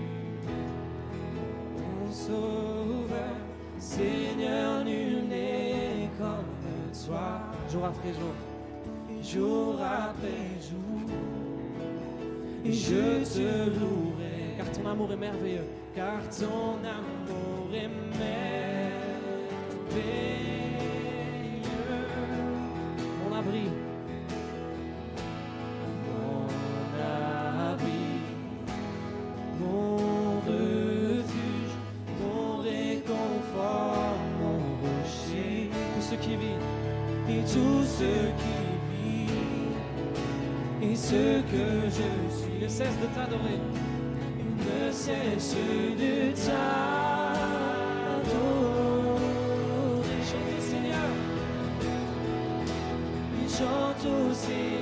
mon 1.75 2.11
Sauveur, 2.11 3.35
Seigneur, 3.79 4.83
nul 4.83 5.27
n'est 5.27 6.09
comme 6.17 6.45
toi. 7.05 7.39
Jour 7.71 7.85
après 7.85 8.13
jour, 8.13 8.35
jour 9.23 9.79
après 9.81 10.59
jour, 10.61 11.01
je 12.65 13.23
te 13.23 13.69
louerai, 13.79 14.55
car 14.57 14.71
ton 14.71 14.89
amour 14.89 15.11
est 15.11 15.17
merveilleux, 15.17 15.67
car 15.95 16.19
ton 16.29 16.77
amour 16.83 17.73
est 17.73 17.87
merveilleux. 17.87 17.96
Cesse 42.77 42.99
de 42.99 43.07
t'adorer. 43.07 43.59
Ne 44.59 44.91
cesse 44.91 45.55
de 45.55 46.31
t'adorer. 46.35 46.77
Chante 50.29 50.61
Seigneur. 50.61 51.09
Chante 53.49 54.05
au 54.05 54.31
Seigneur. 54.31 54.76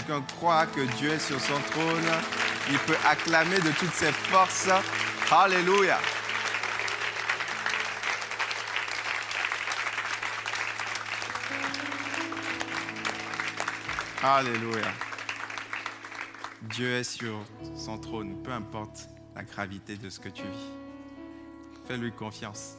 Quelqu'un 0.00 0.22
croit 0.36 0.66
que 0.66 0.80
Dieu 0.96 1.10
est 1.10 1.18
sur 1.18 1.40
son 1.40 1.58
trône, 1.70 2.06
il 2.70 2.78
peut 2.80 2.96
acclamer 3.06 3.58
de 3.58 3.70
toutes 3.72 3.92
ses 3.92 4.12
forces. 4.12 4.68
Alléluia. 5.30 5.98
Alléluia. 14.22 14.92
Dieu 16.62 16.94
est 16.96 17.04
sur 17.04 17.40
son 17.76 17.98
trône, 17.98 18.42
peu 18.42 18.52
importe 18.52 19.08
la 19.34 19.42
gravité 19.42 19.96
de 19.96 20.08
ce 20.08 20.20
que 20.20 20.28
tu 20.28 20.42
vis. 20.42 21.86
Fais-lui 21.86 22.12
confiance. 22.12 22.76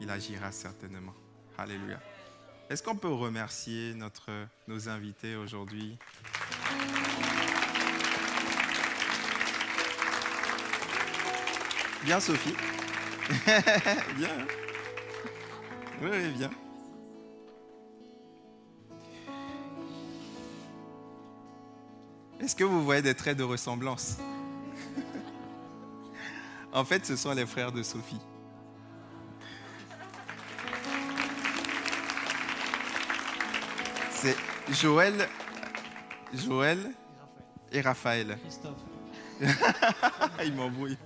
Il 0.00 0.10
agira 0.10 0.52
certainement. 0.52 1.14
Alléluia. 1.58 2.00
Est-ce 2.68 2.82
qu'on 2.82 2.96
peut 2.96 3.12
remercier 3.12 3.94
notre, 3.94 4.28
nos 4.66 4.88
invités 4.88 5.36
aujourd'hui? 5.36 5.96
Bien, 12.04 12.20
Sophie. 12.20 12.54
bien. 14.16 14.28
hein 14.28 14.46
Oui, 16.00 16.08
oui, 16.12 16.30
bien. 16.38 16.50
Est-ce 22.40 22.54
que 22.54 22.62
vous 22.62 22.84
voyez 22.84 23.02
des 23.02 23.14
traits 23.14 23.36
de 23.36 23.42
ressemblance? 23.42 24.18
En 26.72 26.84
fait, 26.84 27.06
ce 27.06 27.16
sont 27.16 27.32
les 27.32 27.46
frères 27.46 27.72
de 27.72 27.82
Sophie. 27.82 28.20
C'est 34.10 34.36
Joël, 34.70 35.26
Joël 36.34 36.78
et 37.72 37.80
Raphaël. 37.80 38.38
Christophe. 38.42 38.72
Il 40.44 40.54
m'embrouille. 40.54 40.96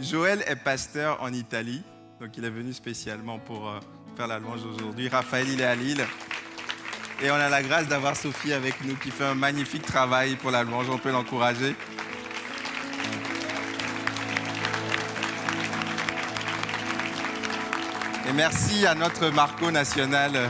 Joël 0.00 0.42
est 0.46 0.56
pasteur 0.56 1.22
en 1.22 1.32
Italie, 1.32 1.82
donc 2.20 2.36
il 2.36 2.44
est 2.44 2.50
venu 2.50 2.72
spécialement 2.72 3.38
pour 3.38 3.68
euh, 3.68 3.80
faire 4.16 4.26
la 4.26 4.38
louange 4.38 4.64
aujourd'hui. 4.64 5.08
Raphaël, 5.08 5.48
il 5.48 5.60
est 5.60 5.64
à 5.64 5.74
Lille. 5.74 6.04
Et 7.20 7.30
on 7.30 7.34
a 7.34 7.48
la 7.48 7.62
grâce 7.62 7.88
d'avoir 7.88 8.16
Sophie 8.16 8.52
avec 8.52 8.84
nous 8.84 8.94
qui 8.94 9.10
fait 9.10 9.24
un 9.24 9.34
magnifique 9.34 9.82
travail 9.82 10.36
pour 10.36 10.50
la 10.50 10.62
louange. 10.62 10.88
On 10.88 10.98
peut 10.98 11.10
l'encourager. 11.10 11.74
Et 18.28 18.32
merci 18.32 18.86
à 18.86 18.94
notre 18.94 19.30
Marco 19.30 19.70
national 19.70 20.32
euh, 20.36 20.48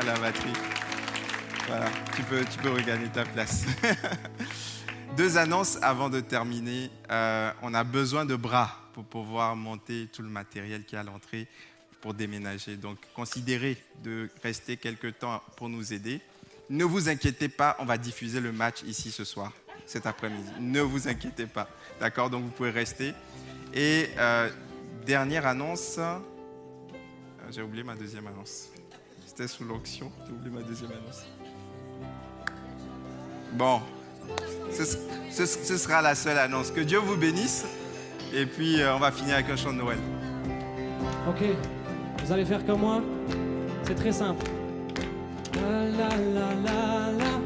à 0.00 0.04
la 0.04 0.18
batterie. 0.18 0.73
Tu 2.14 2.22
peux, 2.24 2.44
tu 2.44 2.58
peux 2.58 2.70
regagner 2.70 3.08
ta 3.08 3.24
place. 3.24 3.64
Deux 5.16 5.38
annonces 5.38 5.78
avant 5.80 6.10
de 6.10 6.20
terminer. 6.20 6.90
Euh, 7.10 7.50
on 7.62 7.72
a 7.72 7.84
besoin 7.84 8.26
de 8.26 8.36
bras 8.36 8.76
pour 8.92 9.04
pouvoir 9.04 9.56
monter 9.56 10.08
tout 10.12 10.22
le 10.22 10.28
matériel 10.28 10.84
qui 10.84 10.94
est 10.94 10.98
à 10.98 11.02
l'entrée 11.02 11.48
pour 12.02 12.12
déménager. 12.12 12.76
Donc, 12.76 12.98
considérez 13.14 13.78
de 14.02 14.28
rester 14.42 14.76
quelques 14.76 15.18
temps 15.18 15.42
pour 15.56 15.70
nous 15.70 15.92
aider. 15.92 16.20
Ne 16.68 16.84
vous 16.84 17.08
inquiétez 17.08 17.48
pas, 17.48 17.76
on 17.78 17.86
va 17.86 17.96
diffuser 17.96 18.40
le 18.40 18.52
match 18.52 18.82
ici 18.82 19.10
ce 19.10 19.24
soir, 19.24 19.52
cet 19.86 20.06
après-midi. 20.06 20.50
Ne 20.60 20.82
vous 20.82 21.08
inquiétez 21.08 21.46
pas. 21.46 21.68
D'accord? 21.98 22.28
Donc, 22.28 22.44
vous 22.44 22.50
pouvez 22.50 22.70
rester. 22.70 23.14
Et 23.72 24.10
euh, 24.18 24.50
dernière 25.06 25.46
annonce. 25.46 25.96
Euh, 25.98 26.18
J'ai 27.50 27.62
oublié 27.62 27.82
ma 27.84 27.94
deuxième 27.94 28.26
annonce. 28.26 28.68
C'était 29.26 29.48
sous 29.48 29.64
l'onction. 29.64 30.12
J'ai 30.26 30.32
oublié 30.32 30.50
ma 30.54 30.62
deuxième 30.62 30.92
annonce. 30.92 31.24
Bon, 33.54 33.80
ce, 34.72 35.76
sera 35.76 36.02
la 36.02 36.14
seule 36.16 36.38
annonce. 36.38 36.72
Que 36.72 36.80
Dieu 36.80 36.98
vous 36.98 37.16
bénisse. 37.16 37.64
Et 38.34 38.46
puis, 38.46 38.80
euh, 38.80 38.96
on 38.96 38.98
va 38.98 39.12
finir 39.12 39.34
avec 39.34 39.48
un 39.48 39.56
chant 39.56 39.72
de 39.72 39.78
Noël. 39.78 39.98
Ok, 41.28 41.44
vous 42.24 42.32
allez 42.32 42.44
faire 42.44 42.66
comme 42.66 42.80
moi. 42.80 43.00
C'est 43.84 43.94
très 43.94 44.12
simple. 44.12 44.44
La 45.54 45.86
la. 45.88 46.08
La 46.64 47.12
la 47.12 47.44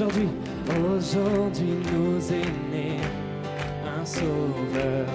Aujourd'hui, 0.00 0.28
aujourd'hui 0.66 1.76
nous 1.92 2.32
est 2.32 2.72
né 2.72 2.96
un 3.84 4.02
sauveur. 4.02 5.06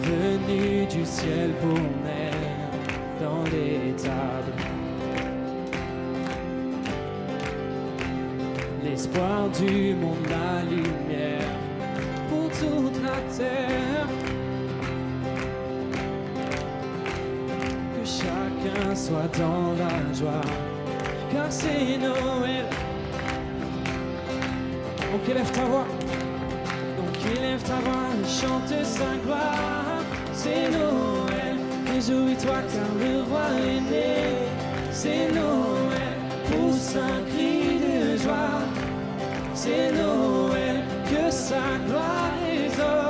venu 0.00 0.86
du 0.86 1.04
ciel 1.04 1.50
pour 1.60 1.78
naître 2.02 2.80
dans 3.20 3.44
l'étable. 3.44 4.54
L'espoir 8.82 9.50
du 9.50 9.94
monde, 9.96 10.16
la 10.30 10.62
lumière 10.62 11.50
pour 12.30 12.48
toute 12.48 13.02
la 13.02 13.20
terre. 13.36 14.08
Soit 18.96 19.28
dans 19.38 19.72
la 19.76 20.14
joie, 20.18 20.40
car 21.30 21.46
c'est 21.50 21.98
Noël. 21.98 22.64
Donc 25.12 25.28
élève 25.28 25.50
ta 25.50 25.64
voix. 25.64 25.86
Donc 26.96 27.36
élève 27.36 27.62
ta 27.62 27.74
voix, 27.74 28.08
chante 28.26 28.84
sa 28.84 29.16
gloire. 29.22 30.02
C'est 30.32 30.70
Noël, 30.70 31.56
réjouis-toi 31.92 32.58
car 32.72 32.90
le 32.98 33.22
roi 33.28 33.48
est 33.66 33.80
né. 33.90 34.14
C'est 34.92 35.30
Noël, 35.30 36.16
pousse 36.46 36.96
un 36.96 37.20
cri 37.30 37.78
de 37.86 38.16
joie. 38.16 38.60
C'est 39.54 39.92
Noël, 39.92 40.82
que 41.04 41.30
sa 41.30 41.78
gloire 41.86 42.32
résonne. 42.42 43.05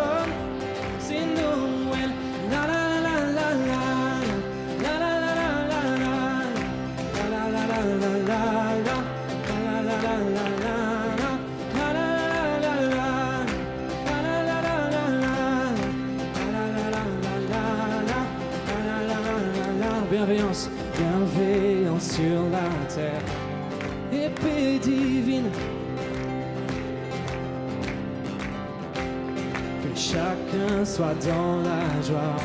Sur 22.17 22.45
la 22.51 22.69
terre, 22.95 23.27
épée 24.11 24.79
divine. 24.79 25.51
Que 29.83 29.91
chacun 29.95 30.83
soit 30.83 31.19
dans 31.31 31.57
la 31.69 31.83
joie, 32.09 32.37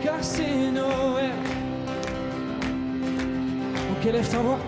car 0.00 0.20
c'est 0.20 0.70
Noël. 0.70 1.32
Donc 3.88 4.06
élève 4.06 4.28
ta 4.28 4.38
voix. 4.38 4.60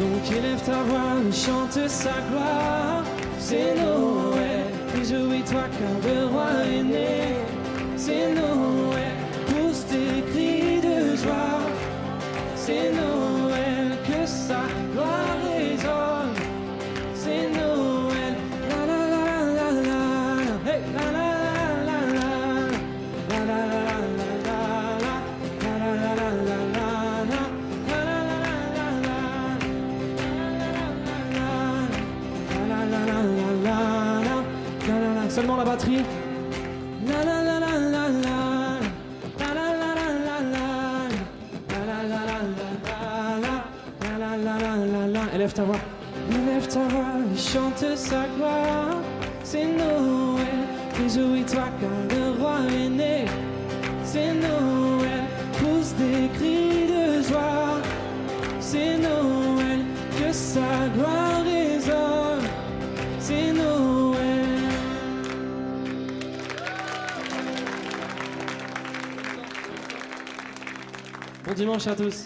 Donc 0.00 0.22
élève 0.36 0.62
ta 0.66 0.82
voix, 0.88 1.14
chante 1.30 1.88
sa 1.88 2.16
gloire. 2.28 3.04
C'est 3.38 3.76
Noël, 3.76 4.66
réjouis-toi 4.96 5.64
car 5.78 5.96
le 6.06 6.26
roi 6.26 6.50
est 6.74 6.82
né. 6.82 7.36
C'est 7.96 8.34
batterie. 35.72 36.04
La 37.08 37.24
la 37.24 37.42
la 37.42 37.58
la 37.64 37.72
la 37.94 38.08
la. 38.24 38.42
Élève 45.34 45.52
ta 45.54 45.64
voix. 45.64 45.76
Élève 46.30 46.66
ta 46.68 46.80
voix 46.92 47.14
et 47.32 47.38
chante 47.38 47.96
sa 47.96 48.26
gloire. 48.36 48.96
C'est 49.42 49.64
Noël. 49.64 50.60
Réjouis-toi 50.98 51.66
car 51.80 51.98
le 52.10 52.38
roi 52.38 52.58
est 52.78 52.88
né. 52.88 53.24
C'est 54.04 54.34
Noël. 54.34 54.81
Bon 71.52 71.58
dimanche 71.58 71.86
à 71.86 71.94
tous. 71.94 72.24